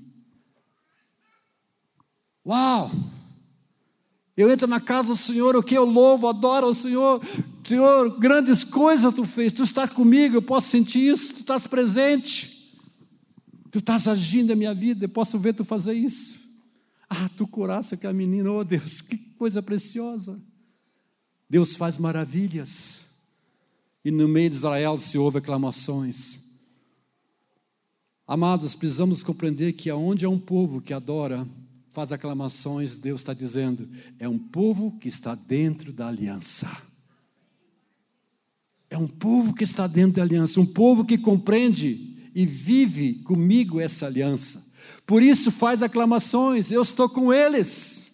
Uau! 2.46 2.90
Eu 4.36 4.50
entro 4.50 4.66
na 4.66 4.80
casa 4.80 5.10
do 5.10 5.16
Senhor, 5.16 5.54
o 5.54 5.62
que 5.62 5.76
eu 5.76 5.84
louvo, 5.84 6.28
adoro 6.28 6.66
o 6.66 6.74
Senhor. 6.74 7.22
Senhor, 7.62 8.18
grandes 8.18 8.64
coisas 8.64 9.14
tu 9.14 9.24
fez, 9.24 9.52
tu 9.52 9.62
está 9.62 9.86
comigo, 9.86 10.36
eu 10.36 10.42
posso 10.42 10.68
sentir 10.68 11.00
isso, 11.00 11.34
tu 11.34 11.40
estás 11.40 11.66
presente. 11.66 12.54
Tu 13.70 13.78
estás 13.78 14.06
agindo 14.06 14.50
na 14.50 14.56
minha 14.56 14.74
vida, 14.74 15.04
eu 15.04 15.08
posso 15.08 15.38
ver 15.38 15.54
tu 15.54 15.64
fazer 15.64 15.94
isso. 15.94 16.36
Ah, 17.08 17.28
tu 17.36 17.46
curasse 17.46 17.94
aquela 17.94 18.12
menina, 18.12 18.50
oh 18.50 18.64
Deus, 18.64 19.00
que 19.00 19.16
coisa 19.16 19.62
preciosa. 19.62 20.40
Deus 21.48 21.76
faz 21.76 21.96
maravilhas. 21.96 23.00
E 24.04 24.10
no 24.10 24.28
meio 24.28 24.50
de 24.50 24.56
Israel 24.56 24.98
se 24.98 25.16
ouve 25.16 25.38
aclamações. 25.38 26.43
Amados, 28.26 28.74
precisamos 28.74 29.22
compreender 29.22 29.74
que 29.74 29.90
aonde 29.90 30.24
é 30.24 30.28
um 30.28 30.38
povo 30.38 30.80
que 30.80 30.94
adora, 30.94 31.46
faz 31.90 32.10
aclamações, 32.10 32.96
Deus 32.96 33.20
está 33.20 33.34
dizendo, 33.34 33.86
é 34.18 34.26
um 34.26 34.38
povo 34.38 34.98
que 34.98 35.08
está 35.08 35.34
dentro 35.34 35.92
da 35.92 36.08
aliança. 36.08 36.70
É 38.88 38.96
um 38.96 39.06
povo 39.06 39.54
que 39.54 39.62
está 39.62 39.86
dentro 39.86 40.14
da 40.14 40.22
aliança, 40.22 40.58
um 40.58 40.64
povo 40.66 41.04
que 41.04 41.18
compreende 41.18 42.30
e 42.34 42.46
vive 42.46 43.16
comigo 43.24 43.78
essa 43.78 44.06
aliança. 44.06 44.64
Por 45.06 45.22
isso 45.22 45.52
faz 45.52 45.82
aclamações, 45.82 46.70
eu 46.70 46.80
estou 46.80 47.10
com 47.10 47.30
eles, 47.30 48.06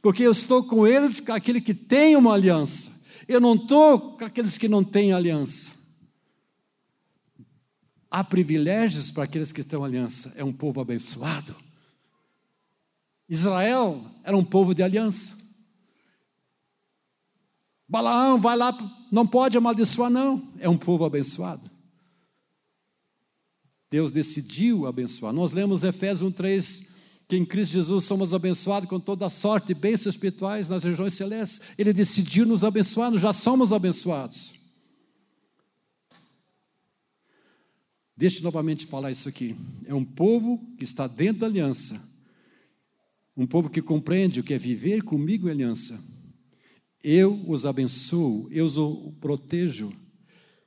porque 0.00 0.22
eu 0.22 0.30
estou 0.30 0.64
com 0.64 0.86
eles, 0.86 1.20
com 1.20 1.32
aquele 1.32 1.60
que 1.60 1.74
tem 1.74 2.16
uma 2.16 2.32
aliança. 2.32 2.90
Eu 3.28 3.40
não 3.40 3.54
estou 3.54 4.16
com 4.16 4.24
aqueles 4.24 4.56
que 4.56 4.68
não 4.68 4.82
têm 4.82 5.12
aliança. 5.12 5.79
Há 8.10 8.24
privilégios 8.24 9.10
para 9.10 9.24
aqueles 9.24 9.52
que 9.52 9.60
estão 9.60 9.82
em 9.82 9.84
aliança. 9.84 10.32
É 10.36 10.44
um 10.44 10.52
povo 10.52 10.80
abençoado. 10.80 11.54
Israel 13.28 14.04
era 14.24 14.36
um 14.36 14.44
povo 14.44 14.74
de 14.74 14.82
aliança. 14.82 15.38
Balaão 17.88 18.38
vai 18.40 18.56
lá, 18.56 18.76
não 19.10 19.26
pode 19.26 19.56
amaldiçoar, 19.56 20.10
não. 20.10 20.52
É 20.58 20.68
um 20.68 20.78
povo 20.78 21.04
abençoado. 21.04 21.70
Deus 23.90 24.12
decidiu 24.12 24.86
abençoar. 24.86 25.32
Nós 25.32 25.52
lemos 25.52 25.82
Efésios 25.82 26.32
1,3 26.32 26.86
que 27.30 27.36
em 27.36 27.44
Cristo 27.44 27.72
Jesus 27.72 28.04
somos 28.04 28.34
abençoados 28.34 28.88
com 28.88 28.98
toda 28.98 29.26
a 29.26 29.30
sorte 29.30 29.68
de 29.68 29.74
bênçãos 29.74 30.16
espirituais 30.16 30.68
nas 30.68 30.82
regiões 30.82 31.14
celestes. 31.14 31.60
Ele 31.78 31.92
decidiu 31.92 32.44
nos 32.44 32.64
abençoar, 32.64 33.08
nós 33.08 33.20
já 33.20 33.32
somos 33.32 33.72
abençoados. 33.72 34.59
Deixe 38.20 38.42
novamente 38.42 38.84
falar 38.84 39.10
isso 39.10 39.30
aqui. 39.30 39.56
É 39.86 39.94
um 39.94 40.04
povo 40.04 40.58
que 40.76 40.84
está 40.84 41.06
dentro 41.06 41.40
da 41.40 41.46
aliança. 41.46 41.98
Um 43.34 43.46
povo 43.46 43.70
que 43.70 43.80
compreende 43.80 44.40
o 44.40 44.44
que 44.44 44.52
é 44.52 44.58
viver 44.58 45.02
comigo 45.02 45.48
em 45.48 45.52
aliança. 45.52 45.98
Eu 47.02 47.42
os 47.48 47.64
abençoo, 47.64 48.46
eu 48.52 48.66
os 48.66 49.14
protejo. 49.20 49.90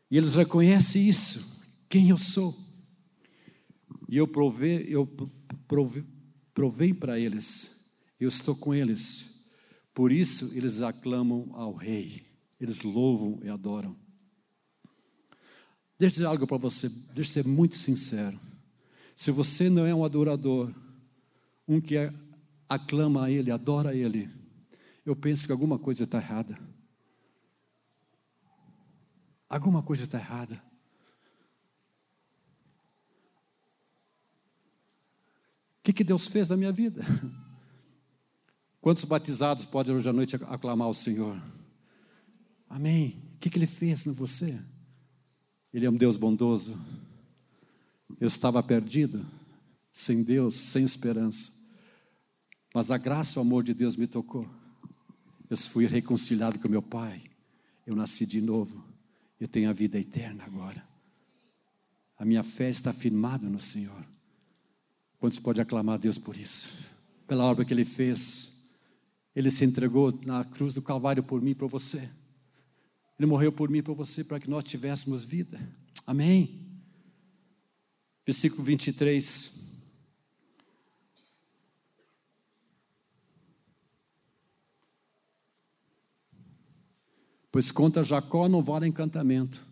E 0.09 0.17
eles 0.17 0.33
reconhecem 0.33 1.07
isso, 1.07 1.45
quem 1.87 2.09
eu 2.09 2.17
sou. 2.17 2.57
E 4.09 4.17
eu 4.17 4.27
provei, 4.27 4.87
eu 4.89 5.05
provei, 5.67 6.03
provei 6.55 6.91
para 6.91 7.19
eles. 7.19 7.69
Eu 8.19 8.29
estou 8.29 8.55
com 8.55 8.73
eles. 8.73 9.29
Por 9.93 10.11
isso 10.11 10.49
eles 10.55 10.81
aclamam 10.81 11.51
ao 11.53 11.75
rei. 11.75 12.23
Eles 12.59 12.81
louvam 12.81 13.39
e 13.43 13.47
adoram. 13.47 14.02
Deixa 16.03 16.15
eu 16.15 16.17
dizer 16.17 16.25
algo 16.25 16.45
para 16.45 16.57
você, 16.57 16.89
deixa 16.89 17.39
eu 17.39 17.43
ser 17.43 17.47
muito 17.47 17.77
sincero. 17.77 18.37
Se 19.15 19.31
você 19.31 19.69
não 19.69 19.85
é 19.85 19.95
um 19.95 20.03
adorador, 20.03 20.69
um 21.65 21.79
que 21.79 21.95
é, 21.95 22.13
aclama 22.67 23.23
a 23.23 23.31
Ele, 23.31 23.49
adora 23.49 23.91
a 23.91 23.95
Ele, 23.95 24.29
eu 25.05 25.15
penso 25.15 25.45
que 25.45 25.53
alguma 25.53 25.79
coisa 25.79 26.03
está 26.03 26.17
errada. 26.17 26.59
Alguma 29.47 29.81
coisa 29.81 30.03
está 30.03 30.17
errada. 30.17 30.61
O 35.79 35.83
que, 35.83 35.93
que 35.93 36.03
Deus 36.03 36.27
fez 36.27 36.49
na 36.49 36.57
minha 36.57 36.73
vida? 36.73 37.01
Quantos 38.81 39.05
batizados 39.05 39.65
podem 39.65 39.95
hoje 39.95 40.09
à 40.09 40.11
noite 40.11 40.35
aclamar 40.35 40.89
o 40.89 40.93
Senhor? 40.93 41.41
Amém. 42.67 43.23
O 43.35 43.39
que, 43.39 43.49
que 43.49 43.57
Ele 43.57 43.67
fez 43.67 44.05
em 44.05 44.11
você? 44.11 44.59
Ele 45.73 45.85
é 45.85 45.89
um 45.89 45.97
Deus 45.97 46.17
bondoso. 46.17 46.79
Eu 48.19 48.27
estava 48.27 48.61
perdido, 48.61 49.25
sem 49.91 50.21
Deus, 50.21 50.53
sem 50.53 50.85
esperança. 50.85 51.51
Mas 52.73 52.91
a 52.91 52.97
graça 52.97 53.37
e 53.37 53.39
o 53.39 53.41
amor 53.41 53.63
de 53.63 53.73
Deus 53.73 53.95
me 53.95 54.05
tocou. 54.05 54.47
Eu 55.49 55.57
fui 55.57 55.85
reconciliado 55.87 56.59
com 56.59 56.67
meu 56.67 56.81
Pai. 56.81 57.23
Eu 57.85 57.95
nasci 57.95 58.25
de 58.25 58.39
novo. 58.39 58.83
Eu 59.39 59.47
tenho 59.47 59.69
a 59.69 59.73
vida 59.73 59.99
eterna 59.99 60.43
agora. 60.43 60.83
A 62.17 62.23
minha 62.23 62.43
fé 62.43 62.69
está 62.69 62.93
firmada 62.93 63.49
no 63.49 63.59
Senhor. 63.59 64.05
Quantos 65.19 65.39
pode 65.39 65.59
aclamar 65.59 65.95
a 65.95 65.99
Deus 65.99 66.17
por 66.17 66.37
isso? 66.37 66.69
Pela 67.27 67.45
obra 67.45 67.65
que 67.65 67.73
Ele 67.73 67.85
fez. 67.85 68.51
Ele 69.35 69.49
se 69.49 69.65
entregou 69.65 70.17
na 70.25 70.45
cruz 70.45 70.73
do 70.73 70.81
Calvário 70.81 71.23
por 71.23 71.41
mim 71.41 71.51
e 71.51 71.55
por 71.55 71.67
você. 71.67 72.09
Ele 73.17 73.27
morreu 73.27 73.51
por 73.51 73.69
mim 73.69 73.79
e 73.79 73.83
por 73.83 73.95
você 73.95 74.23
para 74.23 74.39
que 74.39 74.49
nós 74.49 74.63
tivéssemos 74.63 75.23
vida. 75.23 75.59
Amém. 76.05 76.67
Versículo 78.25 78.63
23. 78.63 79.51
Pois 87.51 87.69
contra 87.69 88.03
Jacó 88.03 88.49
não 88.49 88.63
vale 88.63 88.87
encantamento, 88.87 89.63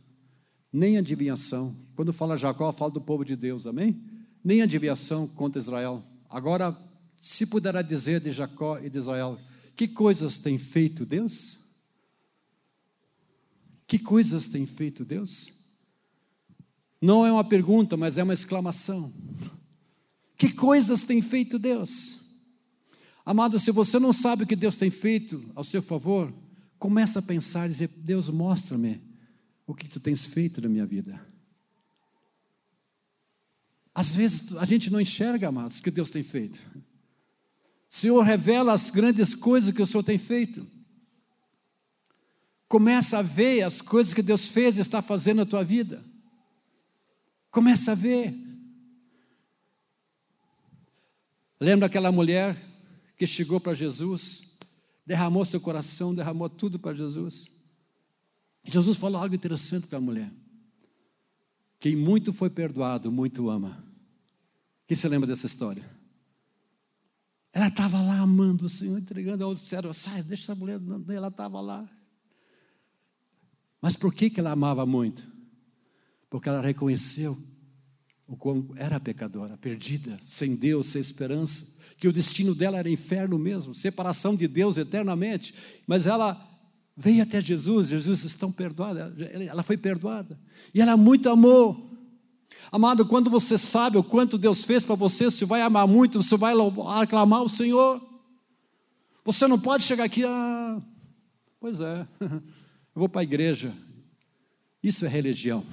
nem 0.72 1.00
adivinhação. 1.00 1.76
Quando 1.96 2.14
fala 2.14 2.38
Jacó, 2.38 2.72
fala 2.72 2.92
do 2.92 3.02
povo 3.02 3.26
de 3.26 3.36
Deus, 3.36 3.66
amém? 3.66 4.00
Nem 4.44 4.62
adivinhação 4.62 5.28
contra 5.28 5.60
Israel. 5.60 6.04
Agora, 6.30 6.78
se 7.20 7.46
puderá 7.48 7.82
dizer 7.82 8.20
de 8.20 8.32
Jacó 8.32 8.78
e 8.78 8.88
de 8.88 9.00
Israel, 9.00 9.39
que 9.76 9.88
coisas 9.88 10.38
tem 10.38 10.60
feito 10.60 11.08
Deus? 11.08 11.61
Que 13.92 14.00
coisas 14.00 14.48
tem 14.48 14.66
feito 14.66 15.04
Deus? 15.04 15.52
Não 17.02 17.26
é 17.26 17.32
uma 17.34 17.44
pergunta, 17.44 17.98
mas 17.98 18.18
é 18.18 18.24
uma 18.24 18.34
exclamação. 18.34 19.12
Que 20.38 20.54
coisas 20.54 21.04
tem 21.04 21.22
feito 21.22 21.60
Deus? 21.60 22.18
Amado, 23.26 23.60
se 23.60 23.70
você 23.70 24.00
não 24.00 24.14
sabe 24.14 24.46
o 24.46 24.48
que 24.48 24.56
Deus 24.56 24.78
tem 24.78 24.89
feito 24.89 25.44
ao 25.54 25.66
seu 25.66 25.82
favor, 25.82 26.34
começa 26.80 27.20
a 27.20 27.22
pensar 27.22 27.66
e 27.66 27.74
dizer: 27.74 27.89
Deus, 27.98 28.30
mostra-me 28.30 29.02
o 29.68 29.76
que 29.76 29.89
tu 29.89 30.00
tens 30.00 30.26
feito 30.26 30.62
na 30.62 30.70
minha 30.70 30.86
vida. 30.86 31.20
Às 33.94 34.16
vezes 34.16 34.56
a 34.56 34.64
gente 34.64 34.89
não 34.89 35.02
enxerga, 35.02 35.50
amados, 35.50 35.80
o 35.80 35.84
que 35.84 35.92
Deus 35.92 36.10
tem 36.10 36.24
feito. 36.24 36.62
Senhor, 37.89 38.22
revela 38.22 38.72
as 38.72 38.89
grandes 38.89 39.36
coisas 39.36 39.76
que 39.76 39.82
o 39.82 39.86
Senhor 39.86 40.04
tem 40.04 40.18
feito. 40.18 40.66
Começa 42.72 43.17
a 43.17 43.22
ver 43.22 43.63
as 43.63 43.82
coisas 43.82 44.13
que 44.13 44.22
Deus 44.22 44.47
fez 44.47 44.78
e 44.78 44.82
está 44.82 45.01
fazendo 45.01 45.39
na 45.39 45.45
tua 45.45 45.61
vida. 45.61 46.01
Começa 47.49 47.91
a 47.91 47.95
ver. 47.95 48.34
Lembra 51.59 51.88
aquela 51.88 52.13
mulher 52.13 52.55
que 53.17 53.28
chegou 53.28 53.59
para 53.59 53.74
Jesus, 53.74 54.43
derramou 55.05 55.43
seu 55.43 55.59
coração, 55.59 56.15
derramou 56.15 56.49
tudo 56.49 56.80
para 56.80 56.95
Jesus? 56.95 57.43
Jesus 58.63 58.95
falou 58.95 59.22
algo 59.22 59.36
interessante 59.36 59.86
para 59.86 59.97
a 59.97 60.01
mulher. 60.01 60.32
Quem 61.78 61.93
muito 61.93 62.32
foi 62.32 62.49
perdoado, 62.49 63.11
muito 63.11 63.49
ama. 63.49 63.84
Quem 64.88 64.95
se 64.95 65.09
lembra 65.09 65.28
dessa 65.28 65.45
história? 65.45 65.84
Ela 67.51 67.67
estava 67.67 68.01
lá 68.01 68.19
amando 68.19 68.67
o 68.67 68.69
Senhor, 68.69 68.97
entregando 68.97 69.43
ao 69.43 69.57
céu. 69.57 69.93
Sai, 69.93 70.24
deixa 70.24 70.43
essa 70.43 70.55
mulher. 70.55 70.80
Ela 71.09 71.28
estava 71.28 71.59
lá. 71.59 71.86
Mas 73.82 73.96
por 73.96 74.14
que, 74.14 74.30
que 74.30 74.40
ela 74.40 74.52
amava 74.52 74.86
muito? 74.86 75.24
Porque 76.30 76.48
ela 76.48 76.62
reconheceu 76.62 77.38
o 78.28 78.38
quão 78.38 78.70
era 78.76 79.00
pecadora, 79.00 79.58
perdida, 79.58 80.18
sem 80.22 80.56
Deus, 80.56 80.86
sem 80.86 81.02
esperança, 81.02 81.68
que 81.98 82.08
o 82.08 82.14
destino 82.14 82.56
dela 82.56 82.78
era 82.78 82.90
inferno 82.90 83.38
mesmo, 83.38 83.74
separação 83.74 84.36
de 84.36 84.48
Deus 84.48 84.78
eternamente. 84.78 85.54
Mas 85.86 86.08
ela 86.08 86.48
veio 86.96 87.24
até 87.24 87.42
Jesus, 87.42 87.90
Jesus 87.90 88.24
estão 88.24 88.52
perdoada, 88.52 89.14
ela 89.50 89.64
foi 89.64 89.76
perdoada. 89.76 90.40
E 90.74 90.80
ela 90.80 90.96
muito 90.96 91.30
amou. 91.30 91.92
Amado, 92.72 93.06
quando 93.06 93.30
você 93.30 93.58
sabe 93.58 93.98
o 93.98 94.04
quanto 94.04 94.38
Deus 94.38 94.64
fez 94.64 94.84
para 94.84 94.96
você, 94.96 95.26
você 95.26 95.46
vai 95.46 95.62
amar 95.62 95.88
muito, 95.88 96.24
você 96.24 96.38
vai 96.38 96.54
aclamar 97.02 97.44
o 97.44 97.50
Senhor. 97.50 98.02
Você 99.26 99.48
não 99.48 99.60
pode 99.60 99.84
chegar 99.84 100.06
aqui, 100.06 100.24
ah, 100.24 100.82
pois 101.60 101.80
é, 101.82 102.08
eu 102.96 103.00
vou 103.00 103.10
para 103.10 103.22
a 103.22 103.24
igreja. 103.24 103.74
Isso 104.84 105.06
é 105.06 105.08
religião. 105.08 105.66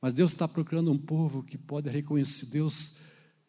Mas 0.00 0.12
Deus 0.12 0.32
está 0.32 0.46
procurando 0.46 0.92
um 0.92 0.98
povo 0.98 1.42
que 1.42 1.56
pode 1.56 1.88
reconhecer: 1.88 2.46
Deus, 2.46 2.96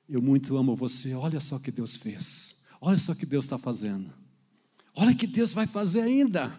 eu 0.08 0.22
muito 0.22 0.56
amo 0.56 0.76
você. 0.76 1.14
Olha 1.14 1.40
só 1.40 1.58
o 1.58 1.60
que 1.60 1.72
Deus 1.72 1.98
fez. 1.98 2.56
Olha 2.80 2.98
só 2.98 3.12
o 3.14 3.16
que 3.16 3.26
Deus 3.26 3.46
está 3.46 3.58
fazendo. 3.58 4.14
Olha 4.96 5.12
o 5.12 5.16
que 5.16 5.28
Deus 5.28 5.54
vai 5.54 5.68
fazer 5.68 6.02
ainda. 6.02 6.58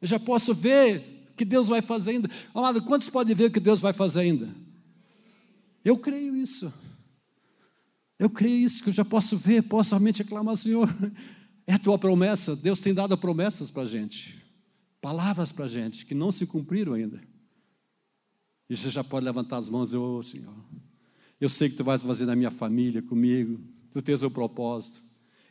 Eu 0.00 0.06
já 0.06 0.20
posso 0.20 0.54
ver 0.54 1.32
que 1.36 1.44
Deus 1.44 1.68
vai 1.68 1.80
fazer 1.82 2.10
ainda. 2.10 2.30
Amado, 2.54 2.82
quantos 2.82 3.08
podem 3.08 3.34
ver 3.34 3.46
o 3.46 3.50
que 3.50 3.60
Deus 3.60 3.80
vai 3.80 3.92
fazer 3.92 4.20
ainda? 4.20 4.54
Eu 5.84 5.96
creio 5.98 6.36
isso. 6.36 6.72
Eu 8.18 8.28
creio 8.28 8.56
isso, 8.56 8.82
que 8.82 8.88
eu 8.88 8.94
já 8.94 9.04
posso 9.04 9.36
ver, 9.36 9.62
posso 9.62 9.90
somente 9.90 10.22
reclamar, 10.22 10.56
Senhor. 10.56 10.88
É 11.68 11.74
a 11.74 11.78
tua 11.78 11.98
promessa. 11.98 12.56
Deus 12.56 12.80
tem 12.80 12.94
dado 12.94 13.16
promessas 13.18 13.70
para 13.70 13.82
a 13.82 13.86
gente, 13.86 14.42
palavras 15.02 15.52
para 15.52 15.66
a 15.66 15.68
gente, 15.68 16.06
que 16.06 16.14
não 16.14 16.32
se 16.32 16.46
cumpriram 16.46 16.94
ainda. 16.94 17.20
E 18.70 18.74
você 18.74 18.88
já 18.88 19.04
pode 19.04 19.26
levantar 19.26 19.58
as 19.58 19.68
mãos 19.68 19.92
e, 19.92 19.96
oh, 19.98 20.22
Senhor, 20.22 20.54
eu 21.38 21.48
sei 21.50 21.68
que 21.68 21.76
tu 21.76 21.84
vais 21.84 22.02
fazer 22.02 22.24
na 22.24 22.34
minha 22.34 22.50
família, 22.50 23.02
comigo, 23.02 23.60
tu 23.90 24.00
tens 24.00 24.22
o 24.22 24.30
propósito. 24.30 25.04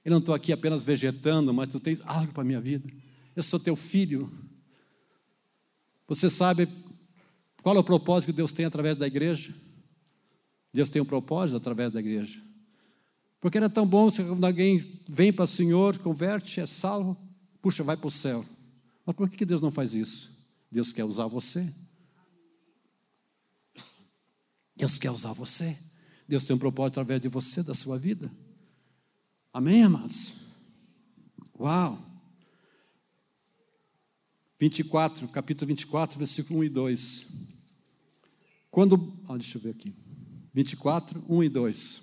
Eu 0.03 0.09
não 0.09 0.17
estou 0.17 0.33
aqui 0.33 0.51
apenas 0.51 0.83
vegetando, 0.83 1.53
mas 1.53 1.67
tu 1.69 1.79
tens 1.79 2.01
algo 2.03 2.33
para 2.33 2.41
a 2.41 2.45
minha 2.45 2.59
vida. 2.59 2.91
Eu 3.35 3.43
sou 3.43 3.59
teu 3.59 3.75
filho, 3.75 4.31
você 6.07 6.31
sabe 6.31 6.67
qual 7.61 7.75
é 7.75 7.79
o 7.79 7.83
propósito 7.83 8.31
que 8.31 8.35
Deus 8.35 8.51
tem 8.51 8.65
através 8.65 8.97
da 8.97 9.05
igreja? 9.05 9.53
Deus 10.73 10.89
tem 10.89 10.99
um 10.99 11.05
propósito 11.05 11.57
através 11.57 11.91
da 11.91 11.99
igreja. 11.99 12.41
Porque 13.39 13.57
era 13.57 13.69
tão 13.69 13.85
bom 13.85 14.09
se 14.09 14.23
quando 14.23 14.45
alguém 14.45 15.01
vem 15.07 15.31
para 15.31 15.45
o 15.45 15.47
Senhor, 15.47 15.97
converte, 15.99 16.59
é 16.59 16.65
salvo, 16.65 17.15
puxa, 17.61 17.83
vai 17.83 17.95
para 17.95 18.07
o 18.07 18.11
céu. 18.11 18.43
Mas 19.05 19.15
por 19.15 19.29
que 19.29 19.45
Deus 19.45 19.61
não 19.61 19.71
faz 19.71 19.93
isso? 19.93 20.31
Deus 20.71 20.91
quer 20.91 21.03
usar 21.03 21.27
você. 21.27 21.71
Deus 24.75 24.97
quer 24.97 25.11
usar 25.11 25.33
você. 25.33 25.77
Deus 26.27 26.43
tem 26.43 26.55
um 26.55 26.59
propósito 26.59 26.99
através 26.99 27.21
de 27.21 27.29
você, 27.29 27.63
da 27.63 27.73
sua 27.73 27.97
vida. 27.97 28.31
Amém, 29.53 29.83
amados? 29.83 30.33
Uau! 31.57 31.97
24, 34.59 35.27
capítulo 35.27 35.67
24, 35.67 36.17
versículo 36.17 36.59
1 36.59 36.63
e 36.63 36.69
2. 36.69 37.25
Quando, 38.69 39.13
ah, 39.29 39.37
deixa 39.37 39.57
eu 39.57 39.61
ver 39.61 39.69
aqui. 39.69 39.95
24, 40.53 41.23
1 41.29 41.43
e 41.43 41.49
2. 41.49 42.01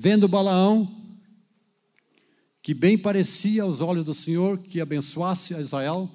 Vendo 0.00 0.28
Balaão, 0.28 1.18
que 2.62 2.72
bem 2.72 2.96
parecia 2.96 3.64
aos 3.64 3.80
olhos 3.80 4.04
do 4.04 4.14
Senhor 4.14 4.58
que 4.58 4.80
abençoasse 4.80 5.54
a 5.54 5.60
Israel, 5.60 6.08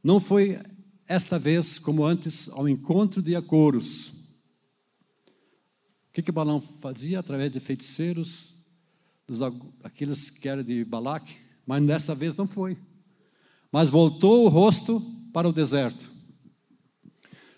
não 0.00 0.20
foi 0.20 0.60
esta 1.08 1.36
vez 1.36 1.76
como 1.76 2.04
antes 2.04 2.48
ao 2.48 2.68
encontro 2.68 3.20
de 3.20 3.34
Acoros. 3.34 4.10
O 6.08 6.12
que, 6.12 6.22
que 6.22 6.30
Balaão 6.30 6.60
fazia? 6.60 7.18
Através 7.18 7.50
de 7.50 7.58
feiticeiros, 7.58 8.54
dos, 9.26 9.40
aqueles 9.82 10.30
que 10.30 10.48
eram 10.48 10.62
de 10.62 10.84
Balaque, 10.84 11.34
mas 11.66 11.84
dessa 11.84 12.14
vez 12.14 12.36
não 12.36 12.46
foi 12.46 12.78
mas 13.76 13.90
voltou 13.90 14.46
o 14.46 14.48
rosto 14.48 15.02
para 15.34 15.46
o 15.46 15.52
deserto. 15.52 16.10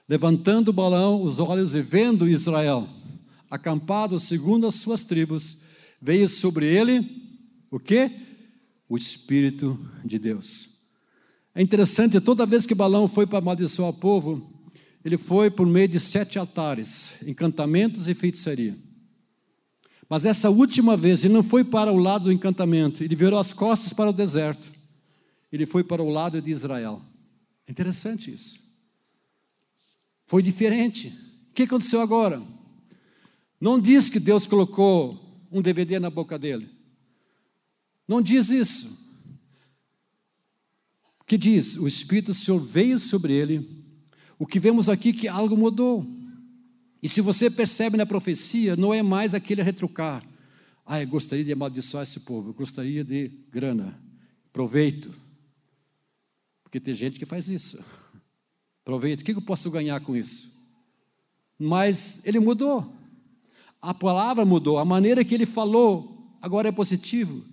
Levantando 0.09 0.73
Balaão 0.73 1.23
os 1.23 1.39
olhos 1.39 1.77
e 1.77 1.81
vendo 1.81 2.29
Israel, 2.29 2.89
acampado 3.51 4.19
segundo 4.19 4.67
as 4.67 4.77
suas 4.77 5.05
tribos, 5.05 5.59
veio 6.01 6.29
sobre 6.29 6.67
ele 6.67 7.41
o 7.71 7.79
que? 7.79 8.11
O 8.89 8.97
Espírito 8.97 9.79
de 10.05 10.19
Deus. 10.19 10.71
É 11.55 11.63
interessante, 11.63 12.21
toda 12.21 12.47
vez 12.47 12.65
que 12.65 12.75
Balaão 12.75 13.09
foi 13.09 13.27
para 13.27 13.39
amaldiçoar 13.39 13.91
o 13.91 13.95
povo, 13.95 14.53
ele 15.05 15.19
foi 15.19 15.51
por 15.51 15.67
meio 15.67 15.89
de 15.89 15.99
sete 15.99 16.39
altares, 16.39 17.15
encantamentos 17.27 18.09
e 18.09 18.15
feitiçaria. 18.15 18.77
Mas 20.09 20.25
essa 20.25 20.49
última 20.49 20.97
vez, 20.97 21.25
ele 21.25 21.35
não 21.35 21.43
foi 21.43 21.65
para 21.65 21.93
o 21.93 21.99
lado 21.99 22.25
do 22.25 22.33
encantamento, 22.33 23.03
ele 23.03 23.15
virou 23.15 23.39
as 23.39 23.53
costas 23.53 23.93
para 23.93 24.11
o 24.11 24.13
deserto 24.13 24.79
ele 25.51 25.67
foi 25.67 25.83
para 25.83 26.03
o 26.03 26.11
lado 26.11 26.41
de 26.41 26.51
Israel. 26.51 27.03
É 27.67 27.71
interessante 27.71 28.33
isso. 28.33 28.61
Foi 30.27 30.43
diferente. 30.43 31.09
O 31.51 31.55
que 31.55 31.63
aconteceu 31.63 32.01
agora? 32.01 32.43
Não 33.61 33.81
diz 33.81 34.09
que 34.09 34.21
Deus 34.21 34.47
colocou 34.47 35.47
um 35.51 35.61
DVD 35.61 35.99
na 35.99 36.11
boca 36.11 36.39
dele. 36.39 36.71
Não 38.07 38.23
diz 38.23 38.51
isso. 38.51 39.07
O 41.21 41.25
que 41.25 41.37
diz? 41.37 41.77
O 41.77 41.87
Espírito 41.87 42.27
do 42.27 42.35
Senhor 42.35 42.59
veio 42.59 42.99
sobre 42.99 43.33
ele. 43.33 43.85
O 44.39 44.47
que 44.47 44.61
vemos 44.61 44.89
aqui 44.89 45.11
é 45.11 45.13
que 45.13 45.29
algo 45.29 45.57
mudou. 45.57 46.07
E 47.03 47.09
se 47.09 47.21
você 47.21 47.51
percebe 47.51 47.97
na 47.97 48.07
profecia, 48.07 48.77
não 48.77 48.95
é 48.95 49.03
mais 49.03 49.35
aquele 49.35 49.63
retrucar. 49.63 50.25
Ah, 50.87 51.03
eu 51.03 51.07
gostaria 51.07 51.45
de 51.45 51.53
amaldiçoar 51.53 52.03
esse 52.03 52.21
povo, 52.21 52.49
eu 52.49 52.55
gostaria 52.55 53.05
de 53.05 53.29
grana, 53.51 54.01
proveito. 54.53 55.11
Porque 56.63 56.81
tem 56.81 56.95
gente 56.95 57.19
que 57.19 57.27
faz 57.27 57.49
isso. 57.49 57.79
Aproveita, 58.83 59.23
o 59.23 59.25
que 59.25 59.33
eu 59.33 59.43
posso 59.43 59.71
ganhar 59.71 60.01
com 60.01 60.17
isso? 60.17 60.51
Mas 61.59 62.23
ele 62.25 62.41
mudou. 62.41 62.97
A 63.81 63.95
palavra 63.95 64.45
mudou, 64.45 64.79
a 64.79 64.85
maneira 64.85 65.25
que 65.25 65.35
ele 65.35 65.47
falou 65.47 66.37
agora 66.41 66.69
é 66.69 66.73
positivo. 66.73 67.45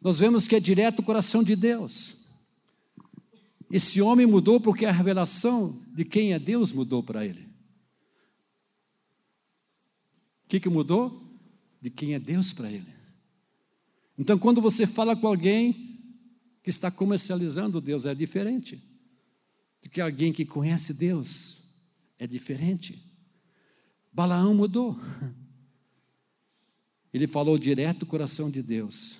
Nós 0.00 0.18
vemos 0.18 0.46
que 0.46 0.56
é 0.56 0.60
direto 0.60 1.00
o 1.00 1.02
coração 1.02 1.42
de 1.42 1.54
Deus. 1.54 2.16
Esse 3.70 4.00
homem 4.00 4.26
mudou 4.26 4.60
porque 4.60 4.86
a 4.86 4.92
revelação 4.92 5.82
de 5.94 6.04
quem 6.04 6.32
é 6.32 6.38
Deus 6.38 6.72
mudou 6.72 7.02
para 7.02 7.24
ele. 7.26 7.42
O 10.44 10.48
que, 10.48 10.60
que 10.60 10.68
mudou? 10.68 11.22
De 11.80 11.90
quem 11.90 12.14
é 12.14 12.18
Deus 12.18 12.52
para 12.52 12.70
ele. 12.70 12.88
Então, 14.16 14.38
quando 14.38 14.60
você 14.62 14.86
fala 14.86 15.14
com 15.14 15.26
alguém, 15.26 15.88
que 16.68 16.70
está 16.70 16.90
comercializando 16.90 17.80
Deus 17.80 18.04
é 18.04 18.14
diferente 18.14 18.76
do 19.82 19.88
que 19.88 20.02
alguém 20.02 20.34
que 20.34 20.44
conhece 20.44 20.92
Deus. 20.92 21.62
É 22.18 22.26
diferente. 22.26 23.02
Balaão 24.12 24.54
mudou. 24.54 25.00
Ele 27.12 27.26
falou 27.26 27.58
direto 27.58 28.02
o 28.02 28.06
coração 28.06 28.50
de 28.50 28.62
Deus. 28.62 29.18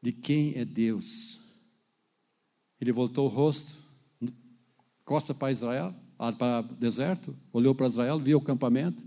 De 0.00 0.12
quem 0.12 0.56
é 0.56 0.64
Deus. 0.64 1.40
Ele 2.80 2.92
voltou 2.92 3.26
o 3.26 3.28
rosto 3.28 3.80
costa 5.10 5.34
para 5.34 5.50
Israel, 5.50 5.92
ah, 6.16 6.32
para 6.32 6.60
o 6.60 6.76
deserto, 6.76 7.36
olhou 7.52 7.74
para 7.74 7.88
Israel, 7.88 8.20
viu 8.20 8.38
o 8.38 8.40
acampamento 8.40 9.04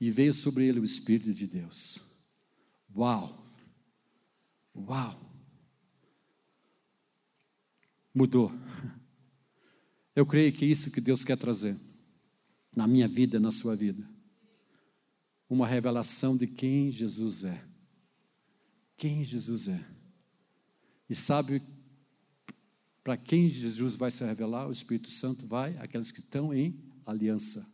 e 0.00 0.10
veio 0.10 0.34
sobre 0.34 0.66
ele 0.66 0.80
o 0.80 0.84
Espírito 0.84 1.32
de 1.32 1.46
Deus. 1.46 2.00
Uau! 2.92 3.46
Uau! 4.74 5.30
Mudou. 8.12 8.52
Eu 10.16 10.26
creio 10.26 10.52
que 10.52 10.64
é 10.64 10.68
isso 10.68 10.90
que 10.90 11.00
Deus 11.00 11.22
quer 11.22 11.36
trazer 11.36 11.76
na 12.74 12.88
minha 12.88 13.06
vida, 13.06 13.38
na 13.38 13.52
sua 13.52 13.76
vida. 13.76 14.04
Uma 15.48 15.66
revelação 15.66 16.36
de 16.36 16.46
quem 16.46 16.90
Jesus 16.90 17.44
é. 17.44 17.64
Quem 18.96 19.24
Jesus 19.24 19.68
é. 19.68 19.84
E 21.08 21.14
sabe 21.14 21.62
para 23.04 23.16
quem 23.16 23.48
Jesus 23.48 23.94
vai 23.94 24.10
se 24.10 24.24
revelar? 24.24 24.66
O 24.66 24.72
Espírito 24.72 25.08
Santo 25.10 25.46
vai, 25.46 25.76
aqueles 25.78 26.10
que 26.10 26.20
estão 26.20 26.52
em 26.52 26.76
aliança. 27.06 27.64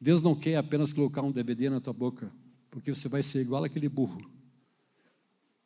Deus 0.00 0.22
não 0.22 0.34
quer 0.34 0.56
apenas 0.56 0.92
colocar 0.92 1.20
um 1.20 1.30
DVD 1.30 1.68
na 1.68 1.80
tua 1.80 1.92
boca, 1.92 2.32
porque 2.70 2.94
você 2.94 3.08
vai 3.08 3.22
ser 3.22 3.42
igual 3.42 3.64
aquele 3.64 3.88
burro. 3.88 4.30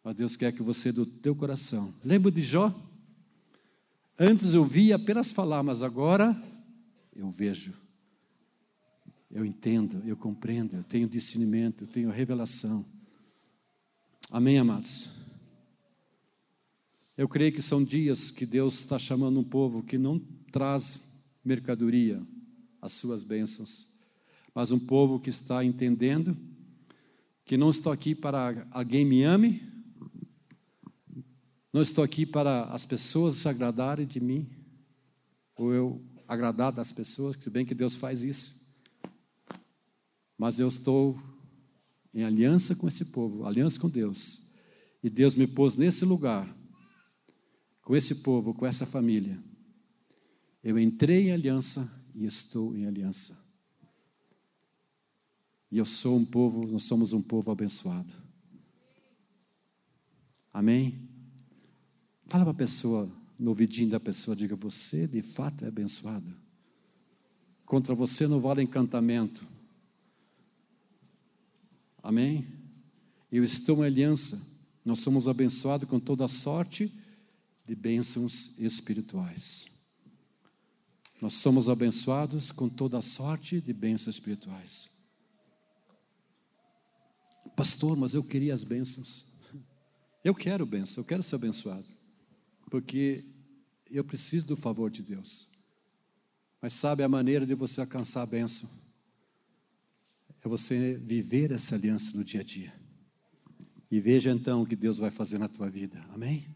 Mas 0.02 0.16
Deus 0.16 0.34
quer 0.34 0.52
que 0.52 0.62
você, 0.62 0.90
do 0.90 1.06
teu 1.06 1.36
coração. 1.36 1.94
Lembra 2.04 2.32
de 2.32 2.42
Jó? 2.42 2.74
Antes 4.18 4.54
eu 4.54 4.64
via 4.64 4.96
apenas 4.96 5.30
falar, 5.30 5.62
mas 5.62 5.82
agora 5.82 6.36
eu 7.14 7.30
vejo. 7.30 7.72
Eu 9.34 9.44
entendo, 9.44 10.02
eu 10.06 10.16
compreendo, 10.16 10.76
eu 10.76 10.82
tenho 10.82 11.06
discernimento, 11.06 11.82
eu 11.82 11.88
tenho 11.88 12.08
revelação. 12.08 12.86
Amém, 14.30 14.58
amados? 14.58 15.10
Eu 17.16 17.28
creio 17.28 17.52
que 17.52 17.60
são 17.60 17.84
dias 17.84 18.30
que 18.30 18.46
Deus 18.46 18.78
está 18.78 18.98
chamando 18.98 19.38
um 19.38 19.44
povo 19.44 19.82
que 19.82 19.98
não 19.98 20.18
traz 20.50 20.98
mercadoria, 21.44 22.26
as 22.80 22.92
suas 22.92 23.22
bênçãos 23.22 23.92
mas 24.54 24.70
um 24.70 24.78
povo 24.78 25.18
que 25.18 25.28
está 25.28 25.64
entendendo 25.64 26.36
que 27.44 27.56
não 27.56 27.68
estou 27.68 27.92
aqui 27.92 28.14
para 28.14 28.66
alguém 28.70 29.04
me 29.04 29.22
ame, 29.22 29.62
não 31.70 31.82
estou 31.82 32.02
aqui 32.02 32.24
para 32.24 32.64
as 32.66 32.86
pessoas 32.86 33.34
se 33.34 33.48
agradarem 33.48 34.06
de 34.06 34.18
mim, 34.18 34.48
ou 35.56 35.74
eu 35.74 36.02
agradar 36.26 36.72
das 36.72 36.90
pessoas, 36.90 37.36
que 37.36 37.50
bem 37.50 37.66
que 37.66 37.74
Deus 37.74 37.96
faz 37.96 38.22
isso, 38.22 38.54
mas 40.44 40.60
eu 40.60 40.68
estou 40.68 41.18
em 42.12 42.22
aliança 42.22 42.76
com 42.76 42.86
esse 42.86 43.06
povo, 43.06 43.46
aliança 43.46 43.80
com 43.80 43.88
Deus, 43.88 44.42
e 45.02 45.08
Deus 45.08 45.34
me 45.34 45.46
pôs 45.46 45.74
nesse 45.74 46.04
lugar, 46.04 46.46
com 47.80 47.96
esse 47.96 48.16
povo, 48.16 48.52
com 48.52 48.66
essa 48.66 48.84
família. 48.84 49.42
Eu 50.62 50.78
entrei 50.78 51.28
em 51.28 51.32
aliança 51.32 51.90
e 52.14 52.26
estou 52.26 52.76
em 52.76 52.84
aliança. 52.84 53.34
E 55.70 55.78
eu 55.78 55.86
sou 55.86 56.18
um 56.18 56.26
povo, 56.26 56.66
nós 56.66 56.82
somos 56.82 57.14
um 57.14 57.22
povo 57.22 57.50
abençoado. 57.50 58.12
Amém? 60.52 61.08
Fala 62.26 62.44
para 62.44 62.50
a 62.50 62.54
pessoa, 62.54 63.10
no 63.38 63.48
ouvidinho 63.48 63.88
da 63.88 63.98
pessoa, 63.98 64.36
diga: 64.36 64.54
Você 64.56 65.08
de 65.08 65.22
fato 65.22 65.64
é 65.64 65.68
abençoado. 65.68 66.30
Contra 67.64 67.94
você 67.94 68.26
não 68.26 68.40
vale 68.40 68.60
encantamento. 68.60 69.53
Amém? 72.04 72.46
Eu 73.32 73.42
estou 73.42 73.82
em 73.82 73.86
aliança. 73.86 74.38
Nós 74.84 74.98
somos 74.98 75.26
abençoados 75.26 75.88
com 75.88 75.98
toda 75.98 76.28
sorte 76.28 76.92
de 77.64 77.74
bênçãos 77.74 78.52
espirituais. 78.58 79.64
Nós 81.18 81.32
somos 81.32 81.66
abençoados 81.70 82.52
com 82.52 82.68
toda 82.68 83.00
sorte 83.00 83.58
de 83.58 83.72
bênçãos 83.72 84.16
espirituais. 84.16 84.90
Pastor, 87.56 87.96
mas 87.96 88.12
eu 88.12 88.22
queria 88.22 88.52
as 88.52 88.64
bênçãos. 88.64 89.24
Eu 90.22 90.34
quero 90.34 90.64
bênção, 90.64 91.02
eu 91.02 91.04
quero 91.06 91.22
ser 91.22 91.34
abençoado. 91.34 91.86
Porque 92.70 93.26
eu 93.90 94.02
preciso 94.02 94.46
do 94.46 94.56
favor 94.56 94.90
de 94.90 95.02
Deus. 95.02 95.46
Mas 96.62 96.72
sabe 96.72 97.02
a 97.02 97.08
maneira 97.10 97.44
de 97.44 97.54
você 97.54 97.82
alcançar 97.82 98.22
a 98.22 98.26
bênção? 98.26 98.70
É 100.44 100.48
você 100.48 101.00
viver 101.02 101.52
essa 101.52 101.74
aliança 101.74 102.14
no 102.16 102.22
dia 102.22 102.42
a 102.42 102.44
dia. 102.44 102.72
E 103.90 103.98
veja 103.98 104.30
então 104.30 104.62
o 104.62 104.66
que 104.66 104.76
Deus 104.76 104.98
vai 104.98 105.10
fazer 105.10 105.38
na 105.38 105.48
tua 105.48 105.70
vida. 105.70 106.04
Amém? 106.12 106.46